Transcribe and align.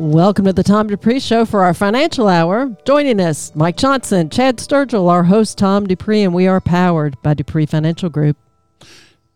Welcome 0.00 0.46
to 0.46 0.54
the 0.54 0.62
Tom 0.62 0.86
Dupree 0.86 1.20
Show 1.20 1.44
for 1.44 1.62
our 1.62 1.74
financial 1.74 2.26
hour. 2.26 2.74
Joining 2.86 3.20
us, 3.20 3.54
Mike 3.54 3.76
Johnson, 3.76 4.30
Chad 4.30 4.56
Sturgill, 4.56 5.10
our 5.10 5.24
host, 5.24 5.58
Tom 5.58 5.86
Dupree, 5.86 6.22
and 6.22 6.32
we 6.32 6.46
are 6.46 6.58
powered 6.58 7.20
by 7.20 7.34
Dupree 7.34 7.66
Financial 7.66 8.08
Group. 8.08 8.38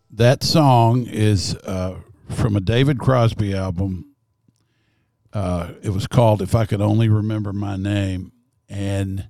That 0.09 0.41
song 0.41 1.05
is 1.05 1.55
uh, 1.57 1.99
from 2.31 2.55
a 2.55 2.61
David 2.61 2.97
Crosby 2.97 3.53
album. 3.53 4.15
Uh, 5.31 5.73
it 5.83 5.91
was 5.91 6.07
called 6.07 6.41
If 6.41 6.55
I 6.55 6.65
Could 6.65 6.81
Only 6.81 7.09
Remember 7.09 7.53
My 7.53 7.75
Name. 7.75 8.31
And 8.67 9.29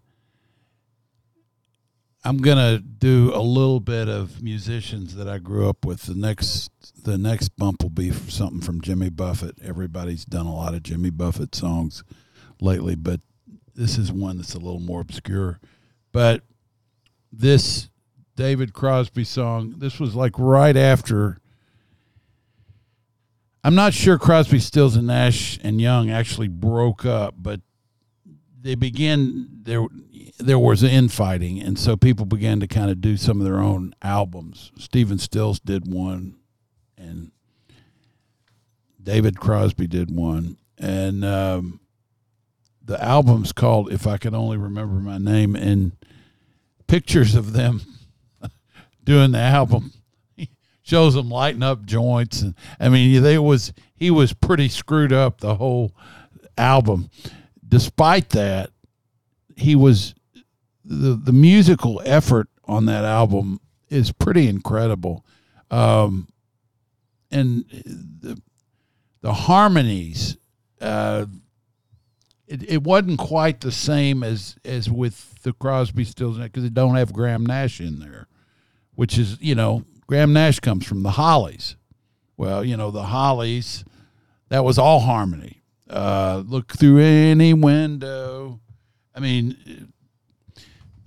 I'm 2.25 2.37
gonna 2.37 2.79
do 2.79 3.31
a 3.35 3.39
little 3.39 3.79
bit 3.79 4.09
of 4.09 4.41
musicians 4.41 5.15
that 5.15 5.27
I 5.27 5.37
grew 5.37 5.69
up 5.69 5.85
with. 5.85 6.03
The 6.03 6.15
next 6.15 6.71
the 7.03 7.19
next 7.19 7.49
bump 7.49 7.83
will 7.83 7.91
be 7.91 8.11
something 8.11 8.61
from 8.61 8.81
Jimmy 8.81 9.11
Buffett. 9.11 9.59
Everybody's 9.63 10.25
done 10.25 10.47
a 10.47 10.55
lot 10.55 10.73
of 10.73 10.81
Jimmy 10.81 11.11
Buffett 11.11 11.53
songs 11.53 12.03
lately, 12.59 12.95
but 12.95 13.19
this 13.75 13.99
is 13.99 14.11
one 14.11 14.37
that's 14.37 14.55
a 14.55 14.59
little 14.59 14.79
more 14.79 15.01
obscure. 15.01 15.59
But 16.11 16.41
this 17.31 17.89
David 18.35 18.73
Crosby 18.73 19.23
song, 19.23 19.75
this 19.77 19.99
was 19.99 20.15
like 20.15 20.33
right 20.39 20.75
after. 20.75 21.39
I'm 23.63 23.75
not 23.75 23.93
sure 23.93 24.17
Crosby, 24.17 24.59
Stills, 24.59 24.95
and 24.95 25.07
Nash 25.07 25.59
and 25.63 25.79
Young 25.79 26.09
actually 26.09 26.47
broke 26.47 27.05
up, 27.05 27.35
but 27.37 27.61
they 28.61 28.73
began 28.73 29.47
there 29.61 29.85
there 30.37 30.59
was 30.59 30.83
infighting 30.83 31.61
and 31.61 31.77
so 31.77 31.95
people 31.95 32.25
began 32.25 32.59
to 32.59 32.67
kind 32.67 32.89
of 32.89 33.01
do 33.01 33.17
some 33.17 33.39
of 33.39 33.45
their 33.45 33.59
own 33.59 33.93
albums. 34.01 34.71
Stephen 34.77 35.17
stills 35.17 35.59
did 35.59 35.91
one 35.91 36.35
and 36.97 37.31
david 39.01 39.39
crosby 39.39 39.85
did 39.85 40.09
one 40.09 40.57
and 40.79 41.23
um, 41.23 41.79
the 42.83 43.01
album's 43.03 43.51
called 43.51 43.91
if 43.91 44.07
i 44.07 44.17
could 44.17 44.33
only 44.33 44.57
remember 44.57 44.95
my 44.95 45.17
name 45.17 45.55
and 45.55 45.91
pictures 46.87 47.35
of 47.35 47.53
them 47.53 47.81
doing 49.03 49.31
the 49.31 49.39
album. 49.39 49.91
Shows 50.83 51.15
them 51.15 51.29
lighting 51.29 51.63
up 51.63 51.85
joints 51.85 52.41
and 52.41 52.55
i 52.79 52.89
mean 52.89 53.21
they 53.21 53.37
was 53.37 53.73
he 53.95 54.11
was 54.11 54.33
pretty 54.33 54.69
screwed 54.69 55.13
up 55.13 55.39
the 55.39 55.55
whole 55.55 55.91
album. 56.57 57.09
Despite 57.67 58.29
that, 58.29 58.71
he 59.55 59.75
was 59.75 60.15
the 60.83 61.15
the 61.15 61.33
musical 61.33 62.01
effort 62.05 62.47
on 62.65 62.85
that 62.85 63.05
album 63.05 63.59
is 63.89 64.11
pretty 64.11 64.47
incredible, 64.47 65.25
um, 65.71 66.27
and 67.31 67.65
the 67.69 68.41
the 69.21 69.33
harmonies. 69.33 70.37
Uh, 70.79 71.25
it, 72.47 72.69
it 72.69 72.83
wasn't 72.83 73.17
quite 73.17 73.61
the 73.61 73.71
same 73.71 74.23
as 74.23 74.55
as 74.63 74.89
with 74.89 75.41
the 75.41 75.53
Crosby, 75.53 76.03
Stills 76.03 76.37
because 76.37 76.63
it 76.63 76.73
don't 76.73 76.95
have 76.95 77.11
Graham 77.11 77.43
Nash 77.45 77.79
in 77.79 77.99
there, 77.99 78.27
which 78.93 79.17
is 79.17 79.37
you 79.41 79.55
know 79.55 79.83
Graham 80.05 80.33
Nash 80.33 80.59
comes 80.59 80.85
from 80.85 81.01
the 81.01 81.11
Hollies. 81.11 81.75
Well, 82.37 82.63
you 82.63 82.77
know 82.77 82.91
the 82.91 83.03
Hollies, 83.03 83.83
that 84.49 84.63
was 84.63 84.77
all 84.77 84.99
harmony 84.99 85.63
uh, 85.89 86.43
look 86.45 86.73
through 86.73 86.99
any 86.99 87.53
window. 87.53 88.59
I 89.15 89.19
mean, 89.19 89.93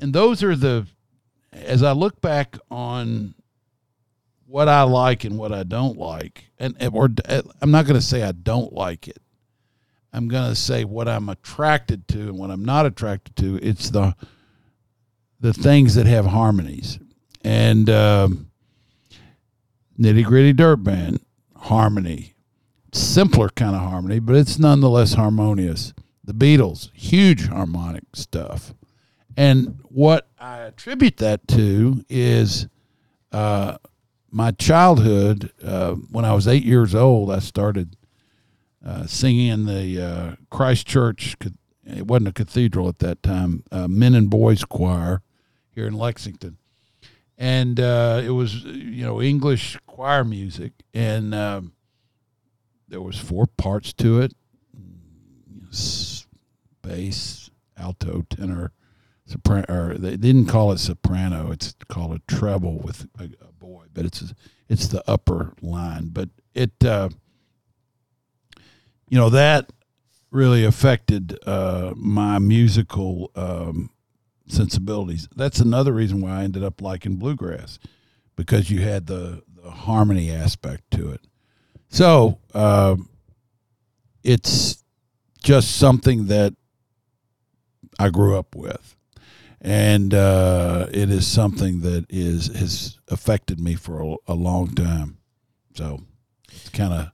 and 0.00 0.12
those 0.12 0.42
are 0.42 0.56
the, 0.56 0.86
as 1.52 1.82
I 1.82 1.92
look 1.92 2.20
back 2.20 2.56
on 2.70 3.34
what 4.46 4.68
I 4.68 4.82
like 4.82 5.24
and 5.24 5.36
what 5.36 5.52
I 5.52 5.62
don't 5.62 5.98
like, 5.98 6.44
and 6.58 6.74
or 6.92 7.10
I'm 7.60 7.70
not 7.70 7.86
going 7.86 8.00
to 8.00 8.06
say 8.06 8.22
I 8.22 8.32
don't 8.32 8.72
like 8.72 9.06
it. 9.06 9.18
I'm 10.12 10.26
going 10.28 10.48
to 10.48 10.56
say 10.56 10.84
what 10.84 11.06
I'm 11.06 11.28
attracted 11.28 12.08
to 12.08 12.20
and 12.20 12.38
what 12.38 12.50
I'm 12.50 12.64
not 12.64 12.86
attracted 12.86 13.36
to. 13.36 13.56
It's 13.56 13.90
the 13.90 14.16
the 15.38 15.52
things 15.52 15.94
that 15.94 16.06
have 16.06 16.26
harmonies 16.26 16.98
and 17.44 17.88
um, 17.90 18.50
nitty 20.00 20.24
gritty 20.24 20.52
dirt 20.52 20.78
band 20.78 21.20
harmony 21.54 22.34
simpler 22.92 23.48
kind 23.50 23.76
of 23.76 23.82
harmony, 23.82 24.18
but 24.18 24.34
it's 24.34 24.58
nonetheless 24.58 25.14
harmonious. 25.14 25.92
The 26.28 26.34
Beatles, 26.34 26.90
huge 26.92 27.46
harmonic 27.48 28.04
stuff. 28.12 28.74
And 29.34 29.80
what 29.84 30.28
I 30.38 30.58
attribute 30.58 31.16
that 31.16 31.48
to 31.48 32.04
is 32.10 32.68
uh, 33.32 33.78
my 34.30 34.50
childhood. 34.50 35.50
Uh, 35.64 35.94
when 35.94 36.26
I 36.26 36.34
was 36.34 36.46
eight 36.46 36.64
years 36.64 36.94
old, 36.94 37.32
I 37.32 37.38
started 37.38 37.96
uh, 38.84 39.06
singing 39.06 39.46
in 39.46 39.64
the 39.64 40.02
uh, 40.02 40.36
Christ 40.50 40.86
Church. 40.86 41.34
It 41.86 42.06
wasn't 42.06 42.28
a 42.28 42.32
cathedral 42.32 42.88
at 42.90 42.98
that 42.98 43.22
time. 43.22 43.64
Uh, 43.72 43.88
men 43.88 44.14
and 44.14 44.28
boys 44.28 44.64
choir 44.64 45.22
here 45.74 45.86
in 45.86 45.94
Lexington, 45.94 46.58
and 47.38 47.80
uh, 47.80 48.20
it 48.22 48.32
was 48.32 48.64
you 48.64 49.02
know 49.02 49.22
English 49.22 49.78
choir 49.86 50.24
music 50.24 50.72
and. 50.92 51.34
Um, 51.34 51.72
there 52.90 53.02
was 53.02 53.18
four 53.18 53.46
parts 53.46 53.92
to 53.92 54.22
it 54.22 54.32
bass 56.88 57.50
alto 57.76 58.24
tenor 58.30 58.72
soprano 59.26 59.64
or 59.68 59.94
they 59.94 60.16
didn't 60.16 60.46
call 60.46 60.72
it 60.72 60.78
soprano 60.78 61.50
it's 61.52 61.74
called 61.88 62.14
a 62.14 62.20
treble 62.26 62.78
with 62.78 63.06
a, 63.18 63.24
a 63.24 63.52
boy 63.52 63.84
but 63.92 64.06
it's 64.06 64.32
it's 64.68 64.88
the 64.88 65.02
upper 65.10 65.54
line. 65.60 66.08
But 66.08 66.28
it 66.54 66.84
uh, 66.84 67.08
you 69.08 69.18
know 69.18 69.30
that 69.30 69.72
really 70.30 70.64
affected 70.64 71.38
uh, 71.46 71.94
my 71.96 72.38
musical 72.38 73.30
um, 73.34 73.90
sensibilities. 74.46 75.28
That's 75.34 75.60
another 75.60 75.92
reason 75.92 76.20
why 76.20 76.40
i 76.40 76.44
ended 76.44 76.62
up 76.62 76.82
liking 76.82 77.16
bluegrass 77.16 77.78
because 78.36 78.70
you 78.70 78.82
had 78.82 79.06
the, 79.06 79.42
the 79.62 79.70
harmony 79.70 80.30
aspect 80.30 80.90
to 80.92 81.10
it. 81.10 81.22
So 81.88 82.38
uh, 82.52 82.96
it's 84.22 84.84
just 85.42 85.76
something 85.76 86.26
that 86.26 86.54
I 87.98 88.10
grew 88.10 88.38
up 88.38 88.54
with, 88.54 88.96
and 89.60 90.14
uh, 90.14 90.86
it 90.90 91.10
is 91.10 91.26
something 91.26 91.80
that 91.82 92.06
is 92.08 92.48
has 92.48 92.98
affected 93.08 93.60
me 93.60 93.74
for 93.74 94.00
a, 94.00 94.32
a 94.32 94.34
long 94.34 94.68
time. 94.74 95.18
So 95.74 96.00
it's 96.50 96.70
kind 96.70 96.92
of 96.92 97.10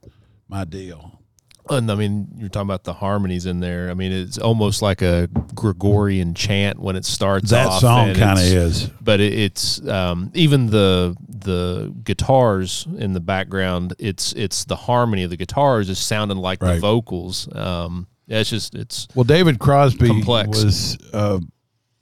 my 0.47 0.65
deal. 0.65 1.19
And 1.67 1.91
I 1.91 1.95
mean, 1.95 2.27
you're 2.37 2.49
talking 2.49 2.67
about 2.67 2.83
the 2.83 2.93
harmonies 2.93 3.47
in 3.47 3.59
there. 3.59 3.89
I 3.89 3.95
mean, 3.95 4.11
it's 4.11 4.37
almost 4.37 4.83
like 4.83 5.01
a 5.01 5.27
Gregorian 5.55 6.35
chant 6.35 6.77
when 6.79 6.95
it 6.95 7.05
starts. 7.05 7.49
That 7.49 7.67
off, 7.67 7.81
song 7.81 8.13
kind 8.13 8.37
of 8.37 8.45
is, 8.45 8.87
but 9.01 9.19
it, 9.19 9.33
it's 9.33 9.85
um, 9.87 10.31
even 10.35 10.67
the 10.67 11.15
the 11.27 11.91
guitars 12.03 12.87
in 12.97 13.13
the 13.13 13.19
background. 13.19 13.95
It's 13.97 14.33
it's 14.33 14.65
the 14.65 14.75
harmony 14.75 15.23
of 15.23 15.31
the 15.31 15.37
guitars 15.37 15.89
is 15.89 15.97
sounding 15.97 16.37
like 16.37 16.61
right. 16.61 16.75
the 16.75 16.79
vocals. 16.79 17.49
Um, 17.55 18.07
yeah, 18.27 18.39
it's 18.39 18.49
just 18.49 18.75
it's 18.75 19.07
well. 19.15 19.23
David 19.23 19.59
Crosby 19.59 20.07
complex. 20.07 20.63
was 20.63 20.97
uh, 21.13 21.39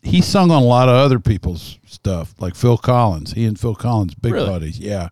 he 0.02 0.22
sung 0.22 0.52
on 0.52 0.62
a 0.62 0.66
lot 0.66 0.90
of 0.90 0.96
other 0.96 1.20
people's 1.20 1.80
stuff, 1.86 2.34
like 2.40 2.56
Phil 2.56 2.78
Collins. 2.78 3.34
He 3.34 3.46
and 3.46 3.60
Phil 3.60 3.75
Collins, 3.75 4.16
big 4.16 4.34
really? 4.34 4.48
buddies. 4.48 4.80
Yeah, 4.80 5.10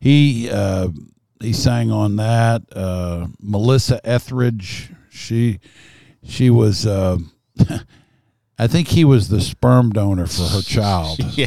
he. 0.00 0.50
Uh, 0.50 0.88
he 1.40 1.52
sang 1.52 1.90
on 1.90 2.16
that. 2.16 2.62
Uh, 2.74 3.28
Melissa 3.40 4.00
Etheridge, 4.04 4.90
she 5.10 5.60
she 6.24 6.50
was. 6.50 6.86
Uh, 6.86 7.18
I 8.60 8.66
think 8.66 8.88
he 8.88 9.04
was 9.04 9.28
the 9.28 9.40
sperm 9.40 9.90
donor 9.90 10.26
for 10.26 10.42
her 10.42 10.62
child. 10.62 11.18
yeah, 11.36 11.46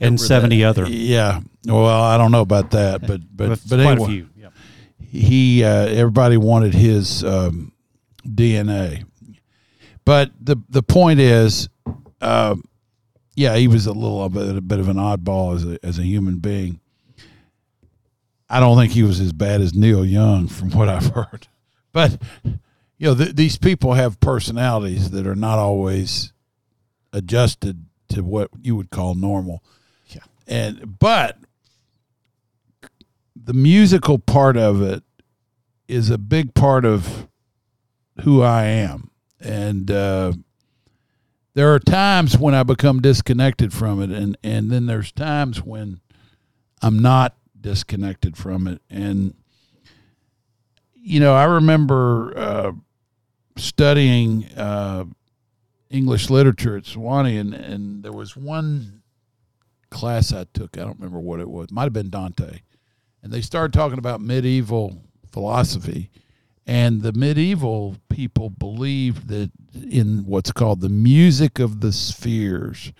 and 0.00 0.20
seventy 0.20 0.60
that. 0.60 0.68
other. 0.68 0.86
Yeah. 0.86 1.40
Well, 1.66 1.86
I 1.86 2.16
don't 2.18 2.32
know 2.32 2.40
about 2.40 2.70
that, 2.72 3.06
but 3.06 3.20
but 3.34 3.60
but 3.68 3.80
anyway, 3.80 4.26
yep. 4.36 4.52
he 5.00 5.64
uh, 5.64 5.86
everybody 5.86 6.36
wanted 6.36 6.74
his 6.74 7.24
um, 7.24 7.71
DNA. 8.26 9.04
But 10.04 10.32
the 10.40 10.56
the 10.68 10.82
point 10.82 11.20
is, 11.20 11.68
uh, 12.20 12.56
yeah, 13.36 13.56
he 13.56 13.68
was 13.68 13.86
a 13.86 13.92
little 13.92 14.24
a 14.24 14.28
bit, 14.28 14.56
a 14.56 14.60
bit 14.60 14.78
of 14.78 14.88
an 14.88 14.96
oddball 14.96 15.54
as 15.54 15.64
a 15.64 15.78
as 15.84 15.98
a 15.98 16.04
human 16.04 16.38
being. 16.38 16.80
I 18.48 18.60
don't 18.60 18.76
think 18.76 18.92
he 18.92 19.02
was 19.02 19.18
as 19.20 19.32
bad 19.32 19.60
as 19.62 19.74
Neil 19.74 20.04
Young, 20.04 20.46
from 20.46 20.70
what 20.72 20.88
I've 20.88 21.06
heard. 21.06 21.48
But 21.94 22.22
you 22.44 23.08
know, 23.08 23.14
th- 23.14 23.34
these 23.34 23.58
people 23.58 23.92
have 23.92 24.18
personalities 24.18 25.10
that 25.10 25.26
are 25.26 25.34
not 25.34 25.58
always 25.58 26.32
adjusted 27.12 27.84
to 28.08 28.22
what 28.22 28.48
you 28.62 28.76
would 28.76 28.88
call 28.88 29.14
normal. 29.14 29.62
Yeah. 30.08 30.22
And 30.46 30.98
but 30.98 31.36
the 33.36 33.52
musical 33.52 34.18
part 34.18 34.56
of 34.56 34.80
it 34.80 35.02
is 35.88 36.08
a 36.08 36.16
big 36.16 36.54
part 36.54 36.84
of 36.84 37.28
who 38.20 38.42
I 38.42 38.64
am, 38.64 39.10
and 39.40 39.90
uh, 39.90 40.32
there 41.54 41.74
are 41.74 41.78
times 41.78 42.38
when 42.38 42.54
I 42.54 42.62
become 42.62 43.00
disconnected 43.00 43.72
from 43.72 44.00
it, 44.02 44.10
and 44.10 44.36
and 44.44 44.70
then 44.70 44.86
there's 44.86 45.12
times 45.12 45.62
when 45.62 46.00
I'm 46.82 46.98
not 46.98 47.36
disconnected 47.58 48.36
from 48.36 48.66
it. 48.66 48.82
And, 48.90 49.34
you 50.94 51.20
know, 51.20 51.34
I 51.34 51.44
remember 51.44 52.36
uh, 52.36 52.72
studying 53.56 54.46
uh, 54.56 55.04
English 55.88 56.28
literature 56.28 56.76
at 56.76 56.84
Sewanee, 56.84 57.40
and, 57.40 57.54
and 57.54 58.02
there 58.02 58.12
was 58.12 58.36
one 58.36 59.02
class 59.90 60.32
I 60.32 60.46
took. 60.52 60.76
I 60.76 60.80
don't 60.80 60.98
remember 60.98 61.20
what 61.20 61.40
it 61.40 61.48
was. 61.48 61.70
Might 61.70 61.84
have 61.84 61.92
been 61.92 62.10
Dante, 62.10 62.60
and 63.22 63.32
they 63.32 63.40
started 63.40 63.72
talking 63.72 63.98
about 63.98 64.20
medieval 64.20 64.98
philosophy. 65.30 66.10
And 66.66 67.02
the 67.02 67.12
medieval 67.12 67.96
people 68.08 68.50
believed 68.50 69.28
that 69.28 69.50
in 69.74 70.24
what's 70.26 70.52
called 70.52 70.80
the 70.80 70.88
music 70.88 71.58
of 71.58 71.80
the 71.80 71.92
spheres. 71.92 72.92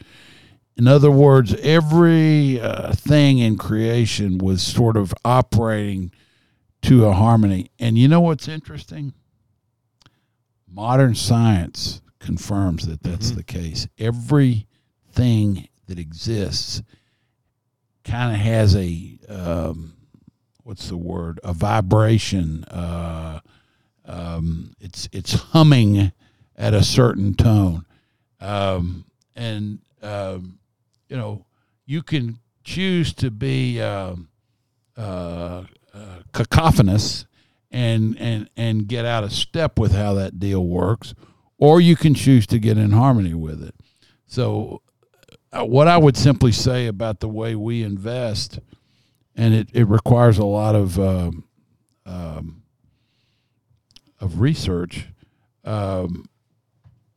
In 0.77 0.89
other 0.89 1.11
words, 1.11 1.55
every 1.61 2.61
uh, 2.61 2.93
thing 2.93 3.39
in 3.39 3.57
creation 3.57 4.39
was 4.39 4.63
sort 4.63 4.97
of 4.97 5.15
operating 5.25 6.13
to 6.83 7.05
a 7.07 7.13
harmony. 7.13 7.71
And 7.79 7.97
you 7.97 8.09
know 8.09 8.21
what's 8.21 8.49
interesting? 8.49 9.13
Modern 10.69 11.15
science 11.15 12.01
confirms 12.19 12.87
that 12.87 13.03
that's 13.03 13.29
mm-hmm. 13.29 13.37
the 13.37 13.45
case. 13.45 13.87
Everything 13.99 15.69
that 15.87 15.99
exists 15.99 16.83
kind 18.05 18.35
of 18.35 18.41
has 18.41 18.75
a 18.75 19.19
um, 19.29 19.95
what's 20.65 20.89
the 20.89 20.97
word? 20.97 21.41
A 21.45 21.53
vibration. 21.53 22.65
Uh, 22.65 23.41
um, 24.05 24.75
it's 24.81 25.09
it's 25.13 25.33
humming 25.33 26.13
at 26.57 26.75
a 26.75 26.83
certain 26.83 27.35
tone, 27.35 27.85
um, 28.41 29.05
and 29.35 29.79
um, 30.03 30.59
you 31.09 31.17
know 31.17 31.47
you 31.87 32.03
can 32.03 32.39
choose 32.65 33.13
to 33.15 33.31
be 33.31 33.81
uh, 33.81 34.15
uh, 34.97 35.65
uh, 35.95 36.19
cacophonous 36.33 37.27
and 37.71 38.17
and 38.19 38.49
and 38.57 38.87
get 38.87 39.05
out 39.05 39.25
of 39.25 39.33
step 39.33 39.79
with 39.79 39.93
how 39.93 40.15
that 40.15 40.39
deal 40.39 40.67
works, 40.67 41.15
or 41.59 41.81
you 41.81 41.97
can 41.97 42.15
choose 42.15 42.47
to 42.47 42.59
get 42.59 42.79
in 42.79 42.91
harmony 42.91 43.35
with 43.35 43.63
it. 43.63 43.75
So, 44.27 44.83
uh, 45.53 45.65
what 45.65 45.89
I 45.89 45.97
would 45.99 46.17
simply 46.17 46.53
say 46.53 46.87
about 46.87 47.21
the 47.21 47.29
way 47.29 47.55
we 47.55 47.83
invest, 47.83 48.59
and 49.37 49.55
it, 49.55 49.69
it 49.73 49.85
requires 49.85 50.39
a 50.39 50.45
lot 50.45 50.75
of 50.75 50.99
um, 50.99 51.45
um, 52.07 52.62
of 54.23 54.41
research, 54.41 55.09
um, 55.65 56.25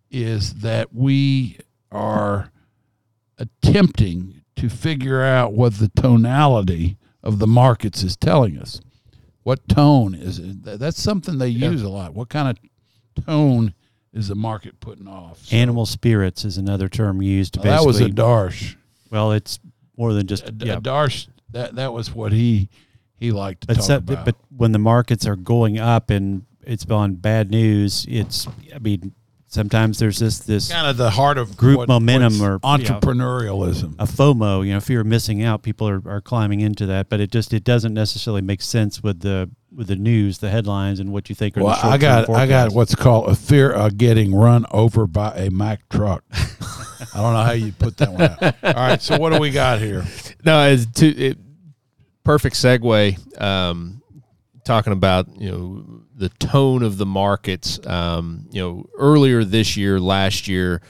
is 0.10 0.56
that 0.56 0.94
we 0.94 1.60
are 1.92 2.52
attempting 3.38 4.42
to 4.56 4.70
figure 4.70 5.22
out 5.22 5.54
what 5.54 5.76
the 5.76 5.90
tonality 5.96 6.98
of 7.22 7.40
the 7.40 7.48
markets 7.48 8.04
is 8.04 8.18
telling 8.18 8.58
us. 8.58 8.82
What 9.44 9.68
tone 9.68 10.16
is 10.16 10.40
it? 10.40 10.64
That's 10.64 11.02
something 11.02 11.38
they 11.38 11.50
yeah. 11.50 11.70
use 11.70 11.84
a 11.84 11.90
lot. 11.90 12.14
What 12.16 12.30
kind 12.30 12.58
of 12.58 13.26
tone 13.26 13.76
is 14.12 14.30
the 14.30 14.36
market 14.36 14.80
putting 14.80 15.08
off? 15.08 15.46
So, 15.46 15.56
Animal 15.56 15.86
spirits 15.86 16.44
is 16.44 16.58
another 16.58 16.90
term 16.90 17.22
used. 17.22 17.58
Well, 17.58 17.66
that 17.66 17.86
was 17.86 18.02
a 18.02 18.10
darsh. 18.10 18.76
Well, 19.12 19.32
it's 19.34 19.60
more 19.98 20.14
than 20.14 20.26
just 20.26 20.50
a, 20.50 20.54
yeah. 20.58 20.78
a 20.78 20.82
darsh. 20.82 21.28
That 21.52 21.76
that 21.76 21.94
was 21.94 22.14
what 22.14 22.32
he 22.32 22.70
he 23.18 23.32
liked 23.32 23.62
to 23.62 23.68
but 23.68 23.76
talk 23.76 23.86
so, 23.86 23.98
about. 23.98 24.26
But 24.26 24.36
when 24.50 24.72
the 24.72 24.80
markets 24.80 25.28
are 25.28 25.36
going 25.36 25.78
up 25.78 26.10
and 26.10 26.46
it's 26.66 26.90
on 26.90 27.16
bad 27.16 27.52
news, 27.52 28.06
it's 28.10 28.48
I 28.74 28.80
mean 28.80 29.14
sometimes 29.48 30.00
there's 30.00 30.20
this 30.20 30.40
this 30.40 30.72
kind 30.72 30.88
of 30.88 30.98
the 30.98 31.10
heart 31.10 31.38
of 31.38 31.58
group 31.58 31.78
what, 31.78 31.88
momentum 31.88 32.42
or 32.42 32.60
entrepreneurialism, 32.60 33.84
you 33.84 33.90
know, 33.90 34.04
a 34.04 34.06
FOMO. 34.06 34.68
You 34.68 34.74
know, 34.74 34.80
fear 34.80 35.02
of 35.02 35.08
missing 35.08 35.44
out. 35.44 35.64
People 35.64 35.88
are, 35.88 36.02
are 36.06 36.22
climbing 36.22 36.62
into 36.62 36.86
that, 36.88 37.10
but 37.10 37.20
it 37.20 37.32
just 37.32 37.54
it 37.54 37.64
doesn't 37.64 37.94
necessarily 37.94 38.42
make 38.42 38.62
sense 38.62 39.02
with 39.02 39.22
the 39.22 39.50
with 39.74 39.88
the 39.88 39.96
news, 39.96 40.38
the 40.40 40.50
headlines, 40.50 41.00
and 41.00 41.12
what 41.12 41.30
you 41.30 41.36
think 41.36 41.58
are. 41.58 41.64
Well, 41.64 41.80
I 41.82 41.98
got 41.98 42.28
forecasts. 42.28 42.44
I 42.44 42.48
got 42.48 42.72
what's 42.74 42.96
called 42.96 43.30
a 43.30 43.36
fear 43.36 43.72
of 43.72 43.98
getting 43.98 44.36
run 44.36 44.66
over 44.72 45.08
by 45.08 45.34
a 45.36 45.50
Mack 45.50 45.88
truck. 45.90 46.24
I 47.14 47.22
don't 47.22 47.34
know 47.34 47.44
how 47.44 47.52
you 47.52 47.72
put 47.72 47.98
that 47.98 48.12
one 48.12 48.22
out. 48.22 48.44
All 48.64 48.88
right, 48.88 49.02
so 49.02 49.18
what 49.18 49.32
do 49.32 49.40
we 49.40 49.52
got 49.52 49.80
here? 49.80 50.06
No, 50.46 50.70
it's 50.70 50.86
to, 50.98 51.08
it, 51.08 51.40
perfect 52.24 52.56
segue. 52.56 53.42
Um, 53.42 54.04
talking 54.66 54.92
about 54.92 55.28
you 55.40 55.50
know 55.50 56.02
the 56.16 56.30
tone 56.30 56.84
of 56.84 56.98
the 56.98 57.06
markets. 57.06 57.80
Um, 57.88 58.48
you 58.52 58.62
know, 58.62 58.90
earlier 58.98 59.46
this 59.46 59.78
year, 59.78 60.00
last 60.00 60.48
year, 60.48 60.82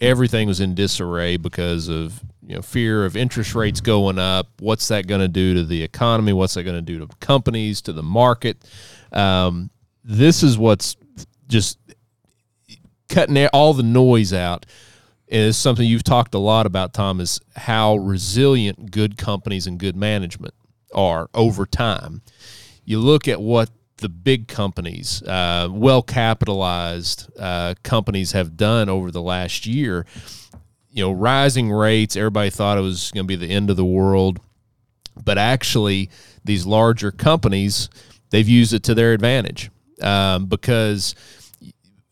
everything 0.00 0.48
was 0.48 0.60
in 0.60 0.74
disarray 0.74 1.36
because 1.36 1.88
of 1.88 2.20
you 2.42 2.56
know 2.56 2.62
fear 2.62 3.04
of 3.04 3.16
interest 3.16 3.54
rates 3.54 3.80
going 3.80 4.18
up. 4.18 4.48
What's 4.58 4.88
that 4.88 5.06
going 5.06 5.20
to 5.20 5.28
do 5.28 5.54
to 5.54 5.64
the 5.64 5.82
economy? 5.82 6.32
What's 6.32 6.54
that 6.54 6.64
going 6.64 6.76
to 6.76 6.82
do 6.82 6.98
to 6.98 7.08
companies, 7.20 7.80
to 7.82 7.92
the 7.92 8.02
market? 8.02 8.56
Um, 9.12 9.70
this 10.02 10.42
is 10.42 10.58
what's 10.58 10.96
just 11.46 11.78
cutting 13.08 13.46
all 13.52 13.74
the 13.74 13.82
noise 13.82 14.32
out. 14.32 14.66
Is 15.28 15.56
something 15.56 15.86
you've 15.86 16.02
talked 16.02 16.34
a 16.34 16.38
lot 16.38 16.66
about, 16.66 16.92
Tom. 16.92 17.20
Is 17.20 17.40
how 17.54 17.96
resilient 17.96 18.90
good 18.90 19.16
companies 19.16 19.68
and 19.68 19.78
good 19.78 19.94
management 19.94 20.54
are 20.92 21.28
over 21.34 21.66
time. 21.66 22.22
You 22.90 22.98
look 22.98 23.28
at 23.28 23.40
what 23.40 23.70
the 23.98 24.08
big 24.08 24.48
companies, 24.48 25.22
uh, 25.22 25.68
well 25.70 26.02
capitalized 26.02 27.30
uh, 27.38 27.76
companies 27.84 28.32
have 28.32 28.56
done 28.56 28.88
over 28.88 29.12
the 29.12 29.22
last 29.22 29.64
year. 29.64 30.04
You 30.90 31.04
know, 31.04 31.12
rising 31.12 31.70
rates, 31.70 32.16
everybody 32.16 32.50
thought 32.50 32.78
it 32.78 32.80
was 32.80 33.12
going 33.12 33.22
to 33.22 33.28
be 33.28 33.36
the 33.36 33.54
end 33.54 33.70
of 33.70 33.76
the 33.76 33.84
world. 33.84 34.40
But 35.24 35.38
actually, 35.38 36.10
these 36.44 36.66
larger 36.66 37.12
companies, 37.12 37.90
they've 38.30 38.48
used 38.48 38.72
it 38.72 38.82
to 38.82 38.94
their 38.96 39.12
advantage 39.12 39.70
um, 40.02 40.46
because 40.46 41.14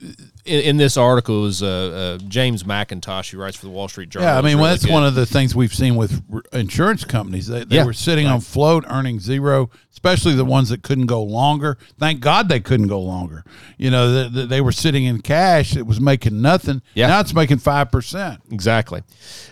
in, 0.01 0.61
in, 0.61 0.77
this 0.77 0.97
article 0.97 1.47
is 1.47 1.63
uh, 1.63 2.19
uh, 2.21 2.25
James 2.29 2.63
Mackintosh, 2.63 3.31
who 3.31 3.39
writes 3.39 3.57
for 3.57 3.67
the 3.67 3.73
Wall 3.73 3.89
Street 3.89 4.11
Journal. 4.11 4.29
Yeah, 4.29 4.39
I 4.39 4.43
mean, 4.43 4.59
well, 4.59 4.71
that's 4.71 4.85
good. 4.85 4.93
one 4.93 5.05
of 5.05 5.15
the 5.15 5.27
things 5.27 5.55
we've 5.55 5.75
seen 5.75 5.97
with 5.97 6.23
insurance 6.53 7.05
companies. 7.05 7.49
They, 7.49 7.65
they 7.65 7.77
yeah, 7.77 7.85
were 7.85 7.93
sitting 7.93 8.27
right. 8.27 8.35
on 8.35 8.41
float, 8.41 8.85
earning 8.89 9.19
zero, 9.19 9.71
especially 9.99 10.33
the 10.33 10.45
ones 10.45 10.69
that 10.69 10.81
couldn't 10.85 11.07
go 11.07 11.21
longer. 11.21 11.77
Thank 11.99 12.21
God 12.21 12.49
they 12.49 12.61
couldn't 12.61 12.87
go 12.87 13.01
longer. 13.01 13.43
You 13.79 13.91
know, 13.91 14.29
they, 14.29 14.47
they 14.47 14.61
were 14.61 14.71
sitting 14.71 15.05
in 15.07 15.23
cash. 15.23 15.75
It 15.75 15.89
was 15.89 16.01
making 16.01 16.41
nothing. 16.41 16.83
Yeah. 16.95 17.09
Now 17.09 17.19
it's 17.19 17.35
making 17.35 17.57
5%. 17.59 18.39
Exactly. 18.53 19.03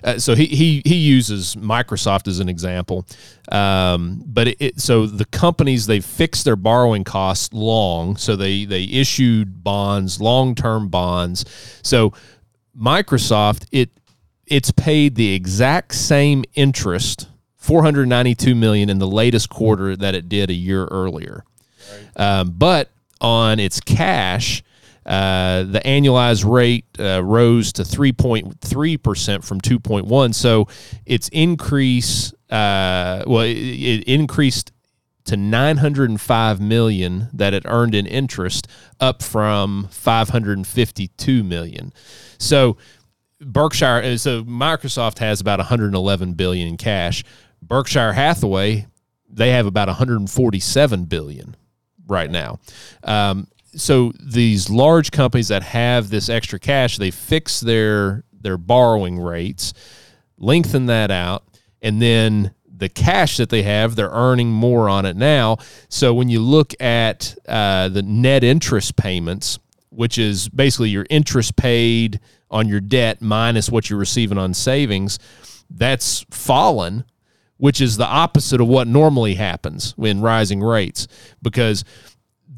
Uh, 0.05 0.21
so 0.21 0.37
he, 0.37 0.47
he, 0.47 0.83
he 0.87 0.95
uses 0.95 1.57
Microsoft 1.57 2.29
as 2.29 2.39
an 2.39 2.49
example. 2.49 3.05
Um, 3.51 4.23
but 4.25 4.47
it, 4.47 4.57
it, 4.61 4.81
so 4.81 5.07
the 5.07 5.25
companies, 5.25 5.87
they 5.87 5.99
fixed 5.99 6.45
their 6.45 6.55
borrowing 6.55 7.03
costs 7.03 7.53
long. 7.53 8.17
So 8.17 8.37
they, 8.37 8.65
they 8.67 8.85
issued 8.85 9.65
bonds, 9.65 10.21
long 10.21 10.55
term 10.55 10.87
bonds. 10.87 11.45
So 11.83 12.13
Microsoft, 12.79 13.67
it, 13.73 13.91
it's 14.47 14.71
paid 14.71 15.17
the 15.17 15.35
exact 15.35 15.97
same 15.97 16.45
interest 16.55 17.27
492 17.67 18.55
million 18.55 18.89
in 18.89 19.01
the 19.01 19.09
latest 19.09 19.51
quarter 19.51 19.97
that 19.97 20.15
it 20.15 20.29
did 20.29 20.51
a 20.51 20.55
year 20.55 20.85
earlier. 20.85 21.45
Right. 21.91 22.21
Um, 22.41 22.51
but 22.57 22.91
on 23.21 23.59
its 23.59 23.81
cash, 23.81 24.63
uh, 25.05 25.65
the 25.65 25.81
annualized 25.85 26.49
rate 26.49 26.85
uh, 27.01 27.25
rose 27.25 27.73
to 27.73 27.83
3.3% 27.83 29.45
from 29.45 29.61
2.1. 29.61 30.35
So 30.35 30.69
its 31.05 31.29
increase, 31.31 32.33
uh, 32.51 33.25
well, 33.27 33.43
it, 33.43 33.57
it, 33.57 34.05
increased 34.05 34.71
to 35.25 35.37
905 35.37 36.61
million 36.61 37.29
that 37.33 37.53
it 37.53 37.65
earned 37.67 37.97
in 37.97 38.07
interest, 38.07 38.69
up 39.01 39.25
from 39.25 39.89
552 39.91 41.43
million. 41.43 41.93
So 42.39 42.77
Berkshire, 43.41 44.03
uh, 44.05 44.17
so 44.17 44.45
Microsoft 44.45 45.19
has 45.19 45.41
about 45.41 45.59
111 45.59 46.35
billion 46.35 46.69
in 46.69 46.77
cash. 46.77 47.25
Berkshire 47.67 48.13
Hathaway, 48.13 48.87
they 49.29 49.51
have 49.51 49.67
about 49.67 49.89
147 49.89 51.05
billion 51.05 51.57
right 52.07 52.31
now. 52.31 52.59
Um, 53.03 53.49
so 53.75 54.13
these 54.21 54.71
large 54.71 55.11
companies 55.11 55.49
that 55.49 55.63
have 55.63 56.09
this 56.09 56.29
extra 56.29 56.59
cash, 56.59 56.97
they 56.97 57.11
fix 57.11 57.61
their 57.61 58.25
their 58.33 58.57
borrowing 58.57 59.19
rates, 59.19 59.75
lengthen 60.39 60.87
that 60.87 61.11
out, 61.11 61.45
and 61.83 62.01
then 62.01 62.55
the 62.69 62.89
cash 62.89 63.39
that 63.39 63.49
they 63.49 63.63
have, 63.63 63.97
they're 63.97 64.11
earning 64.11 64.51
more 64.51 64.89
on 64.89 65.07
it 65.07 65.17
now. 65.17 65.57
So 65.89 66.15
when 66.15 66.29
you 66.29 66.41
look 66.41 66.75
at 66.81 67.35
uh, 67.49 67.89
the 67.89 68.03
net 68.03 68.45
interest 68.45 68.97
payments, 68.97 69.59
which 69.89 70.19
is 70.19 70.49
basically 70.49 70.91
your 70.91 71.07
interest 71.09 71.57
paid 71.57 72.21
on 72.51 72.69
your 72.69 72.81
debt 72.81 73.23
minus 73.23 73.71
what 73.71 73.89
you're 73.89 73.99
receiving 73.99 74.39
on 74.39 74.55
savings, 74.55 75.19
that's 75.71 76.25
fallen 76.31 77.05
which 77.59 77.81
is 77.81 77.97
the 77.97 78.07
opposite 78.07 78.61
of 78.61 78.69
what 78.69 78.87
normally 78.87 79.35
happens 79.35 79.93
when 79.97 80.21
rising 80.21 80.61
rates 80.61 81.09
because 81.43 81.85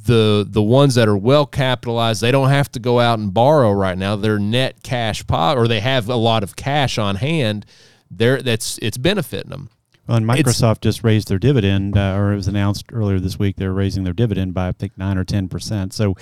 the 0.04 0.46
the 0.48 0.62
ones 0.62 0.94
that 0.94 1.08
are 1.08 1.16
well 1.16 1.46
capitalized 1.46 2.20
they 2.20 2.30
don't 2.30 2.48
have 2.48 2.70
to 2.70 2.78
go 2.78 3.00
out 3.00 3.18
and 3.18 3.34
borrow 3.34 3.70
right 3.72 3.98
now 3.98 4.16
they're 4.16 4.38
net 4.38 4.82
cash 4.82 5.26
pot 5.26 5.56
or 5.56 5.68
they 5.68 5.80
have 5.80 6.08
a 6.08 6.16
lot 6.16 6.42
of 6.42 6.56
cash 6.56 6.98
on 6.98 7.16
hand 7.16 7.66
there 8.10 8.40
that's 8.40 8.78
it's 8.78 8.98
benefiting 8.98 9.50
them 9.50 9.70
well, 10.08 10.16
and 10.16 10.26
Microsoft 10.26 10.76
it's, 10.76 10.80
just 10.80 11.04
raised 11.04 11.28
their 11.28 11.38
dividend, 11.38 11.98
uh, 11.98 12.14
or 12.16 12.32
it 12.32 12.36
was 12.36 12.48
announced 12.48 12.86
earlier 12.92 13.20
this 13.20 13.38
week. 13.38 13.56
They're 13.56 13.74
raising 13.74 14.04
their 14.04 14.14
dividend 14.14 14.54
by 14.54 14.68
I 14.68 14.72
think 14.72 14.96
nine 14.96 15.18
or 15.18 15.24
ten 15.24 15.48
percent. 15.50 15.92
So, 15.92 16.16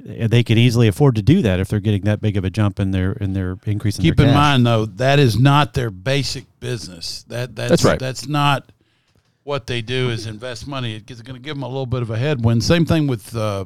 they 0.00 0.44
can 0.44 0.56
easily 0.58 0.86
afford 0.88 1.16
to 1.16 1.22
do 1.22 1.42
that 1.42 1.58
if 1.60 1.68
they're 1.68 1.80
getting 1.80 2.02
that 2.02 2.20
big 2.20 2.36
of 2.36 2.44
a 2.44 2.50
jump 2.50 2.78
in 2.78 2.92
their 2.92 3.12
in 3.12 3.32
their 3.32 3.56
increase 3.66 3.98
in 3.98 4.02
Keep 4.02 4.16
their 4.16 4.26
in 4.26 4.32
cash. 4.32 4.36
mind 4.40 4.66
though, 4.66 4.86
that 4.86 5.18
is 5.18 5.38
not 5.38 5.74
their 5.74 5.90
basic 5.90 6.44
business. 6.60 7.24
That 7.24 7.56
that's 7.56 7.70
That's 7.70 7.84
right. 7.84 7.98
That's 7.98 8.28
not 8.28 8.70
what 9.44 9.66
they 9.66 9.80
do 9.82 10.10
is 10.10 10.26
invest 10.26 10.66
money. 10.66 10.94
It's 10.96 11.22
going 11.22 11.34
to 11.36 11.42
give 11.42 11.56
them 11.56 11.62
a 11.62 11.68
little 11.68 11.86
bit 11.86 12.02
of 12.02 12.10
a 12.10 12.18
headwind. 12.18 12.62
Same 12.62 12.84
thing 12.86 13.06
with. 13.06 13.34
Uh, 13.34 13.64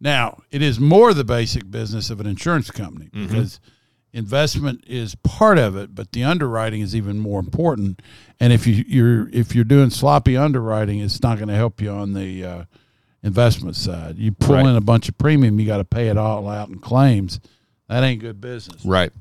now 0.00 0.42
it 0.50 0.60
is 0.62 0.78
more 0.78 1.14
the 1.14 1.24
basic 1.24 1.70
business 1.70 2.10
of 2.10 2.20
an 2.20 2.26
insurance 2.26 2.70
company 2.70 3.06
Mm-hmm. 3.06 3.26
because 3.28 3.60
investment 4.12 4.82
is 4.86 5.14
part 5.16 5.58
of 5.58 5.76
it, 5.76 5.94
but 5.94 6.12
the 6.12 6.24
underwriting 6.24 6.80
is 6.80 6.94
even 6.96 7.18
more 7.18 7.38
important. 7.40 8.00
And 8.40 8.52
if 8.52 8.66
you, 8.66 8.84
you're 8.86 9.28
if 9.30 9.54
you're 9.54 9.64
doing 9.64 9.90
sloppy 9.90 10.36
underwriting, 10.36 11.00
it's 11.00 11.22
not 11.22 11.38
going 11.38 11.48
to 11.48 11.54
help 11.54 11.80
you 11.80 11.90
on 11.90 12.12
the 12.14 12.44
uh, 12.44 12.64
investment 13.26 13.76
side. 13.76 14.16
You 14.16 14.32
pull 14.32 14.54
Right. 14.54 14.66
in 14.66 14.76
a 14.76 14.80
bunch 14.80 15.08
of 15.08 15.18
premium, 15.18 15.58
you 15.60 15.66
got 15.66 15.78
to 15.78 15.84
pay 15.84 16.08
it 16.08 16.16
all 16.16 16.48
out 16.48 16.68
in 16.68 16.78
claims. 16.78 17.40
That 17.88 18.02
ain't 18.02 18.20
good 18.20 18.40
business. 18.40 18.84
Right. 18.84 19.12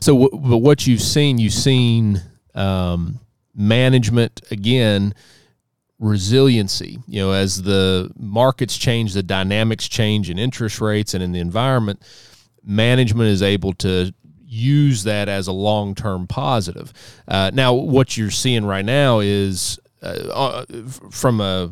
So, 0.00 0.18
w- 0.18 0.48
but 0.50 0.58
what 0.58 0.86
you've 0.86 1.00
seen, 1.00 1.38
you've 1.38 1.52
seen 1.52 2.20
um, 2.54 3.20
management 3.54 4.42
again, 4.50 5.14
resiliency. 5.98 6.98
You 7.06 7.20
know, 7.22 7.32
as 7.32 7.62
the 7.62 8.10
markets 8.18 8.76
change, 8.76 9.14
the 9.14 9.22
dynamics 9.22 9.88
change 9.88 10.28
in 10.28 10.38
interest 10.38 10.80
rates 10.80 11.14
and 11.14 11.22
in 11.22 11.32
the 11.32 11.38
environment, 11.40 12.02
management 12.64 13.28
is 13.28 13.42
able 13.42 13.72
to 13.74 14.12
use 14.44 15.04
that 15.04 15.28
as 15.28 15.46
a 15.46 15.52
long 15.52 15.94
term 15.94 16.26
positive. 16.26 16.92
Uh, 17.28 17.50
now, 17.54 17.72
what 17.74 18.16
you're 18.16 18.30
seeing 18.30 18.64
right 18.64 18.84
now 18.84 19.20
is 19.20 19.78
uh, 20.02 20.06
uh, 20.34 20.64
from 21.10 21.40
a 21.40 21.70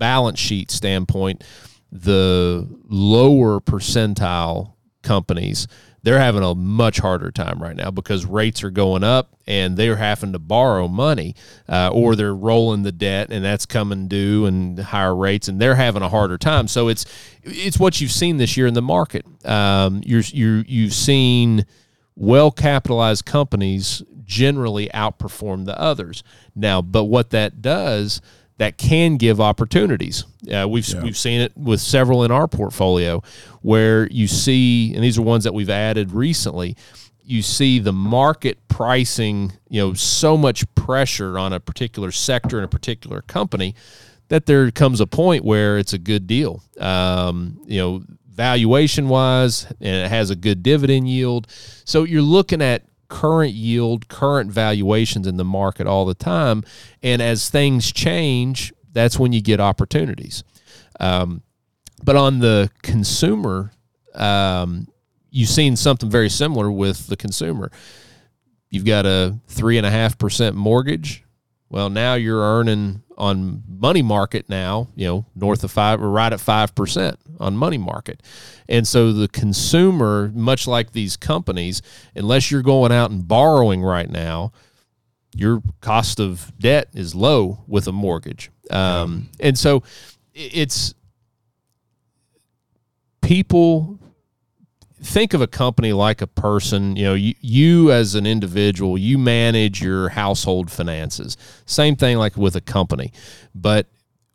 balance 0.00 0.40
sheet 0.40 0.72
standpoint, 0.72 1.44
the 1.92 2.66
lower 2.88 3.60
percentile 3.60 4.72
companies 5.02 5.68
they're 6.02 6.18
having 6.18 6.42
a 6.42 6.54
much 6.54 6.98
harder 6.98 7.30
time 7.30 7.62
right 7.62 7.76
now 7.76 7.90
because 7.90 8.24
rates 8.24 8.64
are 8.64 8.70
going 8.70 9.04
up 9.04 9.36
and 9.46 9.76
they're 9.76 9.96
having 9.96 10.32
to 10.32 10.38
borrow 10.38 10.88
money 10.88 11.34
uh, 11.68 11.90
or 11.92 12.16
they're 12.16 12.34
rolling 12.34 12.82
the 12.82 12.92
debt 12.92 13.30
and 13.30 13.44
that's 13.44 13.66
coming 13.66 14.08
due 14.08 14.46
and 14.46 14.78
higher 14.78 15.14
rates 15.14 15.48
and 15.48 15.60
they're 15.60 15.74
having 15.74 16.02
a 16.02 16.08
harder 16.08 16.38
time. 16.38 16.68
So 16.68 16.88
it's 16.88 17.04
it's 17.42 17.78
what 17.78 18.00
you've 18.00 18.12
seen 18.12 18.38
this 18.38 18.56
year 18.56 18.66
in 18.66 18.74
the 18.74 18.82
market. 18.82 19.26
Um, 19.44 20.02
you're, 20.04 20.22
you're 20.22 20.64
you've 20.66 20.94
seen 20.94 21.66
well 22.16 22.50
capitalized 22.50 23.26
companies 23.26 24.02
generally 24.24 24.88
outperform 24.94 25.66
the 25.66 25.78
others. 25.78 26.22
Now 26.54 26.80
but 26.80 27.04
what 27.04 27.30
that 27.30 27.60
does 27.60 28.22
that 28.60 28.76
can 28.76 29.16
give 29.16 29.40
opportunities. 29.40 30.26
Uh, 30.52 30.68
we've 30.68 30.86
we've 31.02 31.16
seen 31.16 31.40
it 31.40 31.56
with 31.56 31.80
several 31.80 32.24
in 32.24 32.30
our 32.30 32.46
portfolio, 32.46 33.22
where 33.62 34.06
you 34.08 34.26
see, 34.26 34.92
and 34.94 35.02
these 35.02 35.18
are 35.18 35.22
ones 35.22 35.44
that 35.44 35.54
we've 35.54 35.70
added 35.70 36.12
recently. 36.12 36.76
You 37.24 37.40
see 37.40 37.78
the 37.78 37.94
market 37.94 38.58
pricing, 38.68 39.54
you 39.70 39.80
know, 39.80 39.94
so 39.94 40.36
much 40.36 40.66
pressure 40.74 41.38
on 41.38 41.54
a 41.54 41.58
particular 41.58 42.12
sector 42.12 42.58
and 42.58 42.66
a 42.66 42.68
particular 42.68 43.22
company 43.22 43.74
that 44.28 44.44
there 44.44 44.70
comes 44.70 45.00
a 45.00 45.06
point 45.06 45.42
where 45.42 45.78
it's 45.78 45.94
a 45.94 45.98
good 45.98 46.26
deal. 46.26 46.62
Um, 46.78 47.62
you 47.64 47.78
know, 47.78 48.02
valuation 48.28 49.08
wise, 49.08 49.64
and 49.80 50.04
it 50.04 50.10
has 50.10 50.28
a 50.28 50.36
good 50.36 50.62
dividend 50.62 51.08
yield. 51.08 51.46
So 51.86 52.04
you're 52.04 52.20
looking 52.20 52.60
at 52.60 52.82
current 53.10 53.52
yield, 53.52 54.08
current 54.08 54.50
valuations 54.50 55.26
in 55.26 55.36
the 55.36 55.44
market 55.44 55.86
all 55.86 56.06
the 56.06 56.14
time. 56.14 56.64
And 57.02 57.20
as 57.20 57.50
things 57.50 57.92
change, 57.92 58.72
that's 58.92 59.18
when 59.18 59.32
you 59.32 59.42
get 59.42 59.60
opportunities. 59.60 60.42
Um, 60.98 61.42
but 62.02 62.16
on 62.16 62.38
the 62.38 62.70
consumer, 62.82 63.72
um, 64.14 64.88
you've 65.30 65.50
seen 65.50 65.76
something 65.76 66.08
very 66.08 66.30
similar 66.30 66.70
with 66.70 67.08
the 67.08 67.16
consumer. 67.16 67.70
You've 68.70 68.86
got 68.86 69.04
a 69.04 69.38
three 69.48 69.76
and 69.76 69.86
a 69.86 69.90
half 69.90 70.16
percent 70.16 70.56
mortgage. 70.56 71.24
Well, 71.68 71.90
now 71.90 72.14
you're 72.14 72.40
earning 72.40 73.02
on 73.20 73.62
money 73.68 74.02
market 74.02 74.48
now, 74.48 74.88
you 74.96 75.06
know, 75.06 75.26
north 75.36 75.62
of 75.62 75.70
five 75.70 76.02
or 76.02 76.10
right 76.10 76.32
at 76.32 76.40
five 76.40 76.74
percent 76.74 77.18
on 77.38 77.54
money 77.56 77.78
market. 77.78 78.22
And 78.68 78.88
so 78.88 79.12
the 79.12 79.28
consumer, 79.28 80.32
much 80.34 80.66
like 80.66 80.92
these 80.92 81.16
companies, 81.16 81.82
unless 82.16 82.50
you're 82.50 82.62
going 82.62 82.92
out 82.92 83.10
and 83.10 83.28
borrowing 83.28 83.82
right 83.82 84.10
now, 84.10 84.52
your 85.36 85.62
cost 85.80 86.18
of 86.18 86.50
debt 86.58 86.88
is 86.94 87.14
low 87.14 87.62
with 87.66 87.86
a 87.86 87.92
mortgage. 87.92 88.50
Um, 88.70 89.28
And 89.38 89.58
so 89.58 89.82
it's 90.34 90.94
people 93.20 93.98
think 95.02 95.34
of 95.34 95.40
a 95.40 95.46
company 95.46 95.92
like 95.92 96.20
a 96.20 96.26
person 96.26 96.94
you 96.94 97.04
know 97.04 97.14
you, 97.14 97.34
you 97.40 97.90
as 97.90 98.14
an 98.14 98.26
individual 98.26 98.98
you 98.98 99.18
manage 99.18 99.82
your 99.82 100.10
household 100.10 100.70
finances. 100.70 101.36
Same 101.66 101.96
thing 101.96 102.18
like 102.18 102.36
with 102.36 102.56
a 102.56 102.60
company. 102.60 103.12
But 103.54 103.88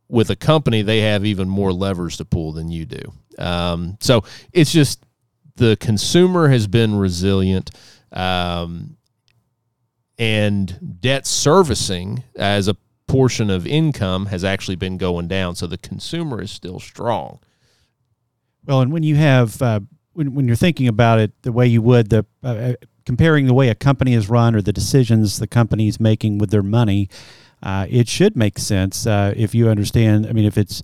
with 0.08 0.30
a 0.30 0.36
company 0.36 0.82
they 0.82 1.02
have 1.02 1.26
even 1.26 1.48
more 1.50 1.74
levers 1.74 2.18
to 2.18 2.26
pull 2.26 2.52
than 2.52 2.70
you 2.70 2.86
do. 2.86 3.14
Um, 3.38 3.98
so 4.00 4.24
it's 4.54 4.72
just 4.72 5.06
the 5.56 5.78
consumer 5.80 6.50
has 6.50 6.68
been 6.68 6.96
resilient 6.96 7.72
um, 8.12 8.98
and 10.18 10.98
debt 11.02 11.28
servicing 11.28 12.24
as 12.36 12.68
a 12.68 12.76
portion 13.08 13.50
of 13.50 13.68
income 13.68 14.28
has 14.28 14.44
actually 14.44 14.76
been 14.76 14.98
going 14.98 15.28
down 15.28 15.56
so 15.56 15.68
the 15.68 15.78
consumer 15.78 16.42
is 16.42 16.52
still 16.52 16.80
strong. 16.80 17.40
Well, 18.66 18.82
and 18.82 18.92
when 18.92 19.04
you 19.04 19.16
have 19.16 19.62
uh, 19.62 19.82
when 20.16 20.34
when 20.34 20.48
you're 20.48 20.56
thinking 20.56 20.88
about 20.88 21.20
it 21.20 21.32
the 21.44 21.52
way 21.52 21.68
you 21.68 21.82
would 21.82 22.10
the 22.10 22.26
uh, 22.44 22.48
uh, 22.48 22.74
comparing 23.06 23.46
the 23.46 23.54
way 23.54 23.70
a 23.70 23.76
company 23.76 24.14
is 24.14 24.30
run 24.30 24.56
or 24.56 24.62
the 24.62 24.74
decisions 24.74 25.38
the 25.38 25.48
company 25.48 25.88
is 25.88 26.00
making 26.00 26.40
with 26.40 26.50
their 26.50 26.64
money, 26.64 27.08
uh, 27.62 27.86
it 27.90 28.08
should 28.08 28.36
make 28.36 28.58
sense 28.58 29.06
uh, 29.06 29.34
if 29.36 29.54
you 29.54 29.70
understand. 29.70 30.26
I 30.26 30.32
mean, 30.32 30.46
if 30.46 30.58
it's 30.58 30.82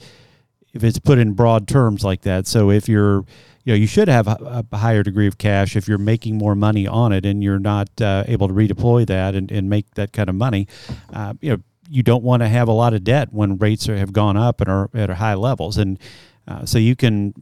if 0.74 0.84
it's 0.84 1.00
put 1.00 1.18
in 1.18 1.34
broad 1.34 1.68
terms 1.68 2.04
like 2.04 2.22
that. 2.22 2.48
So 2.48 2.70
if 2.70 2.88
you're 2.88 3.26
you 3.64 3.74
know 3.74 3.76
you 3.76 3.88
should 3.88 4.08
have 4.08 4.28
a, 4.28 4.66
a 4.72 4.78
higher 4.78 5.04
degree 5.04 5.28
of 5.28 5.38
cash 5.38 5.76
if 5.76 5.88
you're 5.88 5.98
making 5.98 6.38
more 6.38 6.56
money 6.56 6.88
on 6.88 7.12
it 7.12 7.26
and 7.26 7.44
you're 7.44 7.60
not 7.60 7.90
uh, 8.02 8.24
able 8.28 8.48
to 8.48 8.54
redeploy 8.54 9.08
that 9.08 9.34
and, 9.34 9.52
and 9.52 9.70
make 9.70 9.96
that 9.96 10.14
kind 10.14 10.30
of 10.30 10.36
money. 10.36 10.68
Uh, 11.14 11.34
you 11.42 11.52
know 11.52 11.58
you 11.90 12.04
don't 12.04 12.24
want 12.24 12.42
to 12.42 12.48
have 12.48 12.70
a 12.70 12.72
lot 12.72 12.94
of 12.94 13.04
debt 13.04 13.34
when 13.34 13.58
rates 13.58 13.90
are, 13.90 13.98
have 13.98 14.14
gone 14.14 14.38
up 14.38 14.62
and 14.62 14.70
are 14.70 14.90
at 14.94 15.10
high 15.10 15.34
levels 15.34 15.78
and 15.78 16.00
so 16.66 16.78
you 16.78 16.98
can 16.98 17.34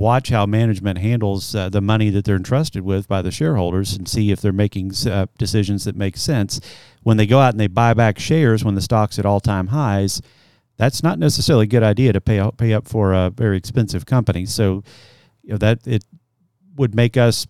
watch 0.00 0.30
how 0.30 0.46
management 0.46 0.98
handles 0.98 1.54
uh, 1.54 1.68
the 1.68 1.82
money 1.82 2.08
that 2.08 2.24
they're 2.24 2.36
entrusted 2.36 2.82
with 2.82 3.06
by 3.06 3.20
the 3.20 3.30
shareholders 3.30 3.94
and 3.94 4.08
see 4.08 4.30
if 4.30 4.40
they're 4.40 4.50
making 4.50 4.90
uh, 5.06 5.26
decisions 5.36 5.84
that 5.84 5.94
make 5.94 6.16
sense. 6.16 6.58
When 7.02 7.18
they 7.18 7.26
go 7.26 7.38
out 7.38 7.52
and 7.52 7.60
they 7.60 7.66
buy 7.66 7.92
back 7.92 8.18
shares 8.18 8.64
when 8.64 8.74
the 8.74 8.80
stock's 8.80 9.18
at 9.18 9.26
all 9.26 9.40
time 9.40 9.66
highs, 9.66 10.22
that's 10.78 11.02
not 11.02 11.18
necessarily 11.18 11.64
a 11.64 11.68
good 11.68 11.82
idea 11.82 12.14
to 12.14 12.20
pay 12.20 12.38
up, 12.38 12.56
pay 12.56 12.72
up 12.72 12.88
for 12.88 13.12
a 13.12 13.28
very 13.28 13.58
expensive 13.58 14.06
company. 14.06 14.46
So, 14.46 14.82
you 15.42 15.50
know 15.50 15.58
that 15.58 15.86
it 15.86 16.04
would 16.76 16.94
make 16.94 17.18
us 17.18 17.46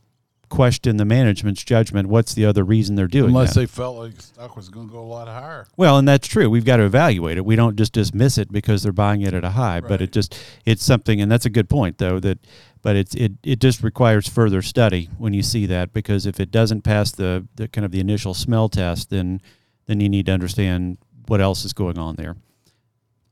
question 0.51 0.99
the 0.99 1.05
management's 1.07 1.65
judgment. 1.65 2.09
What's 2.09 2.35
the 2.35 2.45
other 2.45 2.63
reason 2.65 2.97
they're 2.97 3.07
doing 3.07 3.29
Unless 3.31 3.55
that? 3.55 3.61
they 3.61 3.67
felt 3.67 3.97
like 3.97 4.21
stock 4.21 4.57
was 4.57 4.69
going 4.69 4.89
to 4.89 4.93
go 4.93 5.01
a 5.01 5.03
lot 5.03 5.29
higher. 5.29 5.67
Well, 5.77 5.97
and 5.97 6.07
that's 6.07 6.29
true. 6.29 6.51
We've 6.51 6.65
got 6.65 6.77
to 6.77 6.85
evaluate 6.85 7.39
it. 7.39 7.45
We 7.45 7.57
don't 7.57 7.77
just 7.77 7.93
dismiss 7.93 8.37
it 8.37 8.53
because 8.53 8.83
they're 8.83 8.93
buying 8.93 9.23
it 9.23 9.33
at 9.33 9.45
a 9.45 9.51
high, 9.51 9.81
but 9.81 10.03
it 10.03 10.13
just 10.13 10.37
it's 10.67 10.85
something, 10.85 11.21
and 11.21 11.33
that's 11.33 11.47
a 11.47 11.51
good 11.51 11.71
point 11.71 11.97
though. 11.97 12.21
That, 12.21 12.39
but 12.83 12.97
it's 12.97 13.15
it 13.15 13.33
it 13.43 13.61
just 13.61 13.83
requires 13.83 14.29
further 14.29 14.61
study 14.61 15.09
when 15.17 15.33
you 15.33 15.43
see 15.43 15.65
that 15.67 15.93
because 15.93 16.27
if 16.27 16.39
it 16.39 16.51
doesn't 16.51 16.83
pass 16.83 17.11
the 17.13 17.47
the 17.55 17.69
kind 17.69 17.85
of 17.85 17.93
the 17.93 18.01
initial 18.01 18.35
smell 18.35 18.69
test, 18.69 19.09
then 19.09 19.41
then 19.87 20.01
you 20.01 20.09
need 20.09 20.27
to 20.27 20.33
understand 20.33 20.99
what 21.27 21.41
else 21.41 21.65
is 21.65 21.73
going 21.73 21.99
on 21.99 22.17
there. 22.17 22.37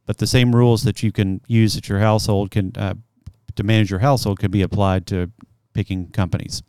But 0.06 0.18
the 0.18 0.26
same 0.26 0.54
rules 0.54 0.84
that 0.84 1.02
you 1.02 1.12
can 1.12 1.42
use 1.46 1.76
at 1.76 1.88
your 1.88 1.98
household 1.98 2.50
can 2.50 2.72
uh, 2.76 2.94
to 3.56 3.62
manage 3.62 3.90
your 3.90 4.00
household 4.00 4.38
can 4.38 4.50
be 4.50 4.62
applied 4.62 5.06
to 5.08 5.30
picking 5.74 6.08
companies. 6.08 6.62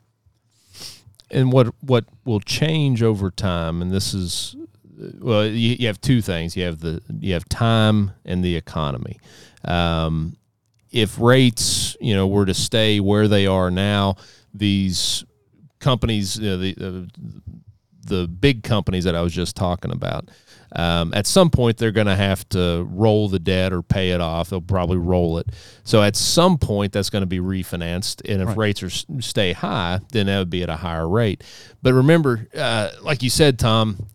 And 1.31 1.51
what 1.51 1.67
what 1.81 2.05
will 2.25 2.39
change 2.39 3.03
over 3.03 3.31
time 3.31 3.81
and 3.81 3.91
this 3.91 4.13
is 4.13 4.55
well 5.19 5.45
you, 5.45 5.75
you 5.79 5.87
have 5.87 6.01
two 6.01 6.21
things. 6.21 6.55
You 6.55 6.65
have 6.65 6.79
the 6.79 7.01
you 7.19 7.33
have 7.33 7.47
time 7.49 8.11
and 8.25 8.43
the 8.43 8.55
economy. 8.55 9.19
Um, 9.63 10.37
if 10.91 11.19
rates 11.19 11.95
you 11.99 12.15
know 12.15 12.27
were 12.27 12.45
to 12.45 12.53
stay 12.53 12.99
where 12.99 13.27
they 13.27 13.47
are 13.47 13.71
now 13.71 14.15
these 14.53 15.23
companies 15.79 16.37
you 16.37 16.49
know, 16.49 16.57
the 16.57 17.09
the 18.05 18.27
big 18.27 18.63
companies 18.63 19.03
that 19.03 19.15
I 19.15 19.21
was 19.21 19.33
just 19.33 19.55
talking 19.55 19.91
about 19.91 20.29
um, 20.75 21.13
at 21.13 21.25
some 21.27 21.49
point 21.49 21.77
they're 21.77 21.91
going 21.91 22.07
to 22.07 22.15
have 22.15 22.47
to 22.49 22.87
roll 22.89 23.27
the 23.29 23.39
debt 23.39 23.73
or 23.73 23.81
pay 23.81 24.11
it 24.11 24.21
off. 24.21 24.49
They'll 24.49 24.61
probably 24.61 24.97
roll 24.97 25.37
it. 25.39 25.47
So 25.83 26.01
at 26.03 26.15
some 26.15 26.57
point 26.57 26.93
that's 26.93 27.09
going 27.09 27.23
to 27.23 27.27
be 27.27 27.39
refinanced. 27.39 28.21
And 28.31 28.41
if 28.41 28.49
Right. 28.49 28.57
rates 28.57 28.83
are 28.83 28.89
stay 29.21 29.53
high 29.53 29.99
then 30.11 30.27
that 30.27 30.39
would 30.39 30.49
be 30.49 30.63
at 30.63 30.69
a 30.69 30.75
higher 30.77 31.07
rate. 31.07 31.43
But 31.81 31.93
remember 31.93 32.47
uh, 32.55 32.89
like 33.01 33.23
you 33.23 33.29
said 33.29 33.57
tom 33.59 34.07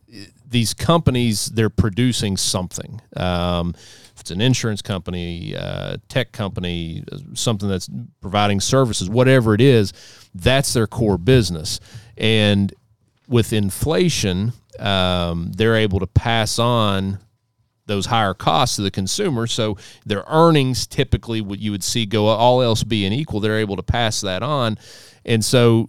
these 0.49 0.75
companies 0.75 1.47
they're 1.47 1.71
producing 1.71 2.37
something. 2.37 3.01
Um, 3.17 3.75
it's 4.21 4.31
an 4.31 4.41
insurance 4.41 4.81
company, 4.81 5.55
uh, 5.55 5.97
tech 6.09 6.33
company, 6.33 7.03
something 7.35 7.69
that's 7.69 7.91
providing 8.23 8.61
services, 8.61 9.11
whatever 9.11 9.55
it 9.55 9.61
is, 9.61 9.93
that's 10.35 10.73
their 10.73 10.87
core 10.87 11.19
business. 11.19 11.79
And 12.17 12.73
with 13.29 13.53
inflation, 13.53 14.53
um, 14.79 15.53
they're 15.57 15.77
able 15.77 16.01
to 16.01 16.07
pass 16.07 16.59
on 16.59 17.19
those 17.87 18.07
higher 18.07 18.35
costs 18.35 18.77
to 18.77 18.83
the 18.83 18.91
consumer. 18.91 19.47
So 19.47 19.77
their 20.07 20.25
earnings 20.27 20.87
typically, 20.87 21.41
what 21.41 21.59
you 21.59 21.71
would 21.71 21.85
see 21.85 22.07
go 22.07 22.27
all 22.29 22.63
else 22.63 22.83
being 22.83 23.13
equal, 23.13 23.41
they're 23.41 23.59
able 23.59 23.77
to 23.77 23.83
pass 23.83 24.21
that 24.23 24.43
on. 24.43 24.79
And 25.25 25.45
so 25.45 25.89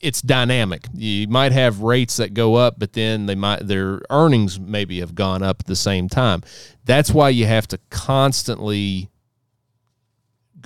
it's 0.00 0.22
dynamic. 0.22 0.86
You 0.94 1.26
might 1.28 1.52
have 1.52 1.80
rates 1.80 2.16
that 2.18 2.34
go 2.34 2.54
up, 2.54 2.78
but 2.78 2.92
then 2.92 3.26
they 3.26 3.34
might 3.34 3.66
their 3.66 4.02
earnings 4.10 4.60
maybe 4.60 5.00
have 5.00 5.14
gone 5.14 5.42
up 5.42 5.60
at 5.60 5.66
the 5.66 5.76
same 5.76 6.08
time. 6.08 6.42
That's 6.84 7.10
why 7.10 7.30
you 7.30 7.46
have 7.46 7.66
to 7.68 7.78
constantly 7.90 9.10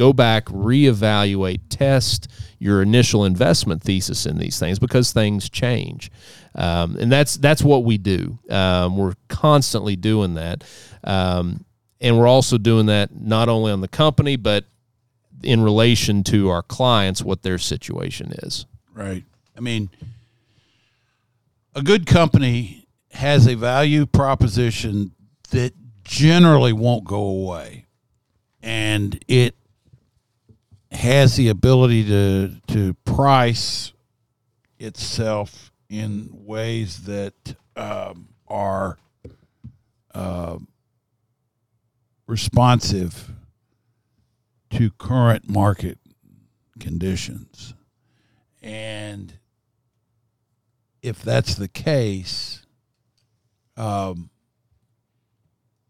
go 0.01 0.15
back, 0.15 0.47
reevaluate, 0.47 1.61
test 1.69 2.27
your 2.59 2.81
initial 2.81 3.27
investment 3.27 3.83
thesis 3.83 4.25
in 4.25 4.39
these 4.39 4.59
things 4.59 4.79
because 4.79 5.13
things 5.13 5.51
change, 5.51 6.11
um, 6.55 6.97
and 6.99 7.13
that's 7.13 7.37
that's 7.37 7.63
what 7.63 7.85
we 7.85 7.99
do. 7.99 8.39
Um, 8.49 8.97
we're 8.97 9.15
constantly 9.29 9.97
doing 9.97 10.35
that, 10.35 10.65
um, 11.05 11.67
and 12.01 12.19
we're 12.19 12.27
also 12.27 12.57
doing 12.57 12.87
that 12.87 13.15
not 13.15 13.51
only 13.51 13.71
on 13.71 13.83
the 13.83 13.89
company 13.89 14.37
but 14.37 14.65
in 15.43 15.63
relation 15.63 16.25
to 16.25 16.49
our 16.49 16.63
clients, 16.63 17.23
what 17.23 17.43
their 17.43 17.59
situation 17.59 18.33
is. 18.43 18.67
Right. 18.95 19.25
I 19.57 19.61
mean, 19.61 19.91
a 21.75 21.83
good 21.83 22.07
company 22.07 22.87
has 23.13 23.47
a 23.47 23.55
value 23.55 24.07
proposition 24.07 25.13
that 25.51 25.73
generally 26.05 26.73
won't 26.73 27.05
go 27.05 27.21
away. 27.21 27.87
And 28.63 29.23
it 29.29 29.55
has 30.91 31.37
the 31.37 31.49
ability 31.49 32.05
to 32.05 32.61
to 32.69 32.95
price 33.05 33.93
itself 34.79 35.71
in 35.89 36.29
ways 36.33 37.05
that 37.05 37.35
um, 37.77 38.29
are 38.49 38.99
uh, 40.15 40.59
responsive 42.27 43.33
to 44.71 44.91
current 44.93 45.49
market 45.49 45.99
conditions. 46.79 47.75
And 48.63 49.35
if 51.03 51.23
that's 51.23 51.55
the 51.55 51.69
case, 51.69 52.65
um, 53.77 54.31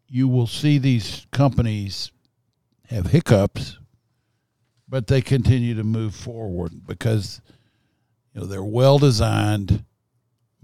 you 0.08 0.28
will 0.28 0.46
see 0.46 0.78
these 0.78 1.26
companies 1.30 2.10
have 2.88 3.06
hiccups, 3.06 3.79
but 4.90 5.06
they 5.06 5.22
continue 5.22 5.74
to 5.74 5.84
move 5.84 6.14
forward 6.14 6.84
because 6.84 7.40
you 8.34 8.40
know 8.40 8.46
they're 8.46 8.62
well 8.62 8.98
designed. 8.98 9.84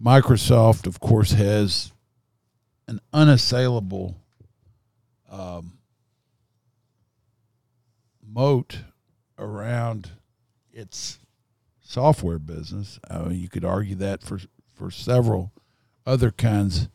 Microsoft, 0.03 0.87
of 0.87 1.01
course, 1.01 1.31
has 1.31 1.93
an 2.89 3.01
unassailable 3.13 4.17
um, 5.31 5.79
moat 8.27 8.81
around 9.39 10.11
its 10.73 11.19
software 11.81 12.39
business. 12.39 12.99
Uh, 13.09 13.29
you 13.31 13.49
could 13.49 13.65
argue 13.65 13.95
that 13.95 14.23
for 14.23 14.41
for 14.75 14.91
several 14.91 15.53
other 16.05 16.33
kinds 16.33 16.89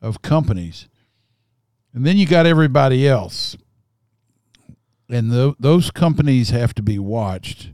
of 0.00 0.22
companies, 0.22 0.88
and 1.92 2.06
then 2.06 2.16
you 2.16 2.26
got 2.26 2.46
everybody 2.46 3.08
else, 3.08 3.56
and 5.08 5.30
th- 5.30 5.54
those 5.58 5.90
companies 5.90 6.50
have 6.50 6.74
to 6.74 6.82
be 6.82 6.98
watched 6.98 7.70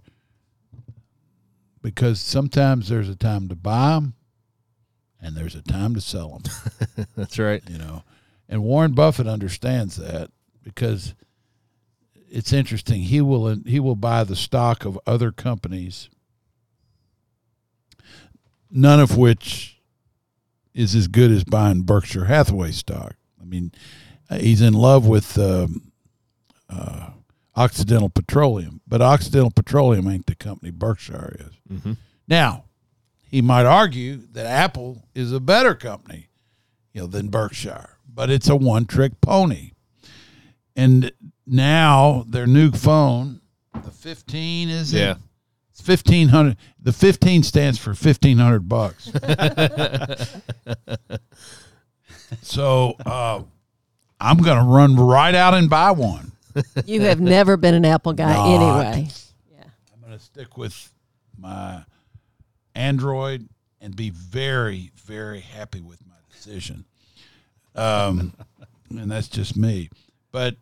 because 1.83 2.20
sometimes 2.20 2.88
there's 2.88 3.09
a 3.09 3.16
time 3.16 3.49
to 3.49 3.55
buy 3.55 3.90
them, 3.90 4.14
and 5.20 5.37
there's 5.37 5.55
a 5.55 5.62
time 5.62 5.94
to 5.94 6.01
sell 6.01 6.38
them. 6.38 7.07
That's 7.16 7.38
right. 7.38 7.62
You 7.68 7.79
know, 7.79 8.03
and 8.49 8.62
Warren 8.62 8.92
Buffett 8.92 9.27
understands 9.27 9.97
that 9.97 10.31
because 10.62 11.14
it's 12.31 12.53
interesting. 12.53 13.03
He 13.03 13.20
will 13.20 13.57
he 13.66 13.79
will 13.79 13.97
buy 13.97 14.25
the 14.25 14.37
stock 14.37 14.85
of 14.85 14.99
other 15.07 15.31
companies, 15.31 16.09
none 18.70 19.01
of 19.01 19.16
which 19.16 19.81
is 20.75 20.94
as 20.94 21.07
good 21.07 21.31
as 21.31 21.44
buying 21.44 21.83
Berkshire 21.83 22.25
Hathaway 22.25 22.73
stock. 22.73 23.14
I 23.40 23.44
mean, 23.44 23.73
he's 24.31 24.61
in 24.61 24.75
love 24.75 25.07
with 25.07 25.38
um, 25.38 25.92
uh, 26.68 27.11
Occidental 27.57 28.09
Petroleum, 28.09 28.81
but 28.87 29.01
Occidental 29.01 29.51
Petroleum 29.51 30.09
ain't 30.09 30.27
the 30.27 30.35
company 30.35 30.71
Berkshire 30.73 31.37
is. 31.38 31.79
Mm-hmm. 31.79 31.93
Now, 32.27 32.64
he 33.23 33.43
might 33.43 33.67
argue 33.67 34.17
that 34.33 34.47
Apple 34.47 35.05
is 35.14 35.33
a 35.33 35.40
better 35.40 35.75
company, 35.75 36.29
you 36.93 37.03
know, 37.03 37.07
than 37.07 37.29
Berkshire, 37.29 37.97
but 38.12 38.31
it's 38.31 38.49
a 38.49 38.57
one-trick 38.57 39.21
pony. 39.21 39.73
And 40.77 41.12
now 41.47 42.25
their 42.29 42.47
new 42.47 42.73
phone, 42.73 43.40
the 43.85 43.90
15 43.90 44.69
is 44.69 44.93
Yeah. 44.93 45.12
it? 45.12 45.17
It's 45.71 45.87
1500. 45.87 46.57
The 46.81 46.93
15 46.93 47.43
stands 47.43 47.79
for 47.79 47.90
1500 47.90 48.69
bucks. 48.69 49.11
so, 52.43 52.95
uh, 53.05 53.43
I'm 54.21 54.38
going 54.38 54.59
to 54.59 54.64
run 54.64 54.97
right 54.97 55.35
out 55.35 55.55
and 55.55 55.69
buy 55.69 55.90
one. 55.90 56.33
You 56.87 57.01
have 57.03 57.21
never 57.21 57.57
been 57.57 57.75
an 57.75 57.85
Apple 57.85 58.12
guy 58.12 58.33
Not. 58.35 58.55
anyway. 58.55 59.09
I'm 59.93 60.01
going 60.01 60.12
to 60.19 60.19
stick 60.25 60.57
with 60.57 60.93
my 61.38 61.85
Android 62.75 63.49
and 63.81 63.95
be 63.97 64.11
very, 64.11 64.90
very 65.05 65.40
happy 65.40 65.81
with 65.81 66.01
my 66.07 66.14
decision. 66.33 66.85
Um, 67.75 68.35
and 68.90 69.11
that's 69.11 69.29
just 69.29 69.57
me. 69.57 69.90
But 70.33 70.57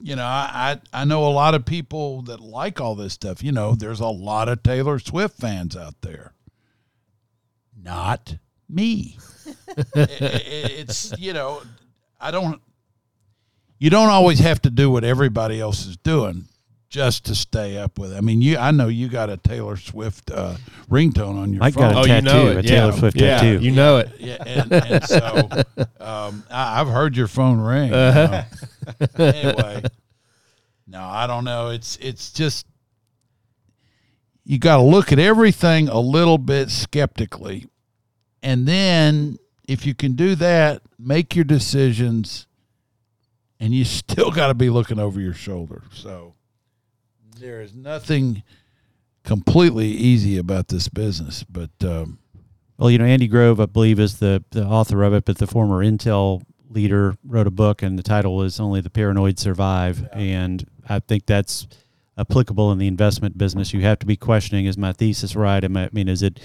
you 0.00 0.14
know, 0.14 0.24
I, 0.24 0.78
I 0.92 1.00
I 1.02 1.04
know 1.04 1.26
a 1.26 1.30
lot 1.30 1.54
of 1.54 1.64
people 1.64 2.22
that 2.22 2.40
like 2.40 2.80
all 2.80 2.94
this 2.94 3.12
stuff. 3.12 3.42
You 3.42 3.50
know, 3.52 3.74
there's 3.74 4.00
a 4.00 4.06
lot 4.06 4.48
of 4.48 4.62
Taylor 4.62 4.98
Swift 4.98 5.36
fans 5.38 5.76
out 5.76 5.94
there. 6.02 6.34
Not 7.80 8.36
me. 8.68 9.18
It- 9.94 10.10
it- 10.22 10.72
it's 10.80 11.14
you 11.18 11.32
know, 11.32 11.62
I 12.20 12.30
don't. 12.30 12.60
You 13.78 13.90
don't 13.90 14.08
always 14.08 14.40
have 14.40 14.60
to 14.62 14.70
do 14.70 14.90
what 14.90 15.04
everybody 15.04 15.60
else 15.60 15.86
is 15.86 15.96
doing 15.96 16.46
just 16.88 17.26
to 17.26 17.34
stay 17.34 17.76
up 17.76 17.98
with. 17.98 18.12
it. 18.12 18.16
I 18.16 18.20
mean, 18.20 18.40
you. 18.42 18.56
I 18.56 18.70
know 18.70 18.88
you 18.88 19.08
got 19.08 19.28
a 19.30 19.36
Taylor 19.36 19.76
Swift 19.76 20.30
uh, 20.30 20.56
ringtone 20.90 21.38
on 21.38 21.52
your 21.52 21.60
Mike 21.60 21.74
phone. 21.74 21.92
got 21.92 22.06
a 22.06 22.10
Oh, 22.10 22.14
you 22.16 22.22
know 22.22 22.46
tattoo, 22.46 22.58
it. 22.58 22.64
a 22.64 22.68
Taylor 22.68 22.92
yeah. 22.92 22.98
Swift 22.98 23.16
yeah. 23.20 23.40
tattoo. 23.40 23.58
You 23.64 23.70
know 23.72 23.98
it. 23.98 24.10
Yeah, 24.18 24.42
and, 24.46 24.72
and 24.72 25.04
so 25.04 25.48
um, 26.00 26.44
I, 26.50 26.80
I've 26.80 26.88
heard 26.88 27.16
your 27.16 27.28
phone 27.28 27.60
ring. 27.60 27.92
Uh-huh. 27.92 28.44
know. 29.18 29.24
anyway, 29.24 29.82
no, 30.86 31.02
I 31.02 31.26
don't 31.26 31.44
know. 31.44 31.68
It's 31.68 31.96
it's 31.98 32.32
just 32.32 32.66
you 34.44 34.58
got 34.58 34.78
to 34.78 34.82
look 34.82 35.12
at 35.12 35.18
everything 35.18 35.88
a 35.88 36.00
little 36.00 36.38
bit 36.38 36.70
skeptically, 36.70 37.66
and 38.42 38.66
then 38.66 39.36
if 39.68 39.84
you 39.84 39.94
can 39.94 40.14
do 40.14 40.34
that, 40.36 40.80
make 40.98 41.36
your 41.36 41.44
decisions, 41.44 42.46
and 43.60 43.74
you 43.74 43.84
still 44.00 44.30
got 44.30 44.48
to 44.48 44.54
be 44.54 44.70
looking 44.70 44.98
over 44.98 45.20
your 45.20 45.34
shoulder. 45.34 45.82
So 45.92 46.34
there 47.38 47.60
is 47.60 47.74
nothing 47.74 48.42
completely 49.24 49.88
easy 49.88 50.38
about 50.38 50.68
this 50.68 50.88
business, 50.88 51.44
but. 51.44 51.70
Um, 51.82 52.18
Well, 52.78 52.90
you 52.90 52.98
know, 52.98 53.04
Andy 53.04 53.26
Grove, 53.26 53.58
I 53.60 53.66
believe, 53.66 53.98
is 53.98 54.18
the, 54.18 54.44
the 54.50 54.64
author 54.64 55.02
of 55.02 55.12
it, 55.12 55.24
but 55.24 55.38
the 55.38 55.46
former 55.48 55.84
Intel 55.84 56.42
leader 56.70 57.16
wrote 57.26 57.46
a 57.48 57.50
book, 57.50 57.82
and 57.82 57.98
the 57.98 58.02
title 58.04 58.42
is 58.42 58.60
Only 58.60 58.80
the 58.80 58.90
Paranoid 58.90 59.38
Survive. 59.38 60.08
And 60.12 60.64
I 60.88 61.00
think 61.00 61.26
that's 61.26 61.66
applicable 62.16 62.70
in 62.72 62.78
the 62.78 62.86
investment 62.86 63.36
business. 63.36 63.72
You 63.74 63.80
have 63.82 63.98
to 63.98 64.06
be 64.06 64.16
questioning: 64.16 64.66
Is 64.66 64.78
my 64.78 64.92
thesis 64.92 65.34
right? 65.34 65.62
Am 65.64 65.76
I, 65.76 65.84
I 65.86 65.88
mean, 65.92 66.08
is 66.08 66.22
it? 66.22 66.38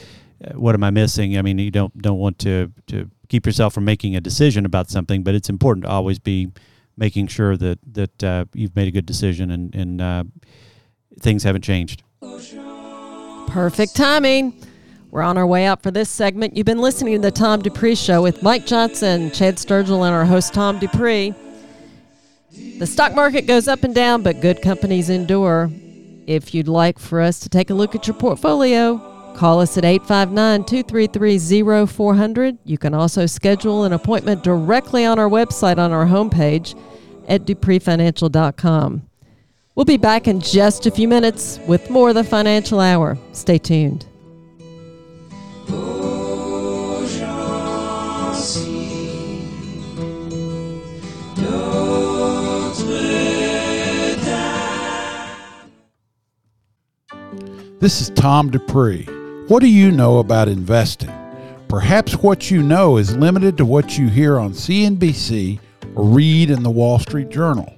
uh, 0.43 0.58
What 0.58 0.73
am 0.76 0.84
I 0.84 0.89
missing? 0.89 1.38
I 1.38 1.41
mean, 1.43 1.60
you 1.60 1.69
don't 1.71 1.95
don't 2.02 2.17
want 2.19 2.39
to 2.39 2.71
to 2.88 3.10
keep 3.30 3.45
yourself 3.45 3.73
from 3.73 3.86
making 3.86 4.15
a 4.15 4.21
decision 4.21 4.65
about 4.65 4.89
something, 4.89 5.23
but 5.23 5.36
it's 5.36 5.49
important 5.49 5.86
to 5.86 5.91
always 5.91 6.17
be 6.19 6.52
making 6.97 7.27
sure 7.27 7.58
that 7.58 7.79
that 7.93 8.23
uh, 8.23 8.45
you've 8.53 8.75
made 8.75 8.88
a 8.88 8.91
good 8.91 9.06
decision 9.06 9.51
and 9.51 9.73
and 9.75 10.01
uh, 10.01 10.23
things 11.19 11.43
haven't 11.43 11.63
changed. 11.63 12.03
Perfect 13.47 13.95
timing. 13.95 14.53
We're 15.12 15.21
on 15.21 15.38
our 15.38 15.45
way 15.45 15.65
out 15.65 15.84
for 15.84 15.91
this 15.91 16.10
segment. 16.10 16.58
You've 16.58 16.65
been 16.65 16.79
listening 16.79 17.13
to 17.13 17.21
the 17.21 17.29
Tom 17.29 17.62
Dupree 17.62 17.93
Show 17.93 18.23
with 18.23 18.41
Mike 18.41 18.65
Johnson, 18.65 19.29
Chad 19.29 19.58
Sturgill, 19.58 20.03
and 20.06 20.15
our 20.15 20.25
host, 20.25 20.56
Tom 20.56 20.79
Dupree. 20.79 21.36
The 22.79 22.88
stock 22.88 23.13
market 23.13 23.45
goes 23.45 23.67
up 23.67 23.84
and 23.84 23.93
down, 23.93 24.23
but 24.23 24.41
good 24.41 24.63
companies 24.63 25.12
endure. 25.12 25.69
If 26.25 26.56
you'd 26.56 26.67
like 26.67 26.97
for 26.97 27.21
us 27.21 27.39
to 27.41 27.49
take 27.49 27.69
a 27.69 27.75
look 27.75 27.93
at 27.93 28.08
your 28.08 28.15
portfolio, 28.15 29.12
Call 29.35 29.59
us 29.59 29.77
at 29.77 29.85
859 29.85 30.63
233 30.65 31.85
0400. 31.85 32.57
You 32.63 32.77
can 32.77 32.93
also 32.93 33.25
schedule 33.25 33.83
an 33.83 33.93
appointment 33.93 34.43
directly 34.43 35.05
on 35.05 35.19
our 35.19 35.29
website 35.29 35.77
on 35.77 35.91
our 35.91 36.05
homepage 36.05 36.79
at 37.27 37.45
dupreefinancial.com. 37.45 39.07
We'll 39.75 39.85
be 39.85 39.97
back 39.97 40.27
in 40.27 40.39
just 40.39 40.85
a 40.85 40.91
few 40.91 41.07
minutes 41.07 41.59
with 41.67 41.89
more 41.89 42.09
of 42.09 42.15
the 42.15 42.23
Financial 42.23 42.79
Hour. 42.79 43.17
Stay 43.31 43.57
tuned. 43.57 44.05
This 57.79 57.99
is 57.99 58.11
Tom 58.11 58.49
Dupree. 58.49 59.05
What 59.49 59.60
do 59.60 59.67
you 59.67 59.91
know 59.91 60.19
about 60.19 60.47
investing? 60.47 61.12
Perhaps 61.67 62.15
what 62.15 62.49
you 62.49 62.63
know 62.63 62.95
is 62.95 63.17
limited 63.17 63.58
to 63.58 63.65
what 63.65 63.97
you 63.97 64.08
hear 64.08 64.39
on 64.39 64.53
CNBC 64.53 65.60
or 65.95 66.06
read 66.06 66.49
in 66.49 66.63
the 66.63 66.71
Wall 66.71 66.97
Street 66.97 67.27
Journal. 67.27 67.75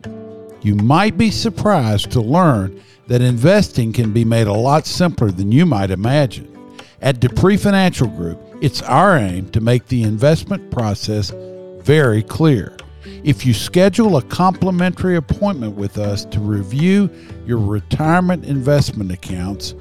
You 0.62 0.75
might 0.75 1.17
be 1.17 1.32
surprised 1.32 2.12
to 2.12 2.21
learn 2.21 2.80
that 3.08 3.23
investing 3.23 3.93
can 3.93 4.13
be 4.13 4.23
made 4.23 4.45
a 4.45 4.54
lot 4.54 4.86
simpler 4.86 5.32
than 5.32 5.51
you 5.51 5.65
might 5.65 5.89
imagine. 5.89 6.56
At 7.01 7.19
Dupree 7.19 7.58
Financial 7.58 8.08
Group, 8.10 8.39
it's 8.62 8.84
our 8.84 9.17
aim 9.17 9.49
to 9.49 9.60
make 9.60 9.88
the 9.88 10.04
investment 10.04 10.69
process 10.69 11.32
very 11.80 12.21
clear. 12.21 12.78
If 13.23 13.43
you 13.43 13.56
schedule 13.56 14.17
a 14.17 14.21
complimentary 14.21 15.15
appointment 15.15 15.75
with 15.75 15.97
us 15.97 16.25
to 16.25 16.39
review 16.39 17.10
your 17.47 17.58
retirement 17.58 18.45
investment 18.45 19.12
accounts, 19.12 19.73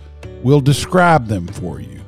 we'll 0.45 0.61
describe 0.61 1.27
them 1.27 1.49
for 1.49 1.81
you. 1.81 2.01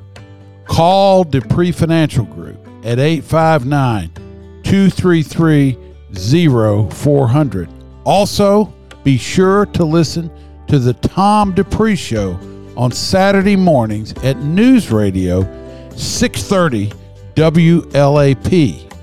Call 0.65 1.25
Dupree 1.25 1.73
Financial 1.73 2.23
Group 2.23 2.65
at 2.85 2.99
859 2.99 4.11
233 4.63 5.77
0400. 6.89 7.69
Also, 8.05 8.73
be 9.03 9.17
sure 9.17 9.65
to 9.67 9.83
listen 9.83 10.31
to 10.67 10.79
the 10.79 10.93
Tom 10.93 11.53
Dupree 11.53 11.95
Show 11.95 12.39
on 12.77 12.91
Saturday 12.91 13.55
mornings 13.55 14.13
at 14.23 14.37
News 14.37 14.91
Radio 14.91 15.41
630 15.95 16.91
WLAP. 17.35 18.93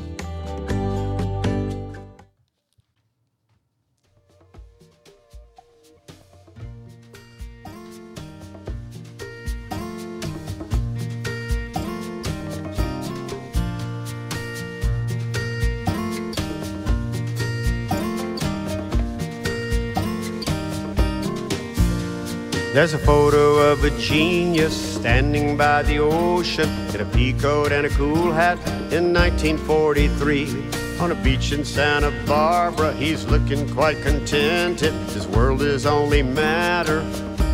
There's 22.75 22.93
a 22.93 22.99
photo 22.99 23.71
of 23.71 23.85
a 23.85 23.89
genius 23.97 24.95
standing 24.95 25.55
by 25.55 25.83
the 25.83 25.99
ocean 25.99 26.69
in 26.93 26.99
a 26.99 27.05
pea 27.05 27.31
coat 27.31 27.71
and 27.71 27.85
a 27.87 27.89
cool 27.91 28.33
hat 28.33 28.57
in 28.91 29.13
1943. 29.13 30.99
On 30.99 31.09
a 31.09 31.15
beach 31.23 31.53
in 31.53 31.63
Santa 31.63 32.11
Barbara, 32.27 32.91
he's 32.91 33.23
looking 33.27 33.73
quite 33.73 34.01
contented. 34.01 34.91
His 35.13 35.25
world 35.25 35.61
is 35.61 35.85
only 35.85 36.21
matter 36.21 36.99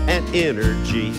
and 0.09 0.27
energy. 0.35 1.13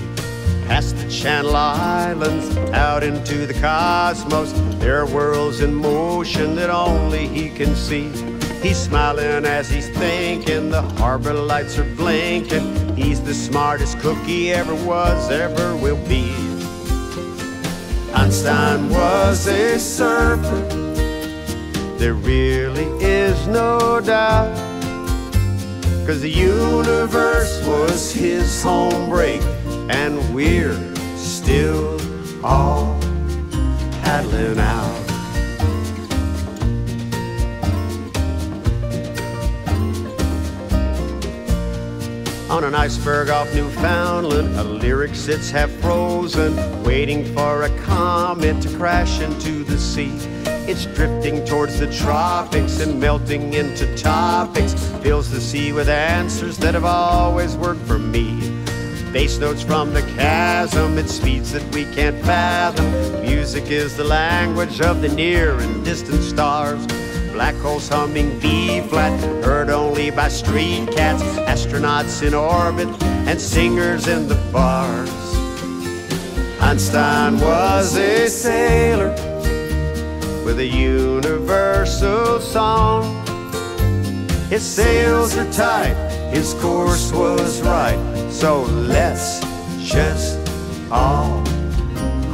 Past 0.66 0.96
the 0.96 1.08
Channel 1.08 1.54
Islands, 1.54 2.56
out 2.72 3.04
into 3.04 3.46
the 3.46 3.54
cosmos, 3.54 4.50
there 4.80 4.98
are 4.98 5.06
worlds 5.06 5.60
in 5.60 5.72
motion 5.72 6.56
that 6.56 6.70
only 6.70 7.28
he 7.28 7.50
can 7.50 7.76
see. 7.76 8.08
He's 8.62 8.78
smiling 8.78 9.46
as 9.46 9.70
he's 9.70 9.88
thinking, 9.90 10.70
the 10.70 10.82
harbor 10.82 11.34
lights 11.34 11.78
are 11.78 11.94
blinking. 11.94 12.81
He's 13.02 13.20
the 13.20 13.34
smartest 13.34 13.98
cookie 13.98 14.52
ever 14.52 14.76
was, 14.86 15.28
ever 15.28 15.74
will 15.74 16.00
be. 16.06 16.32
Einstein 18.14 18.88
was 18.90 19.48
a 19.48 19.76
surfer, 19.76 20.62
there 21.98 22.14
really 22.14 22.86
is 23.04 23.48
no 23.48 24.00
doubt. 24.00 24.56
Cause 26.06 26.20
the 26.20 26.30
universe 26.30 27.66
was 27.66 28.12
his 28.12 28.62
home 28.62 29.10
break, 29.10 29.42
and 29.90 30.32
we're 30.32 30.78
still 31.16 32.00
all 32.44 32.96
paddling 34.04 34.60
out. 34.60 35.01
On 42.52 42.64
an 42.64 42.74
iceberg 42.74 43.30
off 43.30 43.54
Newfoundland, 43.54 44.54
a 44.56 44.62
lyric 44.62 45.14
sits 45.14 45.50
half 45.50 45.70
frozen, 45.80 46.82
waiting 46.82 47.24
for 47.34 47.62
a 47.62 47.78
comet 47.78 48.60
to 48.60 48.76
crash 48.76 49.22
into 49.22 49.64
the 49.64 49.78
sea. 49.78 50.12
It's 50.68 50.84
drifting 50.84 51.46
towards 51.46 51.80
the 51.80 51.90
tropics 51.90 52.78
and 52.80 53.00
melting 53.00 53.54
into 53.54 53.96
topics, 53.96 54.74
fills 55.02 55.30
the 55.30 55.40
sea 55.40 55.72
with 55.72 55.88
answers 55.88 56.58
that 56.58 56.74
have 56.74 56.84
always 56.84 57.56
worked 57.56 57.86
for 57.86 57.98
me. 57.98 58.38
Bass 59.14 59.38
notes 59.38 59.62
from 59.62 59.94
the 59.94 60.02
chasm 60.14 60.98
at 60.98 61.08
speeds 61.08 61.52
that 61.52 61.74
we 61.74 61.86
can't 61.94 62.22
fathom. 62.22 62.92
Music 63.22 63.70
is 63.70 63.96
the 63.96 64.04
language 64.04 64.78
of 64.82 65.00
the 65.00 65.08
near 65.08 65.58
and 65.58 65.82
distant 65.86 66.22
stars. 66.22 66.86
Black 67.42 67.56
holes 67.56 67.88
humming 67.88 68.38
B 68.38 68.80
flat, 68.82 69.20
heard 69.44 69.68
only 69.68 70.10
by 70.12 70.28
street 70.28 70.88
cats, 70.92 71.24
astronauts 71.50 72.24
in 72.24 72.34
orbit, 72.34 72.86
and 73.02 73.40
singers 73.40 74.06
in 74.06 74.28
the 74.28 74.36
bars. 74.52 75.10
Einstein 76.60 77.40
was 77.40 77.96
a 77.96 78.28
sailor 78.28 79.10
with 80.44 80.60
a 80.60 80.64
universal 80.64 82.38
song. 82.38 83.02
His 84.48 84.62
sails 84.62 85.36
are 85.36 85.50
tight, 85.50 85.96
his 86.32 86.54
course 86.54 87.10
was 87.12 87.60
right, 87.62 87.98
so 88.30 88.62
let's 88.62 89.40
just 89.80 90.38
all 90.92 91.42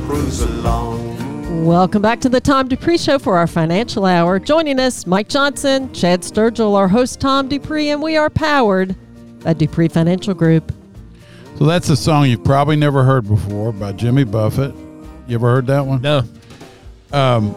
cruise 0.04 0.42
along. 0.42 1.17
Welcome 1.48 2.02
back 2.02 2.20
to 2.20 2.28
the 2.28 2.42
Tom 2.42 2.68
Dupree 2.68 2.98
Show 2.98 3.18
for 3.18 3.38
our 3.38 3.46
financial 3.46 4.04
hour. 4.04 4.38
Joining 4.38 4.78
us, 4.78 5.06
Mike 5.06 5.30
Johnson, 5.30 5.90
Chad 5.94 6.20
Sturgill, 6.20 6.76
our 6.76 6.88
host 6.88 7.22
Tom 7.22 7.48
Dupree, 7.48 7.88
and 7.88 8.02
we 8.02 8.18
are 8.18 8.28
powered 8.28 8.94
by 9.40 9.54
Dupree 9.54 9.88
Financial 9.88 10.34
Group. 10.34 10.74
So 11.56 11.64
that's 11.64 11.88
a 11.88 11.96
song 11.96 12.26
you've 12.26 12.44
probably 12.44 12.76
never 12.76 13.02
heard 13.02 13.26
before 13.26 13.72
by 13.72 13.92
Jimmy 13.92 14.24
Buffett. 14.24 14.74
You 15.26 15.36
ever 15.36 15.48
heard 15.48 15.66
that 15.68 15.86
one? 15.86 16.02
No. 16.02 16.22
Um, 17.12 17.54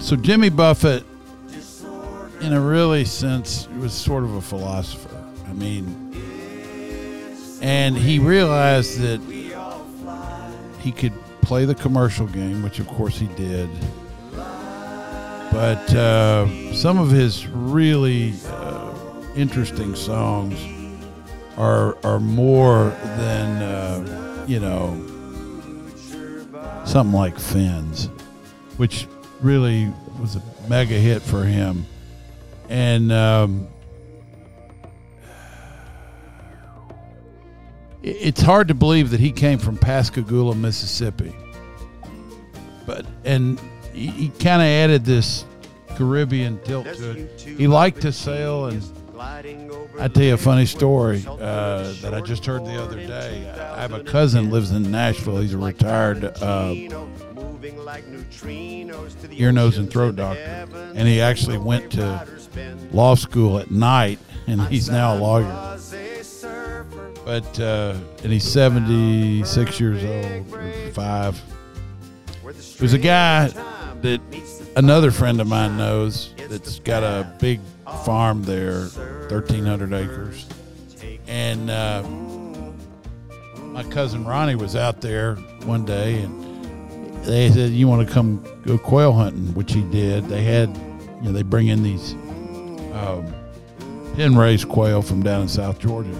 so 0.00 0.16
Jimmy 0.16 0.48
Buffett, 0.48 1.04
in 2.40 2.54
a 2.54 2.60
really 2.60 3.04
sense, 3.04 3.68
was 3.78 3.92
sort 3.92 4.24
of 4.24 4.34
a 4.36 4.40
philosopher. 4.40 5.22
I 5.46 5.52
mean, 5.52 6.16
and 7.60 7.94
he 7.94 8.18
realized 8.18 9.00
that 9.00 9.20
he 10.80 10.92
could 10.92 11.12
play 11.42 11.64
the 11.64 11.74
commercial 11.74 12.26
game, 12.26 12.62
which 12.62 12.78
of 12.78 12.88
course 12.88 13.18
he 13.18 13.26
did. 13.28 13.68
But 15.52 15.94
uh, 15.94 16.72
some 16.72 16.98
of 16.98 17.10
his 17.10 17.46
really 17.46 18.32
uh, 18.46 18.94
interesting 19.36 19.94
songs 19.94 20.58
are 21.58 21.98
are 22.04 22.18
more 22.18 22.90
than 23.16 23.62
uh, 23.62 24.44
you 24.48 24.60
know 24.60 24.96
something 26.86 27.14
like 27.14 27.38
Fins, 27.38 28.06
which 28.78 29.06
really 29.40 29.92
was 30.20 30.36
a 30.36 30.42
mega 30.68 30.94
hit 30.94 31.20
for 31.20 31.44
him. 31.44 31.84
And 32.68 33.12
um, 33.12 33.68
it's 38.02 38.42
hard 38.42 38.68
to 38.68 38.74
believe 38.74 39.10
that 39.10 39.20
he 39.20 39.30
came 39.32 39.58
from 39.58 39.76
Pascagoula, 39.76 40.54
Mississippi. 40.54 41.34
But 42.86 43.06
and 43.24 43.60
he, 43.92 44.08
he 44.08 44.28
kind 44.28 44.60
of 44.60 44.66
added 44.66 45.04
this 45.04 45.44
Caribbean 45.96 46.58
tilt 46.64 46.86
to 46.86 47.10
it. 47.12 47.40
He 47.40 47.66
liked 47.66 48.00
to 48.02 48.12
sail, 48.12 48.66
and 48.66 48.82
I 50.00 50.08
tell 50.08 50.24
you 50.24 50.34
a 50.34 50.38
funny 50.38 50.66
story 50.66 51.24
uh, 51.28 51.92
that 52.00 52.12
I 52.12 52.20
just 52.22 52.44
heard 52.44 52.64
the 52.64 52.82
other 52.82 52.96
day. 52.96 53.48
I 53.50 53.80
have 53.80 53.92
a 53.92 54.02
cousin 54.02 54.50
lives 54.50 54.72
in 54.72 54.90
Nashville. 54.90 55.40
He's 55.40 55.54
a 55.54 55.58
retired 55.58 56.24
uh, 56.24 56.74
ear, 59.30 59.52
nose, 59.52 59.78
and 59.78 59.90
throat 59.90 60.16
doctor, 60.16 60.66
and 60.94 61.06
he 61.06 61.20
actually 61.20 61.58
went 61.58 61.92
to 61.92 62.26
law 62.90 63.14
school 63.14 63.58
at 63.58 63.70
night, 63.70 64.18
and 64.48 64.60
he's 64.62 64.90
now 64.90 65.16
a 65.16 65.18
lawyer. 65.18 65.78
But 67.24 67.60
uh, 67.60 67.94
and 68.24 68.32
he's 68.32 68.44
seventy 68.44 69.44
six 69.44 69.78
years 69.78 70.04
old, 70.04 70.92
five. 70.92 71.40
There's 72.78 72.94
a 72.94 72.98
guy 72.98 73.48
that 74.00 74.20
another 74.76 75.10
friend 75.12 75.40
of 75.40 75.46
mine 75.46 75.76
knows 75.76 76.34
that's 76.48 76.80
got 76.80 77.04
a 77.04 77.32
big 77.38 77.60
farm 78.04 78.42
there, 78.42 78.86
thirteen 79.28 79.64
hundred 79.64 79.92
acres, 79.92 80.48
and 81.28 81.70
uh, 81.70 82.02
my 83.62 83.84
cousin 83.84 84.24
Ronnie 84.24 84.56
was 84.56 84.74
out 84.74 85.00
there 85.00 85.36
one 85.64 85.84
day, 85.84 86.22
and 86.22 87.24
they 87.24 87.50
said, 87.50 87.70
"You 87.70 87.86
want 87.86 88.06
to 88.06 88.12
come 88.12 88.44
go 88.66 88.76
quail 88.78 89.12
hunting?" 89.12 89.54
Which 89.54 89.72
he 89.72 89.82
did. 89.82 90.24
They 90.24 90.42
had, 90.42 90.76
you 90.76 91.22
know, 91.22 91.32
they 91.32 91.42
bring 91.42 91.68
in 91.68 91.84
these 91.84 92.14
um, 92.94 93.32
pen 94.16 94.36
raised 94.36 94.68
quail 94.68 95.02
from 95.02 95.22
down 95.22 95.42
in 95.42 95.48
South 95.48 95.78
Georgia. 95.78 96.14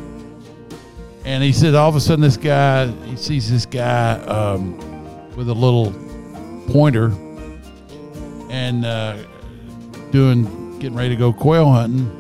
And 1.25 1.43
he 1.43 1.53
said, 1.53 1.75
all 1.75 1.89
of 1.89 1.95
a 1.95 2.01
sudden, 2.01 2.21
this 2.21 2.37
guy, 2.37 2.87
he 3.07 3.17
sees 3.17 3.51
this 3.51 3.65
guy 3.65 4.15
um, 4.23 4.77
with 5.37 5.49
a 5.49 5.55
little 5.55 5.93
pointer 6.69 7.13
and 8.51 8.85
uh, 8.85 9.17
doing, 10.11 10.79
getting 10.81 10.97
ready 10.97 11.11
to 11.11 11.17
go 11.17 11.33
quail 11.33 11.71
hunting. 11.71 12.19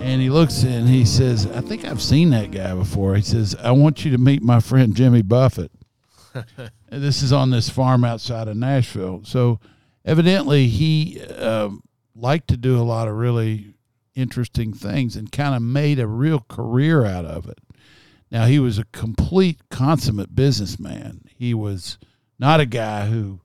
And 0.00 0.22
he 0.22 0.30
looks 0.30 0.62
and 0.62 0.88
he 0.88 1.04
says, 1.04 1.46
I 1.46 1.60
think 1.60 1.84
I've 1.84 2.00
seen 2.00 2.30
that 2.30 2.52
guy 2.52 2.74
before. 2.74 3.16
He 3.16 3.22
says, 3.22 3.56
I 3.56 3.72
want 3.72 4.04
you 4.04 4.12
to 4.12 4.18
meet 4.18 4.40
my 4.40 4.60
friend 4.60 4.94
Jimmy 4.94 5.22
Buffett. 5.22 5.72
and 6.34 6.70
this 6.88 7.22
is 7.22 7.32
on 7.32 7.50
this 7.50 7.68
farm 7.68 8.04
outside 8.04 8.46
of 8.46 8.56
Nashville. 8.56 9.22
So 9.24 9.58
evidently 10.04 10.68
he 10.68 11.20
um, 11.22 11.82
liked 12.14 12.48
to 12.48 12.56
do 12.56 12.78
a 12.78 12.84
lot 12.84 13.08
of 13.08 13.16
really 13.16 13.74
interesting 14.14 14.72
things 14.72 15.16
and 15.16 15.32
kind 15.32 15.56
of 15.56 15.62
made 15.62 15.98
a 15.98 16.06
real 16.06 16.40
career 16.48 17.04
out 17.04 17.24
of 17.24 17.48
it. 17.48 17.58
Now 18.30 18.46
he 18.46 18.58
was 18.58 18.78
a 18.78 18.84
complete 18.86 19.60
consummate 19.70 20.34
businessman. 20.34 21.22
He 21.36 21.54
was 21.54 21.98
not 22.38 22.60
a 22.60 22.66
guy 22.66 23.06
who 23.06 23.40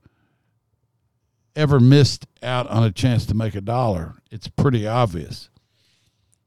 ever 1.56 1.80
missed 1.80 2.26
out 2.42 2.68
on 2.68 2.84
a 2.84 2.92
chance 2.92 3.26
to 3.28 3.34
make 3.36 3.56
a 3.56 3.62
dollar. 3.62 4.16
It's 4.32 4.48
pretty 4.48 4.88
obvious. 4.88 5.50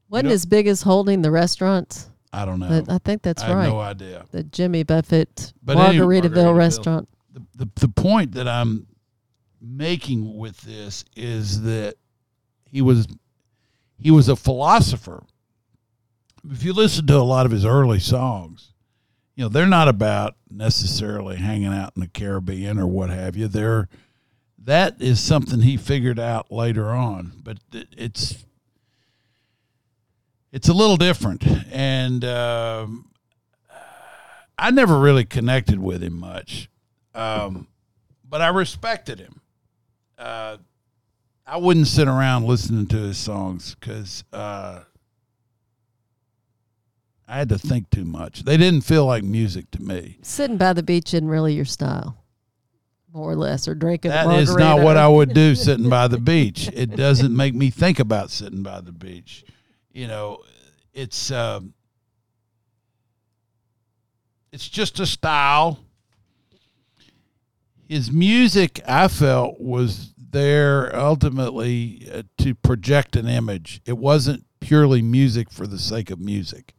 Wasn't 0.09 0.25
know- 0.25 0.31
his 0.31 0.45
biggest 0.45 0.83
holding 0.83 1.21
the 1.21 1.31
restaurants? 1.31 2.09
I 2.33 2.43
don't 2.43 2.59
know. 2.59 2.83
I 2.89 2.97
think 2.97 3.21
that's 3.21 3.41
I 3.43 3.47
have 3.47 3.55
right. 3.57 3.69
no 3.69 3.79
idea. 3.79 4.25
the 4.31 4.43
Jimmy 4.43 4.83
Buffett 4.83 5.53
But 5.63 5.77
Margaritaville 5.77 6.23
Margaritaville. 6.33 6.57
restaurant. 6.57 7.09
The, 7.31 7.41
the 7.55 7.69
the 7.75 7.87
point 7.87 8.33
that 8.33 8.45
I'm 8.47 8.87
making 9.61 10.37
with 10.37 10.59
this 10.61 11.05
is 11.15 11.61
that 11.61 11.95
he 12.65 12.81
was 12.81 13.07
he 13.97 14.11
was 14.11 14.27
a 14.27 14.35
philosopher. 14.35 15.23
If 16.51 16.63
you 16.63 16.73
listen 16.73 17.07
to 17.07 17.17
a 17.17 17.19
lot 17.19 17.45
of 17.45 17.51
his 17.51 17.65
early 17.65 17.99
songs, 17.99 18.73
you 19.35 19.43
know, 19.43 19.49
they're 19.49 19.65
not 19.65 19.87
about 19.87 20.35
necessarily 20.49 21.37
hanging 21.37 21.73
out 21.73 21.93
in 21.95 22.01
the 22.01 22.07
Caribbean 22.07 22.79
or 22.79 22.87
what 22.87 23.09
have 23.09 23.35
you. 23.35 23.47
They're 23.47 23.89
that 24.65 24.99
is 24.99 25.19
something 25.19 25.61
he 25.61 25.77
figured 25.77 26.19
out 26.19 26.51
later 26.51 26.89
on, 26.89 27.33
but 27.43 27.59
it's 27.71 28.45
it's 30.51 30.69
a 30.69 30.73
little 30.73 30.97
different, 30.97 31.45
and 31.71 32.23
um, 32.25 33.11
I 34.57 34.71
never 34.71 34.97
really 34.97 35.25
connected 35.25 35.79
with 35.79 36.01
him 36.01 36.17
much, 36.17 36.69
um, 37.13 37.67
but 38.27 38.41
I 38.41 38.47
respected 38.47 39.19
him. 39.19 39.41
Uh, 40.17 40.57
I 41.45 41.57
wouldn't 41.57 41.87
sit 41.87 42.07
around 42.07 42.45
listening 42.45 42.87
to 42.87 42.97
his 42.97 43.17
songs 43.17 43.75
because 43.75 44.23
uh, 44.33 44.79
I 47.27 47.37
had 47.37 47.49
to 47.49 47.57
think 47.57 47.89
too 47.89 48.05
much. 48.05 48.43
They 48.43 48.57
didn't 48.57 48.81
feel 48.81 49.05
like 49.05 49.23
music 49.23 49.71
to 49.71 49.81
me. 49.81 50.19
Sitting 50.21 50.57
by 50.57 50.73
the 50.73 50.83
beach 50.83 51.13
isn't 51.13 51.27
really 51.27 51.53
your 51.53 51.65
style, 51.65 52.23
more 53.11 53.31
or 53.31 53.35
less, 53.35 53.67
or 53.67 53.73
drinking. 53.73 54.11
That 54.11 54.29
is 54.39 54.55
not 54.55 54.81
what. 54.81 54.97
I 54.97 55.07
would 55.07 55.33
do 55.33 55.55
sitting 55.55 55.89
by 55.89 56.07
the 56.07 56.19
beach. 56.19 56.69
It 56.73 56.95
doesn't 56.95 57.35
make 57.35 57.55
me 57.55 57.71
think 57.71 57.99
about 57.99 58.29
sitting 58.29 58.61
by 58.61 58.81
the 58.81 58.91
beach. 58.91 59.43
You 59.91 60.07
know, 60.07 60.43
it's 60.93 61.31
um, 61.31 61.73
it's 64.51 64.69
just 64.69 64.99
a 64.99 65.05
style. 65.05 65.79
His 67.87 68.11
music, 68.11 68.81
I 68.87 69.07
felt, 69.07 69.59
was 69.59 70.13
there 70.17 70.95
ultimately 70.95 72.07
uh, 72.13 72.23
to 72.39 72.55
project 72.55 73.15
an 73.15 73.27
image. 73.27 73.81
It 73.85 73.97
wasn't 73.97 74.45
purely 74.59 75.01
music 75.01 75.51
for 75.51 75.67
the 75.67 75.77
sake 75.79 76.09
of 76.09 76.19
music. 76.19 76.74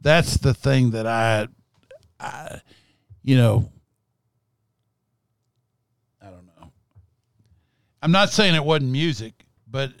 That's 0.00 0.36
the 0.36 0.54
thing 0.54 0.90
that 0.92 1.06
I, 1.06 1.48
I 2.20 2.60
you 3.22 3.36
know, 3.36 3.70
I 6.22 6.26
don't 6.26 6.46
know. 6.46 6.70
I'm 8.02 8.12
not 8.12 8.30
saying 8.30 8.54
it 8.54 8.64
wasn't 8.64 8.92
music, 8.92 9.44
but 9.66 9.92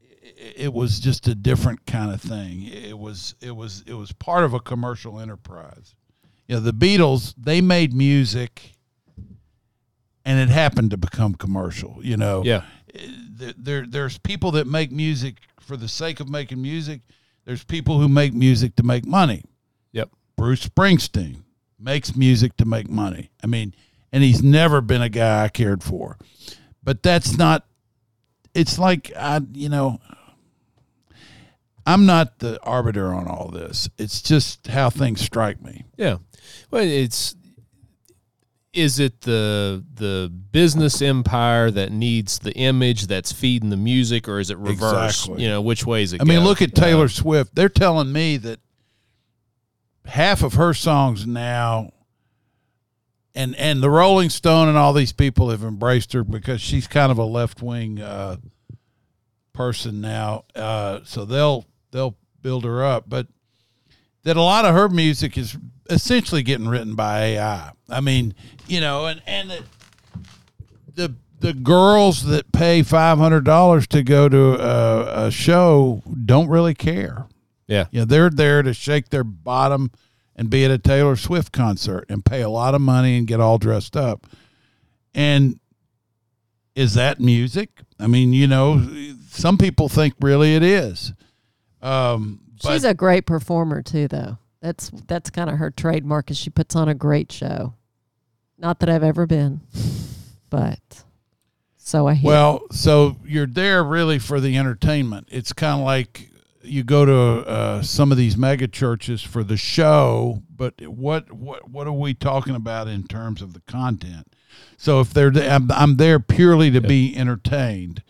it, 0.00 0.54
it 0.56 0.72
was 0.72 1.00
just 1.00 1.28
a 1.28 1.34
different 1.34 1.86
kind 1.86 2.12
of 2.12 2.20
thing. 2.20 2.64
It 2.64 2.98
was 2.98 3.34
it 3.40 3.54
was 3.54 3.84
it 3.86 3.94
was 3.94 4.12
part 4.12 4.44
of 4.44 4.52
a 4.52 4.60
commercial 4.60 5.20
enterprise. 5.20 5.94
You 6.48 6.56
know, 6.56 6.60
the 6.60 6.72
Beatles 6.72 7.34
they 7.38 7.60
made 7.60 7.94
music, 7.94 8.72
and 10.24 10.38
it 10.38 10.52
happened 10.52 10.90
to 10.90 10.96
become 10.96 11.34
commercial. 11.34 11.98
You 12.02 12.16
know, 12.16 12.42
Yeah. 12.44 12.64
Eh, 12.94 13.06
there, 13.30 13.54
there 13.56 13.86
there's 13.86 14.18
people 14.18 14.50
that 14.52 14.66
make 14.66 14.90
music 14.90 15.36
for 15.60 15.76
the 15.76 15.88
sake 15.88 16.20
of 16.20 16.28
making 16.28 16.60
music. 16.60 17.00
There's 17.44 17.64
people 17.64 18.00
who 18.00 18.08
make 18.08 18.32
music 18.32 18.76
to 18.76 18.82
make 18.82 19.06
money. 19.06 19.44
Yep. 19.92 20.10
Bruce 20.36 20.66
Springsteen 20.66 21.42
makes 21.78 22.16
music 22.16 22.56
to 22.56 22.64
make 22.64 22.88
money. 22.88 23.30
I 23.42 23.46
mean, 23.46 23.74
and 24.12 24.22
he's 24.22 24.42
never 24.42 24.80
been 24.80 25.02
a 25.02 25.08
guy 25.08 25.44
I 25.44 25.48
cared 25.48 25.82
for. 25.82 26.18
But 26.82 27.02
that's 27.02 27.36
not 27.36 27.66
it's 28.54 28.78
like 28.78 29.12
I 29.16 29.40
you 29.52 29.68
know 29.68 30.00
I'm 31.86 32.06
not 32.06 32.38
the 32.38 32.58
arbiter 32.62 33.12
on 33.12 33.26
all 33.26 33.48
this. 33.48 33.90
It's 33.98 34.22
just 34.22 34.68
how 34.68 34.88
things 34.88 35.20
strike 35.20 35.62
me. 35.62 35.84
Yeah. 35.96 36.18
Well, 36.70 36.82
it's 36.82 37.36
is 38.74 38.98
it 38.98 39.22
the 39.22 39.84
the 39.94 40.30
business 40.50 41.00
empire 41.00 41.70
that 41.70 41.92
needs 41.92 42.38
the 42.38 42.52
image 42.52 43.06
that's 43.06 43.32
feeding 43.32 43.70
the 43.70 43.76
music, 43.76 44.28
or 44.28 44.40
is 44.40 44.50
it 44.50 44.58
reverse? 44.58 45.22
Exactly. 45.22 45.42
You 45.42 45.48
know, 45.48 45.62
which 45.62 45.86
way 45.86 46.02
is 46.02 46.12
it? 46.12 46.18
Going? 46.18 46.30
I 46.30 46.34
mean, 46.34 46.44
look 46.44 46.60
at 46.62 46.74
Taylor 46.74 47.08
Swift. 47.08 47.54
They're 47.54 47.68
telling 47.68 48.12
me 48.12 48.36
that 48.38 48.60
half 50.06 50.42
of 50.42 50.54
her 50.54 50.74
songs 50.74 51.26
now 51.26 51.92
and 53.34 53.54
and 53.56 53.82
the 53.82 53.90
Rolling 53.90 54.30
Stone 54.30 54.68
and 54.68 54.78
all 54.78 54.92
these 54.92 55.12
people 55.12 55.50
have 55.50 55.62
embraced 55.62 56.12
her 56.12 56.22
because 56.24 56.60
she's 56.60 56.86
kind 56.86 57.10
of 57.10 57.18
a 57.18 57.24
left 57.24 57.62
wing 57.62 58.00
uh, 58.00 58.36
person 59.52 60.00
now. 60.00 60.44
Uh, 60.54 61.00
so 61.04 61.24
they'll 61.24 61.66
they'll 61.90 62.16
build 62.42 62.64
her 62.64 62.84
up, 62.84 63.08
but 63.08 63.26
that 64.24 64.36
a 64.36 64.42
lot 64.42 64.64
of 64.64 64.74
her 64.74 64.88
music 64.88 65.36
is 65.36 65.56
essentially 65.90 66.42
getting 66.42 66.68
written 66.68 66.94
by 66.94 67.20
AI. 67.20 67.72
I 67.88 68.00
mean, 68.00 68.34
you 68.66 68.80
know, 68.80 69.06
and 69.06 69.22
and 69.26 69.50
the 69.50 69.64
the, 70.94 71.14
the 71.40 71.52
girls 71.52 72.24
that 72.24 72.52
pay 72.52 72.82
five 72.82 73.18
hundred 73.18 73.44
dollars 73.44 73.86
to 73.88 74.02
go 74.02 74.28
to 74.28 74.54
a, 74.54 75.26
a 75.26 75.30
show 75.30 76.02
don't 76.24 76.48
really 76.48 76.74
care. 76.74 77.26
Yeah. 77.66 77.86
You 77.90 78.00
know, 78.00 78.04
they're 78.04 78.30
there 78.30 78.62
to 78.62 78.74
shake 78.74 79.10
their 79.10 79.24
bottom 79.24 79.90
and 80.36 80.50
be 80.50 80.64
at 80.64 80.70
a 80.70 80.78
Taylor 80.78 81.16
Swift 81.16 81.52
concert 81.52 82.04
and 82.08 82.24
pay 82.24 82.42
a 82.42 82.48
lot 82.48 82.74
of 82.74 82.80
money 82.80 83.16
and 83.16 83.26
get 83.26 83.40
all 83.40 83.58
dressed 83.58 83.96
up. 83.96 84.26
And 85.14 85.60
is 86.74 86.94
that 86.94 87.20
music? 87.20 87.70
I 88.00 88.06
mean, 88.06 88.32
you 88.32 88.46
know, 88.46 88.82
some 89.30 89.56
people 89.56 89.88
think 89.88 90.14
really 90.20 90.56
it 90.56 90.62
is. 90.62 91.12
Um, 91.80 92.40
but 92.62 92.72
She's 92.72 92.84
a 92.84 92.94
great 92.94 93.26
performer 93.26 93.82
too, 93.82 94.08
though. 94.08 94.38
That's 94.64 94.90
that's 95.06 95.28
kind 95.28 95.50
of 95.50 95.58
her 95.58 95.70
trademark. 95.70 96.30
Is 96.30 96.38
she 96.38 96.48
puts 96.48 96.74
on 96.74 96.88
a 96.88 96.94
great 96.94 97.30
show. 97.30 97.74
Not 98.56 98.80
that 98.80 98.88
I've 98.88 99.02
ever 99.02 99.26
been, 99.26 99.60
but 100.48 101.04
so 101.76 102.06
I 102.06 102.14
hear. 102.14 102.30
Well, 102.30 102.62
so 102.70 103.18
you're 103.26 103.46
there 103.46 103.84
really 103.84 104.18
for 104.18 104.40
the 104.40 104.56
entertainment. 104.56 105.28
It's 105.30 105.52
kind 105.52 105.80
of 105.80 105.84
like 105.84 106.30
you 106.62 106.82
go 106.82 107.04
to 107.04 107.46
uh, 107.46 107.82
some 107.82 108.10
of 108.10 108.16
these 108.16 108.38
mega 108.38 108.66
churches 108.66 109.20
for 109.20 109.44
the 109.44 109.58
show, 109.58 110.42
but 110.48 110.80
what 110.80 111.30
what 111.30 111.68
what 111.68 111.86
are 111.86 111.92
we 111.92 112.14
talking 112.14 112.54
about 112.54 112.88
in 112.88 113.06
terms 113.06 113.42
of 113.42 113.52
the 113.52 113.60
content? 113.70 114.34
So 114.78 114.98
if 115.00 115.12
they're 115.12 115.30
I'm, 115.36 115.70
I'm 115.72 115.96
there 115.98 116.18
purely 116.18 116.70
to 116.70 116.80
be 116.80 117.14
entertained, 117.14 118.02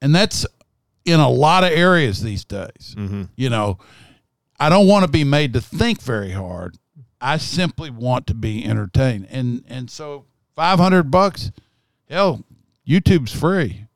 and 0.00 0.12
that's 0.12 0.44
in 1.04 1.20
a 1.20 1.30
lot 1.30 1.62
of 1.62 1.70
areas 1.70 2.20
these 2.20 2.44
days. 2.44 2.96
Mm-hmm. 2.98 3.22
You 3.36 3.48
know, 3.48 3.78
I 4.62 4.68
don't 4.68 4.86
want 4.86 5.04
to 5.04 5.10
be 5.10 5.24
made 5.24 5.52
to 5.54 5.60
think 5.60 6.00
very 6.00 6.32
hard. 6.32 6.78
I 7.20 7.36
simply 7.38 7.90
want 7.90 8.26
to 8.28 8.34
be 8.34 8.64
entertained, 8.64 9.28
and 9.30 9.64
and 9.68 9.90
so 9.90 10.26
Five 10.54 10.78
hundred 10.78 11.10
bucks. 11.10 11.50
Hell, 12.08 12.44
YouTube's 12.86 13.32
free. 13.32 13.86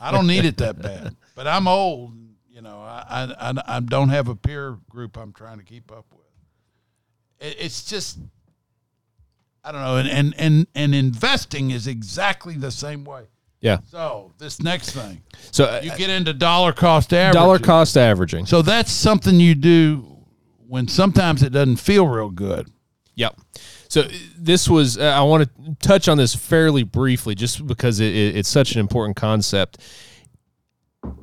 I 0.00 0.10
don't 0.10 0.26
need 0.26 0.44
it 0.44 0.58
that 0.58 0.80
bad. 0.80 1.16
But 1.34 1.46
I'm 1.46 1.66
old. 1.66 2.12
You 2.50 2.60
know, 2.60 2.78
I 2.80 3.04
I, 3.08 3.50
I, 3.50 3.76
I 3.76 3.80
don't 3.80 4.10
have 4.10 4.28
a 4.28 4.36
peer 4.36 4.76
group 4.90 5.16
I'm 5.16 5.32
trying 5.32 5.58
to 5.58 5.64
keep 5.64 5.90
up 5.90 6.06
with. 6.12 6.26
It, 7.40 7.56
it's 7.58 7.84
just 7.84 8.18
I 9.64 9.72
don't 9.72 9.80
know. 9.80 9.96
And, 9.96 10.08
and 10.08 10.34
and 10.38 10.66
and 10.74 10.94
investing 10.94 11.70
is 11.70 11.86
exactly 11.86 12.54
the 12.54 12.70
same 12.70 13.04
way. 13.04 13.24
Yeah. 13.66 13.78
So 13.86 14.32
this 14.38 14.62
next 14.62 14.90
thing, 14.90 15.22
So 15.50 15.64
uh, 15.64 15.80
you 15.82 15.90
get 15.96 16.08
into 16.08 16.32
dollar 16.32 16.72
cost 16.72 17.12
averaging. 17.12 17.42
dollar 17.42 17.58
cost 17.58 17.96
averaging. 17.96 18.46
So 18.46 18.62
that's 18.62 18.92
something 18.92 19.40
you 19.40 19.56
do 19.56 20.18
when 20.68 20.86
sometimes 20.86 21.42
it 21.42 21.50
doesn't 21.50 21.78
feel 21.78 22.06
real 22.06 22.30
good. 22.30 22.70
Yep. 23.16 23.40
So 23.88 24.02
this 24.38 24.68
was, 24.68 24.98
uh, 24.98 25.02
I 25.02 25.22
want 25.22 25.48
to 25.48 25.76
touch 25.80 26.06
on 26.06 26.16
this 26.16 26.32
fairly 26.32 26.84
briefly 26.84 27.34
just 27.34 27.66
because 27.66 27.98
it, 27.98 28.14
it, 28.14 28.36
it's 28.36 28.48
such 28.48 28.74
an 28.74 28.78
important 28.80 29.16
concept. 29.16 29.78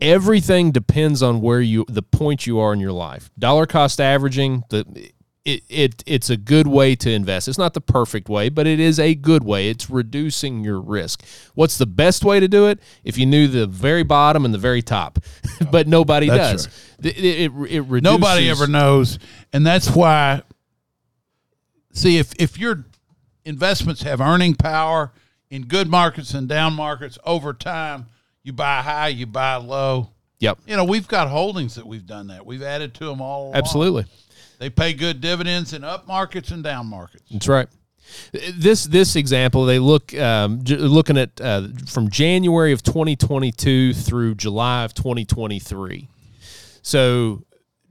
Everything 0.01 0.71
depends 0.71 1.23
on 1.23 1.39
where 1.39 1.61
you, 1.61 1.85
the 1.87 2.03
point 2.03 2.45
you 2.45 2.59
are 2.59 2.73
in 2.73 2.79
your 2.81 2.91
life. 2.91 3.29
Dollar 3.39 3.65
cost 3.65 4.01
averaging, 4.01 4.63
the, 4.69 5.11
it, 5.45 5.63
it 5.67 6.03
it's 6.05 6.29
a 6.29 6.37
good 6.37 6.67
way 6.67 6.95
to 6.95 7.11
invest. 7.11 7.47
It's 7.47 7.57
not 7.57 7.73
the 7.73 7.81
perfect 7.81 8.29
way, 8.29 8.49
but 8.49 8.65
it 8.65 8.79
is 8.79 8.99
a 8.99 9.13
good 9.13 9.43
way. 9.43 9.69
It's 9.69 9.89
reducing 9.89 10.63
your 10.63 10.79
risk. 10.79 11.23
What's 11.53 11.77
the 11.77 11.85
best 11.85 12.23
way 12.23 12.39
to 12.39 12.47
do 12.47 12.67
it? 12.67 12.79
If 13.03 13.17
you 13.17 13.25
knew 13.25 13.47
the 13.47 13.67
very 13.67 14.03
bottom 14.03 14.45
and 14.45 14.53
the 14.53 14.59
very 14.59 14.81
top, 14.81 15.19
but 15.71 15.87
nobody 15.87 16.29
That's 16.29 16.65
does. 16.65 16.89
It, 16.99 17.17
it, 17.17 17.23
it, 17.23 17.51
it 17.69 17.81
reduces, 17.81 18.03
Nobody 18.03 18.49
ever 18.49 18.67
knows, 18.67 19.19
and 19.51 19.65
that's 19.65 19.89
why. 19.89 20.43
See, 21.91 22.17
if 22.17 22.33
if 22.39 22.57
your 22.57 22.85
investments 23.43 24.03
have 24.03 24.21
earning 24.21 24.55
power 24.55 25.11
in 25.49 25.63
good 25.63 25.89
markets 25.89 26.33
and 26.33 26.47
down 26.47 26.73
markets 26.73 27.17
over 27.25 27.53
time, 27.53 28.07
you 28.43 28.53
buy 28.53 28.81
high, 28.81 29.09
you 29.09 29.25
buy 29.25 29.55
low. 29.55 30.09
Yep, 30.39 30.59
You 30.65 30.75
know, 30.75 30.83
we've 30.83 31.07
got 31.07 31.29
holdings 31.29 31.75
that 31.75 31.87
we've 31.87 32.05
done 32.05 32.27
that. 32.27 32.45
We've 32.45 32.63
added 32.63 32.93
to 32.95 33.05
them 33.05 33.21
all. 33.21 33.43
along. 33.43 33.55
absolutely. 33.55 34.05
They 34.59 34.69
pay 34.69 34.93
good 34.93 35.21
dividends 35.21 35.73
in 35.73 35.83
up 35.83 36.07
markets 36.07 36.51
and 36.51 36.63
down 36.63 36.87
markets. 36.87 37.23
That's 37.31 37.47
right. 37.47 37.67
This 38.31 38.83
this 38.85 39.15
example 39.15 39.65
they 39.65 39.79
look 39.79 40.13
um, 40.15 40.59
looking 40.65 41.17
at 41.17 41.39
uh, 41.41 41.67
from 41.87 42.09
January 42.09 42.71
of 42.71 42.83
2022 42.83 43.93
through 43.93 44.35
July 44.35 44.83
of 44.83 44.93
2023. 44.93 46.09
So 46.81 47.43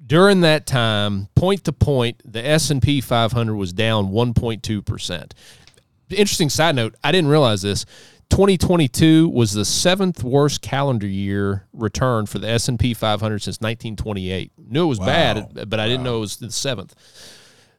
during 0.05 0.42
that 0.42 0.66
time, 0.66 1.29
point 1.35 1.64
to 1.64 1.72
point, 1.72 2.20
the 2.25 2.46
S 2.46 2.70
and 2.70 2.83
P 2.83 3.01
500 3.01 3.55
was 3.55 3.72
down 3.72 4.11
1.2 4.11 4.85
percent. 4.85 5.35
Interesting 6.11 6.51
side 6.51 6.77
note: 6.77 6.94
I 7.03 7.11
didn't 7.11 7.31
realize 7.31 7.62
this. 7.62 7.87
2022 8.33 9.29
was 9.29 9.53
the 9.53 9.64
seventh 9.64 10.25
worst 10.25 10.62
calendar 10.62 11.07
year 11.07 11.66
return 11.75 12.25
for 12.25 12.38
the 12.38 12.49
S 12.49 12.66
and 12.66 12.79
P 12.81 12.95
500 12.95 13.40
since 13.40 13.57
1928. 13.61 14.53
Knew 14.71 14.85
it 14.85 14.87
was 14.88 14.99
bad, 14.99 15.68
but 15.68 15.79
I 15.79 15.87
didn't 15.87 16.03
know 16.03 16.16
it 16.16 16.21
was 16.21 16.37
the 16.38 16.51
seventh. 16.51 16.95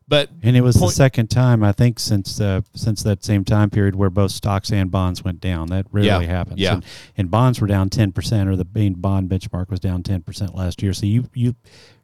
But 0.08 0.30
And 0.44 0.56
it 0.56 0.62
was 0.62 0.76
the 0.76 0.82
Point- 0.82 0.94
second 0.94 1.28
time 1.32 1.64
I 1.64 1.72
think 1.72 2.00
since 2.00 2.40
uh, 2.40 2.62
since 2.76 3.02
that 3.02 3.24
same 3.24 3.44
time 3.44 3.72
period 3.72 3.96
where 3.96 4.12
both 4.12 4.30
stocks 4.32 4.72
and 4.72 4.92
bonds 4.92 5.24
went 5.24 5.40
down. 5.42 5.70
That 5.70 5.88
rarely 5.92 6.08
Yeah, 6.08 6.22
happens. 6.22 6.60
yeah. 6.60 6.74
And, 6.76 6.86
and 7.18 7.32
bonds 7.32 7.60
were 7.60 7.68
down 7.68 7.90
ten 7.90 8.12
percent, 8.12 8.48
or 8.48 8.56
the 8.56 8.68
main 8.76 8.94
bond 8.94 9.30
benchmark 9.30 9.70
was 9.72 9.80
down 9.80 10.04
ten 10.04 10.22
percent 10.22 10.54
last 10.54 10.84
year. 10.84 10.94
So 10.94 11.06
you 11.08 11.30
you 11.34 11.56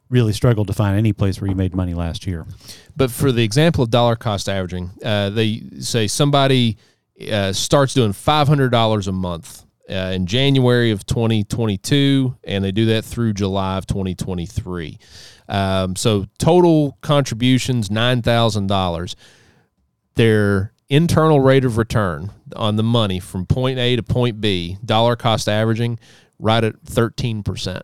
really 0.09 0.33
struggled 0.33 0.65
to 0.67 0.73
find 0.73 0.97
any 0.97 1.13
place 1.13 1.39
where 1.39 1.49
you 1.51 1.55
made 1.55 1.75
money 1.75 1.93
last 1.93 2.25
year. 2.25 2.47
But 2.97 3.11
for 3.11 3.31
the 3.31 3.43
example 3.43 3.83
of 3.83 3.91
dollar 3.91 4.15
cost 4.15 4.49
averaging, 4.49 4.89
uh, 5.05 5.29
they 5.29 5.61
say 5.81 6.07
somebody 6.07 6.77
uh, 7.31 7.53
starts 7.53 7.93
doing 7.93 8.13
five 8.13 8.47
hundred 8.47 8.69
dollars 8.69 9.07
a 9.07 9.11
month 9.11 9.65
uh, 9.89 9.93
in 10.13 10.25
January 10.25 10.91
of 10.91 11.05
twenty 11.05 11.43
twenty 11.43 11.77
two, 11.77 12.35
and 12.43 12.63
they 12.63 12.71
do 12.71 12.85
that 12.87 13.05
through 13.05 13.33
July 13.33 13.77
of 13.77 13.87
twenty 13.87 14.15
twenty 14.15 14.45
three. 14.45 14.97
Um, 15.47 15.95
so 15.95 16.25
total 16.37 16.97
contributions 17.01 17.89
nine 17.89 18.21
thousand 18.21 18.67
dollars. 18.67 19.15
Their 20.15 20.73
internal 20.89 21.39
rate 21.39 21.65
of 21.65 21.77
return 21.77 22.31
on 22.55 22.75
the 22.75 22.83
money 22.83 23.19
from 23.19 23.45
point 23.45 23.79
A 23.79 23.95
to 23.95 24.03
point 24.03 24.41
B, 24.41 24.77
dollar 24.83 25.15
cost 25.15 25.47
averaging, 25.47 25.99
right 26.39 26.63
at 26.63 26.81
thirteen 26.81 27.43
percent. 27.43 27.83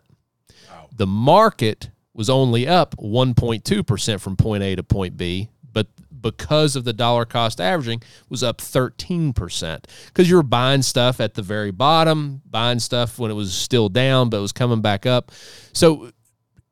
The 0.96 1.06
market 1.06 1.90
was 2.14 2.30
only 2.30 2.66
up 2.66 2.96
1.2% 2.96 4.20
from 4.20 4.36
point 4.36 4.62
A 4.62 4.74
to 4.76 4.82
point 4.82 5.16
B, 5.16 5.50
but 5.72 5.86
because 6.30 6.76
of 6.76 6.84
the 6.84 6.92
dollar 6.92 7.24
cost 7.24 7.60
averaging 7.60 8.02
was 8.28 8.42
up 8.42 8.58
13% 8.58 9.84
because 10.06 10.28
you 10.28 10.36
were 10.36 10.42
buying 10.42 10.82
stuff 10.82 11.20
at 11.20 11.34
the 11.34 11.42
very 11.42 11.70
bottom, 11.70 12.42
buying 12.48 12.78
stuff 12.78 13.18
when 13.18 13.30
it 13.30 13.34
was 13.34 13.52
still 13.52 13.88
down 13.88 14.28
but 14.30 14.38
it 14.38 14.40
was 14.40 14.52
coming 14.52 14.80
back 14.80 15.06
up. 15.06 15.32
So 15.72 16.10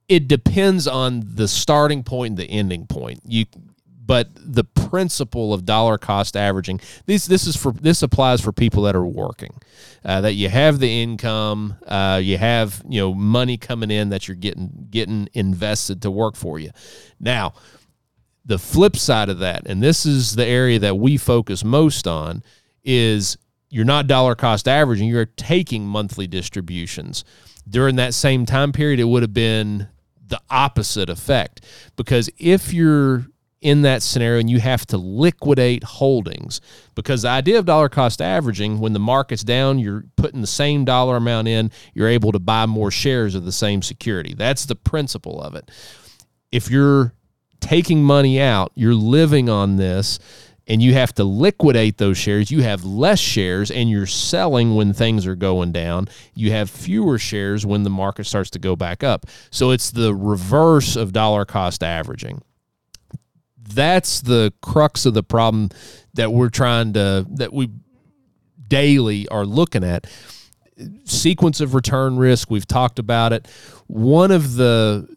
it 0.08 0.28
depends 0.28 0.86
on 0.86 1.22
the 1.24 1.48
starting 1.48 2.02
point 2.02 2.32
and 2.32 2.38
the 2.38 2.46
ending 2.46 2.86
point. 2.86 3.20
You 3.26 3.46
but 4.06 4.28
the 4.34 4.64
principle 4.64 5.54
of 5.54 5.64
dollar 5.64 5.98
cost 5.98 6.36
averaging 6.36 6.80
this 7.06 7.26
this 7.26 7.46
is 7.46 7.56
for 7.56 7.72
this 7.72 8.02
applies 8.02 8.40
for 8.40 8.52
people 8.52 8.82
that 8.82 8.94
are 8.94 9.06
working 9.06 9.58
uh, 10.04 10.20
that 10.20 10.34
you 10.34 10.48
have 10.48 10.78
the 10.78 11.02
income 11.02 11.76
uh, 11.86 12.20
you 12.22 12.36
have 12.36 12.82
you 12.88 13.00
know 13.00 13.14
money 13.14 13.56
coming 13.56 13.90
in 13.90 14.10
that 14.10 14.28
you're 14.28 14.34
getting 14.34 14.88
getting 14.90 15.28
invested 15.32 16.02
to 16.02 16.10
work 16.10 16.36
for 16.36 16.58
you 16.58 16.70
now 17.18 17.54
the 18.44 18.58
flip 18.58 18.96
side 18.96 19.28
of 19.28 19.38
that 19.38 19.62
and 19.66 19.82
this 19.82 20.04
is 20.04 20.36
the 20.36 20.46
area 20.46 20.78
that 20.78 20.98
we 20.98 21.16
focus 21.16 21.64
most 21.64 22.06
on 22.06 22.42
is 22.82 23.36
you're 23.70 23.84
not 23.84 24.06
dollar 24.06 24.34
cost 24.34 24.68
averaging 24.68 25.08
you're 25.08 25.24
taking 25.24 25.84
monthly 25.84 26.28
distributions. 26.28 27.24
During 27.68 27.96
that 27.96 28.14
same 28.14 28.46
time 28.46 28.72
period 28.72 29.00
it 29.00 29.04
would 29.04 29.22
have 29.22 29.34
been 29.34 29.88
the 30.26 30.40
opposite 30.50 31.10
effect 31.10 31.62
because 31.96 32.30
if 32.38 32.72
you're 32.72 33.26
in 33.60 33.82
that 33.82 34.02
scenario 34.02 34.38
and 34.38 34.50
you 34.50 34.60
have 34.60 34.84
to 34.84 34.98
liquidate 34.98 35.82
holdings 35.82 36.60
because 36.94 37.22
the 37.22 37.28
idea 37.28 37.58
of 37.58 37.64
dollar 37.64 37.88
cost 37.88 38.20
averaging 38.20 38.78
when 38.78 38.92
the 38.92 38.98
market's 38.98 39.42
down 39.42 39.78
you're 39.78 40.04
putting 40.16 40.42
the 40.42 40.46
same 40.46 40.84
dollar 40.84 41.16
amount 41.16 41.48
in 41.48 41.70
you're 41.94 42.08
able 42.08 42.30
to 42.30 42.38
buy 42.38 42.66
more 42.66 42.90
shares 42.90 43.34
of 43.34 43.44
the 43.44 43.52
same 43.52 43.80
security. 43.80 44.34
That's 44.34 44.66
the 44.66 44.76
principle 44.76 45.40
of 45.40 45.54
it. 45.54 45.70
If 46.52 46.70
you're 46.70 47.14
taking 47.60 48.02
money 48.02 48.40
out 48.40 48.72
you're 48.74 48.94
living 48.94 49.48
on 49.48 49.76
this 49.76 50.18
and 50.66 50.82
you 50.82 50.94
have 50.94 51.12
to 51.14 51.24
liquidate 51.24 51.98
those 51.98 52.16
shares. 52.16 52.50
You 52.50 52.62
have 52.62 52.84
less 52.84 53.18
shares 53.18 53.70
and 53.70 53.90
you're 53.90 54.06
selling 54.06 54.74
when 54.74 54.92
things 54.92 55.26
are 55.26 55.36
going 55.36 55.72
down. 55.72 56.08
You 56.34 56.52
have 56.52 56.70
fewer 56.70 57.18
shares 57.18 57.66
when 57.66 57.82
the 57.82 57.90
market 57.90 58.24
starts 58.24 58.50
to 58.50 58.58
go 58.58 58.74
back 58.74 59.02
up. 59.02 59.26
So 59.50 59.70
it's 59.70 59.90
the 59.90 60.14
reverse 60.14 60.96
of 60.96 61.12
dollar 61.12 61.44
cost 61.44 61.82
averaging. 61.82 62.42
That's 63.58 64.20
the 64.20 64.52
crux 64.62 65.06
of 65.06 65.14
the 65.14 65.22
problem 65.22 65.70
that 66.14 66.32
we're 66.32 66.50
trying 66.50 66.92
to 66.94 67.26
that 67.32 67.52
we 67.52 67.70
daily 68.68 69.28
are 69.28 69.44
looking 69.44 69.84
at. 69.84 70.06
Sequence 71.04 71.60
of 71.60 71.74
return 71.74 72.16
risk 72.16 72.50
we've 72.50 72.66
talked 72.66 72.98
about 72.98 73.32
it. 73.32 73.48
One 73.86 74.30
of 74.30 74.54
the 74.54 75.14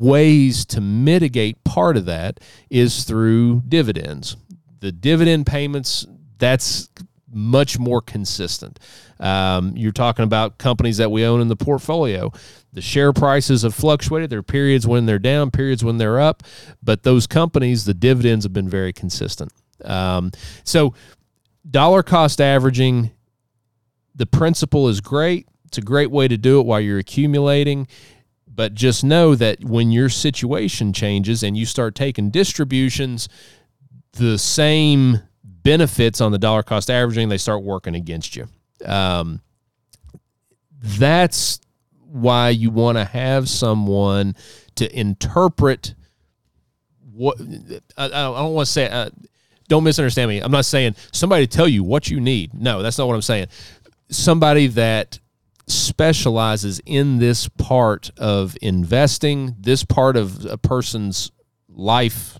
ways 0.00 0.64
to 0.64 0.80
mitigate 0.80 1.62
part 1.62 1.96
of 1.96 2.06
that 2.06 2.40
is 2.70 3.04
through 3.04 3.62
dividends. 3.68 4.36
The 4.80 4.90
dividend 4.90 5.46
payments 5.46 6.06
that's 6.38 6.88
much 7.32 7.78
more 7.78 8.00
consistent. 8.00 8.80
Um, 9.20 9.76
you're 9.76 9.92
talking 9.92 10.24
about 10.24 10.58
companies 10.58 10.96
that 10.96 11.12
we 11.12 11.24
own 11.24 11.40
in 11.40 11.48
the 11.48 11.54
portfolio. 11.54 12.32
The 12.72 12.80
share 12.80 13.12
prices 13.12 13.62
have 13.62 13.74
fluctuated. 13.74 14.30
There 14.30 14.38
are 14.38 14.42
periods 14.42 14.86
when 14.86 15.06
they're 15.06 15.18
down 15.18 15.50
periods 15.50 15.84
when 15.84 15.98
they're 15.98 16.18
up 16.18 16.42
but 16.82 17.02
those 17.02 17.26
companies 17.26 17.84
the 17.84 17.94
dividends 17.94 18.44
have 18.44 18.52
been 18.52 18.68
very 18.68 18.92
consistent. 18.92 19.52
Um, 19.84 20.32
so 20.64 20.94
dollar 21.68 22.02
cost 22.02 22.40
averaging 22.40 23.10
the 24.14 24.26
principle 24.26 24.88
is 24.88 25.00
great. 25.00 25.46
It's 25.66 25.78
a 25.78 25.82
great 25.82 26.10
way 26.10 26.26
to 26.26 26.36
do 26.36 26.58
it 26.58 26.66
while 26.66 26.80
you're 26.80 26.98
accumulating 26.98 27.86
but 28.52 28.74
just 28.74 29.04
know 29.04 29.34
that 29.34 29.64
when 29.64 29.92
your 29.92 30.08
situation 30.08 30.92
changes 30.92 31.42
and 31.42 31.56
you 31.56 31.64
start 31.64 31.94
taking 31.94 32.30
distributions 32.30 33.28
the 34.12 34.38
same 34.38 35.20
benefits 35.44 36.20
on 36.20 36.32
the 36.32 36.38
dollar 36.38 36.62
cost 36.62 36.90
averaging 36.90 37.28
they 37.28 37.38
start 37.38 37.62
working 37.62 37.94
against 37.94 38.36
you. 38.36 38.46
Um, 38.84 39.40
that's 40.82 41.60
why 42.06 42.48
you 42.50 42.70
want 42.70 42.98
to 42.98 43.04
have 43.04 43.48
someone 43.48 44.34
to 44.76 44.98
interpret 44.98 45.94
what 47.12 47.38
I, 47.96 48.06
I 48.06 48.08
don't 48.08 48.54
want 48.54 48.66
to 48.66 48.72
say 48.72 48.88
uh, 48.88 49.10
don't 49.68 49.84
misunderstand 49.84 50.28
me. 50.28 50.40
I'm 50.40 50.50
not 50.50 50.64
saying 50.64 50.96
somebody 51.12 51.46
to 51.46 51.56
tell 51.56 51.68
you 51.68 51.84
what 51.84 52.10
you 52.10 52.20
need. 52.20 52.54
No 52.54 52.82
that's 52.82 52.98
not 52.98 53.06
what 53.06 53.14
i'm 53.14 53.22
saying. 53.22 53.46
Somebody 54.10 54.68
that 54.68 55.20
specializes 55.70 56.80
in 56.84 57.18
this 57.18 57.48
part 57.48 58.10
of 58.16 58.56
investing 58.60 59.56
this 59.58 59.84
part 59.84 60.16
of 60.16 60.44
a 60.46 60.58
person's 60.58 61.30
life 61.68 62.38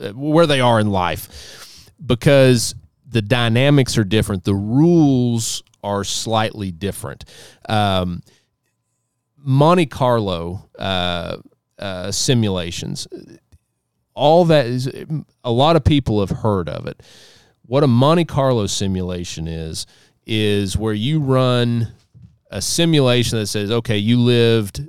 uh, 0.00 0.10
where 0.10 0.46
they 0.46 0.60
are 0.60 0.80
in 0.80 0.90
life 0.90 1.90
because 2.04 2.74
the 3.08 3.22
dynamics 3.22 3.96
are 3.96 4.04
different. 4.04 4.44
The 4.44 4.54
rules 4.54 5.62
are 5.82 6.04
slightly 6.04 6.70
different. 6.70 7.24
Um, 7.68 8.22
Monte 9.38 9.86
Carlo 9.86 10.68
uh, 10.78 11.36
uh, 11.78 12.10
simulations, 12.10 13.06
all 14.14 14.44
that 14.46 14.66
is, 14.66 14.90
a 15.44 15.52
lot 15.52 15.76
of 15.76 15.84
people 15.84 16.20
have 16.20 16.38
heard 16.38 16.68
of 16.68 16.86
it. 16.86 17.02
What 17.62 17.84
a 17.84 17.86
Monte 17.86 18.24
Carlo 18.24 18.66
simulation 18.66 19.46
is, 19.46 19.86
is 20.26 20.76
where 20.76 20.94
you 20.94 21.20
run 21.20 21.92
a 22.50 22.62
simulation 22.62 23.38
that 23.38 23.46
says, 23.46 23.70
okay, 23.70 23.98
you 23.98 24.18
lived 24.18 24.88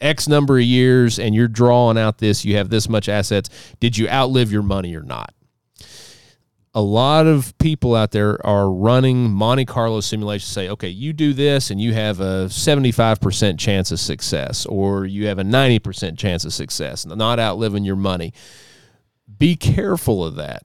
X 0.00 0.28
number 0.28 0.58
of 0.58 0.64
years 0.64 1.18
and 1.18 1.34
you're 1.34 1.48
drawing 1.48 1.98
out 1.98 2.18
this, 2.18 2.44
you 2.44 2.56
have 2.56 2.68
this 2.68 2.88
much 2.88 3.08
assets. 3.08 3.50
Did 3.80 3.96
you 3.96 4.08
outlive 4.08 4.52
your 4.52 4.62
money 4.62 4.94
or 4.94 5.02
not? 5.02 5.34
a 6.74 6.82
lot 6.82 7.26
of 7.26 7.56
people 7.58 7.94
out 7.94 8.10
there 8.10 8.44
are 8.44 8.68
running 8.68 9.30
Monte 9.30 9.64
Carlo 9.64 10.00
simulations 10.00 10.50
say, 10.50 10.68
okay, 10.68 10.88
you 10.88 11.12
do 11.12 11.32
this 11.32 11.70
and 11.70 11.80
you 11.80 11.94
have 11.94 12.20
a 12.20 12.46
75% 12.46 13.58
chance 13.58 13.92
of 13.92 14.00
success, 14.00 14.66
or 14.66 15.06
you 15.06 15.28
have 15.28 15.38
a 15.38 15.44
90% 15.44 16.18
chance 16.18 16.44
of 16.44 16.52
success, 16.52 17.06
not 17.06 17.38
outliving 17.38 17.84
your 17.84 17.96
money. 17.96 18.32
Be 19.38 19.54
careful 19.54 20.24
of 20.24 20.34
that. 20.34 20.64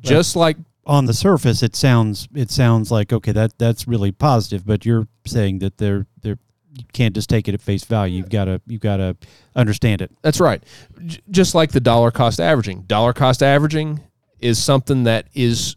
Just 0.00 0.34
like 0.34 0.56
on 0.86 1.06
the 1.06 1.14
surface, 1.14 1.62
it 1.62 1.74
sounds 1.76 2.28
it 2.34 2.50
sounds 2.50 2.90
like 2.90 3.12
okay, 3.12 3.32
that 3.32 3.58
that's 3.58 3.86
really 3.88 4.12
positive, 4.12 4.66
but 4.66 4.84
you're 4.84 5.08
saying 5.26 5.60
that 5.60 5.78
they're 5.78 6.06
they're 6.22 6.38
you 6.76 6.84
can't 6.92 7.14
just 7.14 7.30
take 7.30 7.48
it 7.48 7.54
at 7.54 7.62
face 7.62 7.84
value. 7.84 8.18
You've 8.18 8.30
got 8.30 8.46
to 8.46 8.60
you've 8.66 8.80
got 8.80 8.96
to 8.96 9.16
understand 9.54 10.02
it. 10.02 10.10
That's 10.22 10.40
right. 10.40 10.62
J- 11.04 11.20
just 11.30 11.54
like 11.54 11.72
the 11.72 11.80
dollar 11.80 12.10
cost 12.10 12.40
averaging. 12.40 12.82
Dollar 12.82 13.12
cost 13.12 13.42
averaging 13.42 14.00
is 14.40 14.62
something 14.62 15.04
that 15.04 15.28
is 15.34 15.76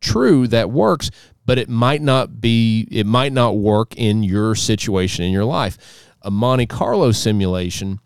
true 0.00 0.46
that 0.48 0.70
works, 0.70 1.10
but 1.44 1.58
it 1.58 1.68
might 1.68 2.02
not 2.02 2.40
be 2.40 2.86
it 2.90 3.06
might 3.06 3.32
not 3.32 3.56
work 3.56 3.96
in 3.96 4.22
your 4.22 4.54
situation 4.54 5.24
in 5.24 5.32
your 5.32 5.44
life. 5.44 5.78
A 6.22 6.30
Monte 6.30 6.66
Carlo 6.66 7.12
simulation, 7.12 8.00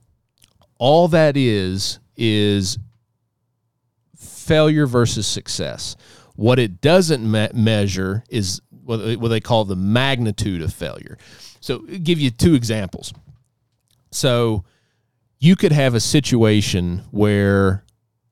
all 0.78 1.08
that 1.08 1.36
is 1.36 2.00
is 2.16 2.78
failure 4.16 4.86
versus 4.86 5.26
success. 5.26 5.96
What 6.40 6.58
it 6.58 6.80
doesn't 6.80 7.30
me- 7.30 7.50
measure 7.52 8.24
is 8.30 8.62
what 8.70 9.28
they 9.28 9.40
call 9.40 9.66
the 9.66 9.76
magnitude 9.76 10.62
of 10.62 10.72
failure. 10.72 11.18
So, 11.60 11.84
I'll 11.90 11.98
give 11.98 12.18
you 12.18 12.30
two 12.30 12.54
examples. 12.54 13.12
So, 14.10 14.64
you 15.38 15.54
could 15.54 15.72
have 15.72 15.94
a 15.94 16.00
situation 16.00 17.02
where 17.10 17.84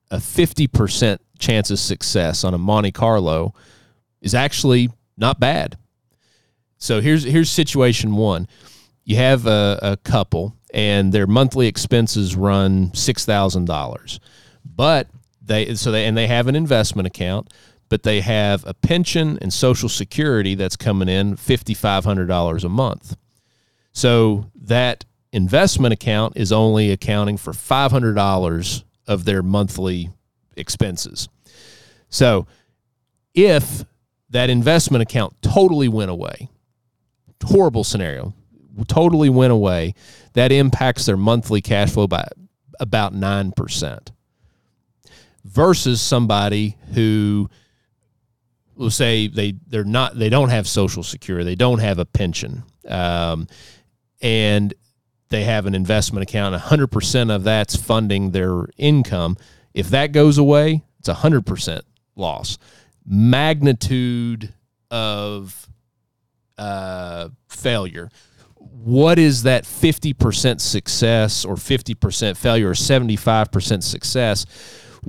a 0.09 0.17
50% 0.17 1.19
chance 1.37 1.69
of 1.69 1.77
success 1.77 2.43
on 2.43 2.55
a 2.55 2.57
Monte 2.57 2.91
Carlo 2.91 3.53
is 4.21 4.33
actually 4.33 4.89
not 5.15 5.39
bad. 5.39 5.77
So 6.79 7.01
here's 7.01 7.23
here's 7.23 7.51
situation 7.51 8.15
one. 8.15 8.47
You 9.03 9.17
have 9.17 9.45
a, 9.45 9.79
a 9.81 9.97
couple 9.97 10.55
and 10.73 11.11
their 11.13 11.27
monthly 11.27 11.67
expenses 11.67 12.35
run 12.35 12.93
six 12.93 13.25
thousand 13.25 13.65
dollars. 13.65 14.19
But 14.63 15.07
they 15.41 15.75
so 15.75 15.91
they 15.91 16.05
and 16.05 16.15
they 16.17 16.27
have 16.27 16.47
an 16.47 16.55
investment 16.55 17.05
account, 17.05 17.51
but 17.89 18.03
they 18.03 18.21
have 18.21 18.63
a 18.65 18.73
pension 18.73 19.37
and 19.41 19.51
social 19.51 19.89
security 19.89 20.55
that's 20.55 20.75
coming 20.75 21.09
in 21.09 21.35
fifty 21.35 21.73
five 21.73 22.05
hundred 22.05 22.27
dollars 22.27 22.63
a 22.63 22.69
month. 22.69 23.17
So 23.91 24.45
that 24.55 25.05
investment 25.31 25.93
account 25.93 26.37
is 26.37 26.51
only 26.51 26.91
accounting 26.91 27.37
for 27.37 27.53
five 27.53 27.91
hundred 27.91 28.13
dollars 28.13 28.83
of 29.07 29.25
their 29.25 29.41
monthly 29.41 30.11
expenses. 30.55 31.27
So 32.09 32.47
if 33.33 33.85
that 34.29 34.49
investment 34.49 35.01
account 35.01 35.41
totally 35.41 35.87
went 35.87 36.11
away, 36.11 36.49
horrible 37.43 37.83
scenario, 37.83 38.33
totally 38.87 39.29
went 39.29 39.51
away, 39.51 39.93
that 40.33 40.51
impacts 40.51 41.05
their 41.05 41.17
monthly 41.17 41.61
cash 41.61 41.91
flow 41.91 42.07
by 42.07 42.27
about 42.79 43.13
9%. 43.13 44.11
Versus 45.45 46.01
somebody 46.01 46.77
who 46.93 47.49
will 48.83 48.91
say 48.91 49.27
they 49.27 49.53
they're 49.67 49.83
not 49.83 50.17
they 50.17 50.29
don't 50.29 50.49
have 50.49 50.67
social 50.67 51.03
security 51.03 51.45
they 51.45 51.55
don't 51.55 51.79
have 51.79 51.99
a 51.99 52.05
pension 52.05 52.63
um, 52.87 53.47
and 54.21 54.73
they 55.29 55.43
have 55.43 55.65
an 55.65 55.75
investment 55.75 56.23
account 56.23 56.55
100% 56.55 57.35
of 57.35 57.43
that's 57.43 57.75
funding 57.75 58.31
their 58.31 58.65
income 58.77 59.37
if 59.73 59.89
that 59.89 60.11
goes 60.11 60.37
away 60.37 60.81
it's 60.99 61.09
100% 61.09 61.81
loss. 62.15 62.57
Magnitude 63.05 64.53
of 64.91 65.67
uh, 66.57 67.29
failure. 67.47 68.09
What 68.55 69.17
is 69.17 69.43
that 69.43 69.63
50% 69.63 70.61
success 70.61 71.45
or 71.45 71.55
50% 71.55 72.37
failure 72.37 72.69
or 72.69 72.73
75% 72.73 73.83
success? 73.83 74.45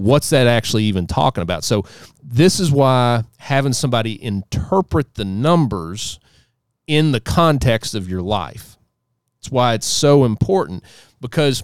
What's 0.01 0.31
that 0.31 0.47
actually 0.47 0.85
even 0.85 1.07
talking 1.07 1.43
about? 1.43 1.65
So, 1.65 1.85
this 2.23 2.61
is 2.61 2.71
why 2.71 3.25
having 3.39 3.73
somebody 3.73 4.23
interpret 4.23 5.15
the 5.15 5.25
numbers 5.25 6.19
in 6.87 7.13
the 7.13 7.21
context 7.21 7.95
of 7.95 8.09
your 8.09 8.23
life. 8.23 8.77
It's 9.39 9.51
why 9.51 9.75
it's 9.75 9.87
so 9.87 10.25
important 10.25 10.85
because 11.21 11.63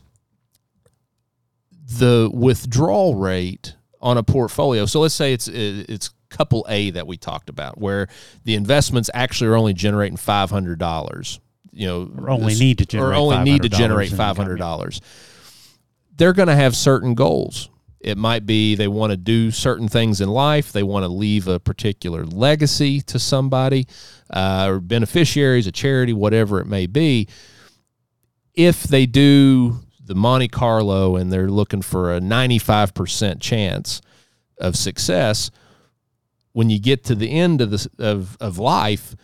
the 1.99 2.31
withdrawal 2.33 3.15
rate 3.15 3.75
on 4.01 4.17
a 4.19 4.23
portfolio. 4.23 4.87
So 4.87 5.01
let's 5.01 5.15
say 5.15 5.33
it's 5.33 5.49
it's 5.49 6.11
couple 6.29 6.67
A 6.69 6.91
that 6.91 7.07
we 7.07 7.17
talked 7.17 7.49
about, 7.49 7.79
where 7.79 8.09
the 8.45 8.55
investments 8.55 9.11
actually 9.15 9.49
are 9.49 9.57
only 9.57 9.75
generating 9.75 10.17
five 10.17 10.51
hundred 10.51 10.79
dollars. 10.79 11.41
You 11.73 11.87
know, 11.87 12.11
or 12.19 12.31
only 12.31 12.53
this, 12.53 12.61
need 12.61 12.79
to 12.79 12.87
generate 12.87 13.13
or 13.13 13.15
only 13.15 13.39
need 13.51 13.63
to 13.63 13.69
generate 13.69 14.11
five 14.11 14.37
hundred 14.37 14.59
dollars. 14.59 15.01
They're 16.17 16.33
going 16.33 16.49
to 16.49 16.57
have 16.57 16.75
certain 16.75 17.15
goals. 17.15 17.69
It 18.01 18.19
might 18.19 18.47
be 18.47 18.75
they 18.75 18.89
want 18.89 19.11
to 19.11 19.17
do 19.17 19.51
certain 19.51 19.89
things 19.89 20.21
in 20.21 20.29
life. 20.29 20.73
They 20.73 20.83
want 20.83 21.05
to 21.05 21.09
leave 21.09 21.49
a 21.49 21.59
particular 21.59 22.25
legacy 22.25 23.01
to 23.03 23.19
somebody, 23.19 23.87
uh, 24.31 24.67
or 24.69 24.81
beneficiaries, 24.81 25.67
a 25.67 25.73
charity, 25.73 26.13
whatever 26.13 26.61
it 26.61 26.67
may 26.67 26.87
be. 26.87 27.29
If 28.55 28.85
they 28.85 29.07
do 29.07 29.81
the 30.05 30.15
Monte 30.15 30.49
Carlo 30.49 31.17
and 31.17 31.33
they're 31.33 31.51
looking 31.51 31.83
for 31.83 32.15
a 32.15 32.21
95% 32.21 33.41
chance 33.41 34.01
of 34.61 34.77
success, 34.77 35.51
when 36.53 36.71
you 36.71 36.79
get 36.79 37.05
to 37.05 37.15
the 37.15 37.31
end 37.31 37.61
of 37.61 37.71
the 37.71 37.89
of, 37.99 38.37
of 38.41 38.59
life, 38.59 39.17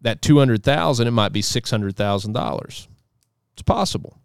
that 0.00 0.22
200,000 0.22 1.06
it 1.06 1.10
might 1.10 1.32
be 1.32 1.42
$600,000. 1.42 2.86
It's 3.52 3.62
possible 3.62 4.18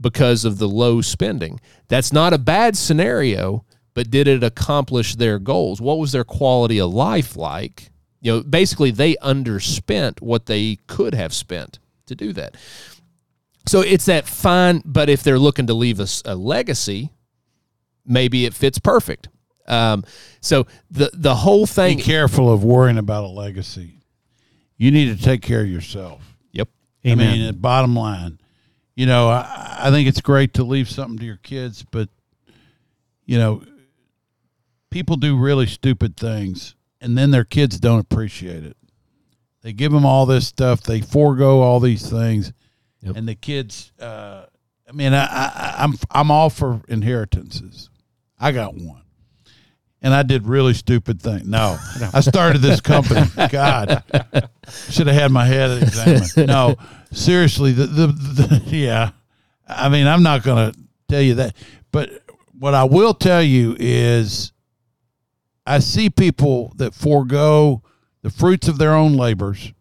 because 0.00 0.44
of 0.44 0.58
the 0.58 0.68
low 0.68 1.00
spending. 1.00 1.60
That's 1.88 2.12
not 2.12 2.32
a 2.32 2.38
bad 2.38 2.76
scenario, 2.76 3.64
but 3.94 4.10
did 4.10 4.28
it 4.28 4.44
accomplish 4.44 5.14
their 5.14 5.38
goals? 5.38 5.80
What 5.80 5.98
was 5.98 6.12
their 6.12 6.24
quality 6.24 6.80
of 6.80 6.92
life 6.92 7.36
like? 7.36 7.90
You 8.20 8.32
know, 8.32 8.42
basically 8.42 8.90
they 8.90 9.14
underspent 9.16 10.20
what 10.20 10.46
they 10.46 10.78
could 10.86 11.14
have 11.14 11.32
spent 11.32 11.78
to 12.06 12.14
do 12.14 12.32
that. 12.34 12.56
So 13.66 13.80
it's 13.80 14.06
that 14.06 14.26
fine, 14.26 14.82
but 14.84 15.08
if 15.08 15.22
they're 15.22 15.38
looking 15.38 15.66
to 15.66 15.74
leave 15.74 15.98
us 15.98 16.22
a, 16.24 16.32
a 16.32 16.34
legacy, 16.34 17.10
maybe 18.04 18.44
it 18.44 18.54
fits 18.54 18.78
perfect. 18.78 19.28
Um, 19.66 20.04
so 20.40 20.66
the 20.90 21.10
the 21.12 21.34
whole 21.34 21.66
thing. 21.66 21.96
Be 21.96 22.02
careful 22.02 22.52
of 22.52 22.62
worrying 22.62 22.98
about 22.98 23.24
a 23.24 23.28
legacy. 23.28 24.00
You 24.76 24.90
need 24.90 25.16
to 25.16 25.22
take 25.22 25.42
care 25.42 25.62
of 25.62 25.68
yourself. 25.68 26.22
Yep. 26.52 26.68
Amen. 27.06 27.28
I 27.28 27.32
mean, 27.32 27.54
bottom 27.56 27.96
line, 27.96 28.38
you 28.96 29.06
know, 29.06 29.28
I, 29.28 29.76
I 29.82 29.90
think 29.90 30.08
it's 30.08 30.20
great 30.20 30.54
to 30.54 30.64
leave 30.64 30.90
something 30.90 31.18
to 31.18 31.24
your 31.24 31.36
kids, 31.36 31.84
but 31.88 32.08
you 33.24 33.38
know, 33.38 33.62
people 34.90 35.16
do 35.16 35.36
really 35.36 35.66
stupid 35.66 36.16
things, 36.16 36.74
and 37.00 37.16
then 37.16 37.30
their 37.30 37.44
kids 37.44 37.78
don't 37.78 38.00
appreciate 38.00 38.64
it. 38.64 38.76
They 39.62 39.72
give 39.72 39.92
them 39.92 40.04
all 40.04 40.26
this 40.26 40.48
stuff, 40.48 40.82
they 40.82 41.00
forego 41.00 41.60
all 41.60 41.78
these 41.78 42.10
things, 42.10 42.52
Yep. 43.06 43.16
And 43.16 43.28
the 43.28 43.36
kids, 43.36 43.92
uh, 44.00 44.46
I 44.88 44.92
mean, 44.92 45.14
I, 45.14 45.24
I, 45.24 45.74
I'm 45.78 45.94
I'm 46.10 46.30
all 46.32 46.50
for 46.50 46.82
inheritances. 46.88 47.88
I 48.38 48.50
got 48.50 48.74
one, 48.74 49.02
and 50.02 50.12
I 50.12 50.24
did 50.24 50.48
really 50.48 50.74
stupid 50.74 51.22
things. 51.22 51.46
No, 51.46 51.78
I 52.12 52.20
started 52.20 52.62
this 52.62 52.80
company. 52.80 53.26
God, 53.50 54.02
should 54.90 55.06
have 55.06 55.16
had 55.16 55.30
my 55.30 55.44
head 55.46 55.82
examined. 55.82 56.48
No, 56.48 56.74
seriously, 57.16 57.72
the, 57.72 57.86
the, 57.86 58.06
the 58.06 58.62
yeah. 58.66 59.10
I 59.68 59.88
mean, 59.88 60.06
I'm 60.06 60.22
not 60.22 60.42
going 60.42 60.72
to 60.72 60.78
tell 61.08 61.22
you 61.22 61.34
that, 61.34 61.56
but 61.90 62.22
what 62.58 62.74
I 62.74 62.84
will 62.84 63.14
tell 63.14 63.42
you 63.42 63.76
is, 63.78 64.52
I 65.66 65.80
see 65.80 66.10
people 66.10 66.72
that 66.76 66.94
forego 66.94 67.82
the 68.22 68.30
fruits 68.30 68.68
of 68.68 68.78
their 68.78 68.94
own 68.94 69.14
labors 69.16 69.72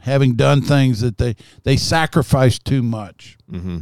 having 0.00 0.34
done 0.34 0.62
things 0.62 1.00
that 1.00 1.18
they 1.18 1.36
they 1.64 1.76
sacrifice 1.76 2.58
too 2.58 2.82
much. 2.82 3.36
Mm-hmm. 3.50 3.78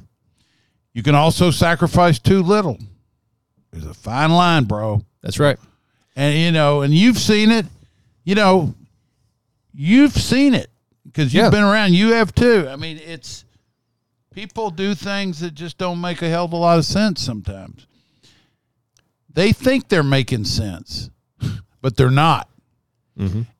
You 0.92 1.02
can 1.02 1.14
also 1.14 1.50
sacrifice 1.50 2.18
too 2.18 2.42
little. 2.42 2.78
There's 3.70 3.86
a 3.86 3.94
fine 3.94 4.30
line, 4.30 4.64
bro. 4.64 5.02
That's 5.22 5.38
right. 5.38 5.58
and 6.16 6.36
you 6.36 6.50
know, 6.50 6.82
and 6.82 6.92
you've 6.92 7.18
seen 7.18 7.50
it. 7.50 7.66
You 8.24 8.34
know, 8.34 8.74
you've 9.72 10.12
seen 10.12 10.54
it 10.54 10.69
because 11.12 11.32
you've 11.34 11.44
Yeah. 11.44 11.50
been 11.50 11.64
around. 11.64 11.94
You 11.94 12.12
have 12.12 12.34
too. 12.34 12.66
I 12.68 12.76
mean, 12.76 12.98
it's 12.98 13.44
people 14.32 14.70
do 14.70 14.94
things 14.94 15.40
that 15.40 15.54
just 15.54 15.76
don't 15.78 16.00
make 16.00 16.22
a 16.22 16.28
hell 16.28 16.44
of 16.44 16.52
a 16.52 16.56
lot 16.56 16.78
of 16.78 16.84
sense 16.84 17.20
sometimes. 17.22 17.86
They 19.32 19.52
think 19.52 19.88
they're 19.88 20.02
making 20.02 20.44
sense, 20.44 21.10
but 21.82 21.96
they're 21.96 22.10
not. 22.10 22.48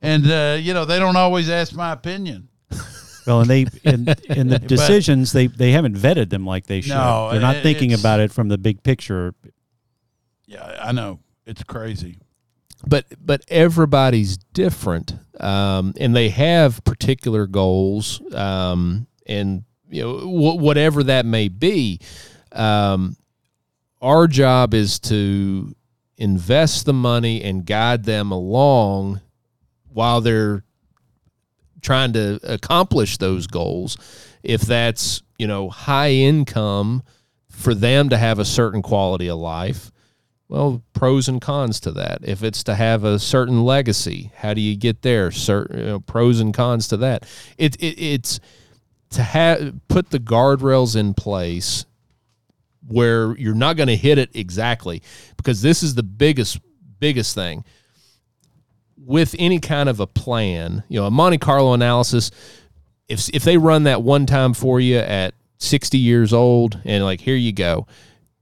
And 0.01 0.31
uh, 0.31 0.57
you 0.59 0.73
know, 0.73 0.87
they 0.87 0.99
don't 0.99 1.17
always 1.17 1.51
ask 1.51 1.75
my 1.75 1.93
opinion. 1.93 2.49
Well, 3.27 3.43
and 3.43 3.51
they 3.51 3.67
in, 3.85 4.09
in 4.31 4.49
the 4.49 4.59
decisions 4.59 5.33
they 5.33 5.49
they 5.49 5.73
haven't 5.73 5.97
vetted 5.97 6.31
them 6.31 6.47
like 6.47 6.67
they 6.67 6.81
should. 6.81 6.95
No, 6.95 7.29
They're 7.31 7.41
not 7.43 7.57
it- 7.57 7.63
thinking 7.63 7.93
about 7.93 8.21
it 8.21 8.33
from 8.33 8.49
the 8.49 8.57
big 8.57 8.83
picture. 8.83 9.35
Yeah, 10.47 10.79
I 10.83 10.93
know 10.93 11.21
it's 11.47 11.63
crazy. 11.63 12.17
But 12.87 13.07
but 13.21 13.45
everybody's 13.49 14.37
different 14.37 15.15
um, 15.39 15.95
and 15.99 16.15
they 16.15 16.29
have 16.31 16.83
particular 16.85 17.47
goals 17.47 18.21
um, 18.35 19.07
and 19.27 19.65
you 19.89 20.03
know 20.03 20.19
wh- 20.19 20.59
whatever 20.59 21.03
that 21.03 21.27
may 21.27 21.49
be 21.49 22.01
um, 22.53 23.17
our 24.01 24.27
job 24.27 24.75
is 24.75 24.99
to 24.99 25.75
invest 26.17 26.85
the 26.85 26.93
money 26.93 27.43
and 27.43 27.65
guide 27.67 28.05
them 28.05 28.31
along 28.31 29.21
while 29.89 30.21
they're 30.21 30.63
trying 31.81 32.13
to 32.13 32.39
accomplish 32.43 33.17
those 33.17 33.47
goals. 33.47 33.97
If 34.43 34.63
that's 34.63 35.23
you 35.39 35.47
know 35.47 35.71
high 35.71 36.13
income 36.13 37.03
for 37.51 37.75
them 37.75 38.09
to 38.11 38.17
have 38.17 38.39
a 38.39 38.45
certain 38.45 38.83
quality 38.83 39.29
of 39.29 39.39
life 39.39 39.91
well, 40.51 40.83
pros 40.95 41.29
and 41.29 41.41
cons 41.41 41.79
to 41.79 41.93
that. 41.93 42.19
If 42.23 42.43
it's 42.43 42.65
to 42.65 42.75
have 42.75 43.05
a 43.05 43.21
certain 43.21 43.63
legacy, 43.63 44.33
how 44.35 44.53
do 44.53 44.61
you 44.61 44.77
get 44.77 45.03
there? 45.03 45.31
Certain 45.31 45.79
you 45.79 45.85
know, 45.85 46.01
pros 46.01 46.41
and 46.41 46.53
cons 46.53 46.89
to 46.89 46.97
that. 46.97 47.25
It, 47.57 47.77
it 47.77 48.03
it's 48.03 48.41
to 49.11 49.23
have 49.23 49.79
put 49.87 50.11
the 50.11 50.19
guardrails 50.19 50.97
in 50.97 51.15
place 51.15 51.87
where 52.85 53.37
you're 53.39 53.55
not 53.55 53.77
going 53.77 53.87
to 53.87 53.97
hit 53.97 54.19
it 54.19 54.31
exactly 54.35 55.03
because 55.37 55.63
this 55.63 55.85
is 55.85 55.95
the 55.95 56.03
biggest 56.03 56.59
biggest 56.99 57.33
thing 57.37 57.65
with 58.97 59.37
any 59.39 59.61
kind 59.61 59.89
of 59.89 60.01
a 60.01 60.07
plan. 60.09 60.83
You 60.89 60.99
know, 60.99 61.07
a 61.07 61.13
Monte 61.13 61.39
Carlo 61.39 61.75
analysis. 61.75 62.33
If 63.09 63.29
if 63.33 63.45
they 63.45 63.57
run 63.57 63.85
that 63.85 64.03
one 64.03 64.27
time 64.27 64.55
for 64.55 64.81
you 64.81 64.99
at 64.99 65.33
60 65.59 65.97
years 65.97 66.33
old 66.33 66.81
and 66.85 67.05
like 67.05 67.21
here 67.21 67.37
you 67.37 67.53
go, 67.53 67.87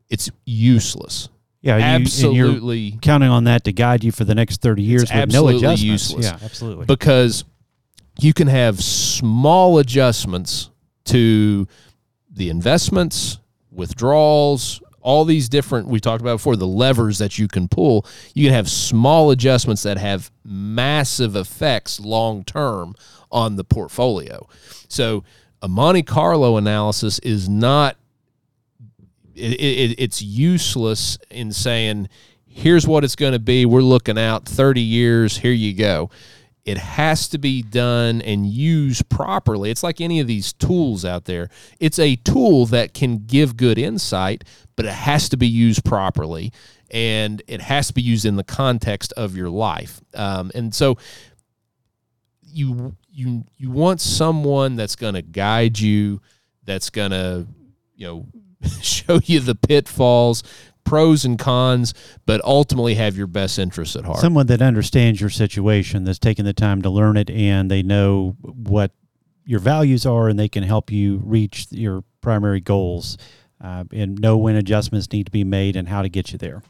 it's 0.09 0.31
useless. 0.47 1.29
Yeah, 1.61 1.77
you- 1.77 1.83
and 1.83 2.03
you're 2.37 2.47
absolutely 2.47 2.99
counting 3.03 3.31
on 3.31 3.45
that 3.45 3.65
to 3.65 3.73
guide 3.73 4.05
you 4.05 4.13
for 4.13 4.25
the 4.25 4.35
next 4.35 4.61
thirty 4.61 4.83
years 4.83 5.03
with 5.03 5.11
no 5.13 5.23
absolutely 5.23 5.57
adjustments. 5.57 5.85
useless. 6.11 6.25
Yeah, 6.27 6.39
absolutely. 6.45 6.87
because 6.87 7.45
you 8.21 8.33
can 8.33 8.47
have 8.49 8.81
small 8.83 9.79
adjustments 9.79 10.71
to 11.07 11.67
the 12.31 12.51
investments, 12.51 13.39
withdrawals, 13.73 14.81
all 15.01 15.25
these 15.25 15.49
different 15.49 15.89
we 15.89 16.01
talked 16.01 16.21
about 16.21 16.35
before 16.35 16.57
the 16.57 16.67
levers 16.67 17.19
that 17.19 17.39
you 17.39 17.49
can 17.49 17.67
pull. 17.69 18.05
You 18.35 18.45
can 18.47 18.55
have 18.55 18.69
small 18.69 19.31
adjustments 19.31 19.83
that 19.85 19.99
have 19.99 20.31
massive 20.45 21.35
effects 21.37 21.99
long 21.99 22.45
term 22.45 22.95
on 23.33 23.57
the 23.57 23.65
portfolio. 23.65 24.47
So 24.89 25.25
a 25.63 25.69
Monte 25.69 26.03
Carlo 26.05 26.57
analysis 26.57 27.19
is 27.21 27.49
not 27.49 27.97
it, 29.39 29.61
it, 29.61 29.95
it's 29.99 30.23
useless 30.23 31.19
in 31.31 31.53
saying 31.53 32.09
here's 32.47 32.87
what 32.87 33.05
it's 33.05 33.17
going 33.17 33.33
to 33.33 33.39
be. 33.39 33.67
We're 33.67 33.81
looking 33.81 34.19
out 34.19 34.47
30 34.47 34.81
years. 34.81 35.39
Here 35.39 35.53
you 35.53 35.75
go. 35.75 36.11
It 36.65 36.77
has 36.77 37.29
to 37.29 37.39
be 37.39 37.63
done 37.63 38.21
and 38.21 38.47
used 38.47 39.09
properly. 39.09 39.71
It's 39.71 39.83
like 39.83 40.01
any 40.01 40.21
of 40.21 40.27
these 40.27 40.53
tools 40.53 41.05
out 41.05 41.25
there. 41.25 41.49
It's 41.81 41.99
a 41.99 42.17
tool 42.17 42.67
that 42.67 42.93
can 42.93 43.25
give 43.27 43.57
good 43.57 43.79
insight 43.79 44.45
but 44.79 44.87
it 44.87 44.93
has 44.93 45.29
to 45.29 45.37
be 45.37 45.49
used 45.49 45.85
properly 45.85 46.53
and 46.89 47.43
it 47.49 47.61
has 47.61 47.89
to 47.89 47.95
be 47.95 48.01
used 48.01 48.25
in 48.25 48.37
the 48.37 48.45
context 48.45 49.13
of 49.15 49.37
your 49.37 49.51
life. 49.51 50.01
Um, 50.15 50.53
and 50.55 50.73
so 50.73 50.99
you 52.45 52.97
you 53.11 53.45
you 53.57 53.73
want 53.73 54.01
someone 54.01 54.77
that's 54.77 54.95
going 54.95 55.15
to 55.15 55.23
guide 55.23 55.81
you 55.81 56.21
that's 56.63 56.91
going 56.91 57.11
to 57.11 57.49
you 57.97 58.07
know 58.07 58.27
show 58.83 59.21
you 59.25 59.41
the 59.41 59.55
pitfalls 59.55 60.43
pros 60.85 61.25
and 61.25 61.39
cons 61.39 61.93
but 62.25 62.43
ultimately 62.45 62.95
have 62.95 63.17
your 63.17 63.27
best 63.27 63.59
interests 63.59 63.95
at 63.95 64.05
heart 64.05 64.19
Someone 64.21 64.47
that 64.47 64.63
understands 64.63 65.21
your 65.21 65.31
situation, 65.31 66.05
that's 66.05 66.19
taken 66.19 66.45
the 66.45 66.53
time 66.55 66.83
to 66.83 66.91
learn 66.91 67.17
it, 67.17 67.31
and 67.31 67.71
they 67.71 67.83
know 67.83 68.37
what 68.41 68.93
your 69.45 69.61
values 69.61 70.05
are, 70.05 70.29
and 70.29 70.39
they 70.39 70.49
can 70.49 70.63
help 70.63 70.91
you 70.91 71.23
reach 71.25 71.67
your 71.71 72.05
primary 72.21 72.61
goals, 72.61 73.17
uh, 73.63 73.85
and 73.93 74.19
know 74.21 74.37
when 74.37 74.57
adjustments 74.57 75.11
need 75.13 75.25
to 75.25 75.33
be 75.33 75.45
made 75.45 75.75
and 75.75 75.89
how 75.89 76.03
to 76.03 76.09
get 76.09 76.33
you 76.33 76.39
there. 76.39 76.63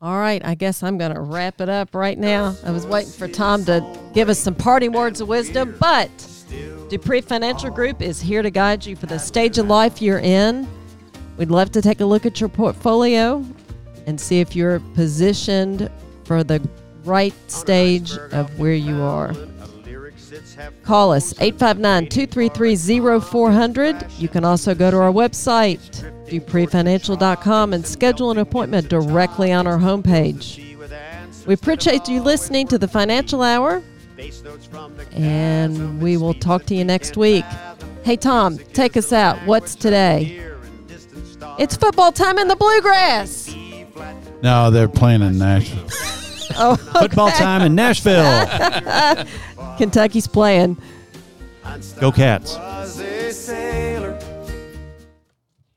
All 0.00 0.18
right, 0.18 0.44
I 0.44 0.54
guess 0.54 0.82
I'm 0.82 0.98
going 0.98 1.14
to 1.14 1.20
wrap 1.20 1.60
it 1.60 1.68
up 1.68 1.94
right 1.94 2.18
now. 2.18 2.56
I 2.64 2.72
was 2.72 2.86
waiting 2.86 3.12
for 3.12 3.26
Tom 3.28 3.64
to 3.66 3.98
give 4.12 4.28
us 4.28 4.38
some 4.38 4.54
parting 4.54 4.92
words 4.92 5.20
of 5.20 5.28
wisdom, 5.28 5.76
but 5.80 6.10
Dupree 6.88 7.20
Financial 7.20 7.70
Group 7.70 8.02
is 8.02 8.20
here 8.20 8.42
to 8.42 8.50
guide 8.50 8.84
you 8.84 8.94
for 8.94 9.06
the 9.06 9.18
stage 9.18 9.58
of 9.58 9.66
life 9.68 10.00
you're 10.00 10.18
in. 10.18 10.68
We'd 11.36 11.50
love 11.50 11.72
to 11.72 11.82
take 11.82 12.00
a 12.00 12.04
look 12.04 12.26
at 12.26 12.40
your 12.40 12.48
portfolio 12.48 13.44
and 14.06 14.20
see 14.20 14.40
if 14.40 14.54
you're 14.54 14.80
positioned 14.94 15.90
for 16.24 16.44
the 16.44 16.66
right 17.04 17.34
stage 17.50 18.12
of 18.32 18.58
where 18.58 18.74
you 18.74 19.02
are. 19.02 19.34
Call 20.82 21.12
us 21.12 21.32
859 21.40 22.08
233 22.08 23.20
0400. 23.20 24.06
You 24.18 24.28
can 24.28 24.44
also 24.44 24.74
go 24.74 24.90
to 24.90 24.96
our 24.98 25.12
website, 25.12 25.78
dupreefinancial.com, 26.28 27.72
and 27.72 27.86
schedule 27.86 28.30
an 28.30 28.38
appointment 28.38 28.88
directly 28.88 29.52
on 29.52 29.66
our 29.66 29.78
homepage. 29.78 30.60
We 31.46 31.54
appreciate 31.54 32.08
you 32.08 32.22
listening 32.22 32.68
to 32.68 32.78
the 32.78 32.88
Financial 32.88 33.42
Hour, 33.42 33.82
and 35.12 36.00
we 36.02 36.16
will 36.16 36.34
talk 36.34 36.64
to 36.66 36.74
you 36.74 36.84
next 36.84 37.16
week. 37.16 37.44
Hey, 38.04 38.16
Tom, 38.16 38.58
take 38.58 38.96
us 38.96 39.12
out. 39.12 39.38
What's 39.46 39.74
today? 39.74 40.40
It's 41.58 41.76
football 41.76 42.12
time 42.12 42.38
in 42.38 42.48
the 42.48 42.56
bluegrass. 42.56 43.54
No, 44.42 44.70
they're 44.70 44.88
playing 44.88 45.22
in 45.22 45.38
Nashville. 45.38 45.88
Oh, 46.56 46.76
Football 47.00 47.30
time 47.30 47.62
in 47.62 47.74
Nashville. 47.74 48.46
Kentucky's 49.78 50.28
playing. 50.28 50.76
Go 51.98 52.12
Cats. 52.12 52.54
was 52.54 53.00
a 53.00 53.32
sailor 53.32 54.16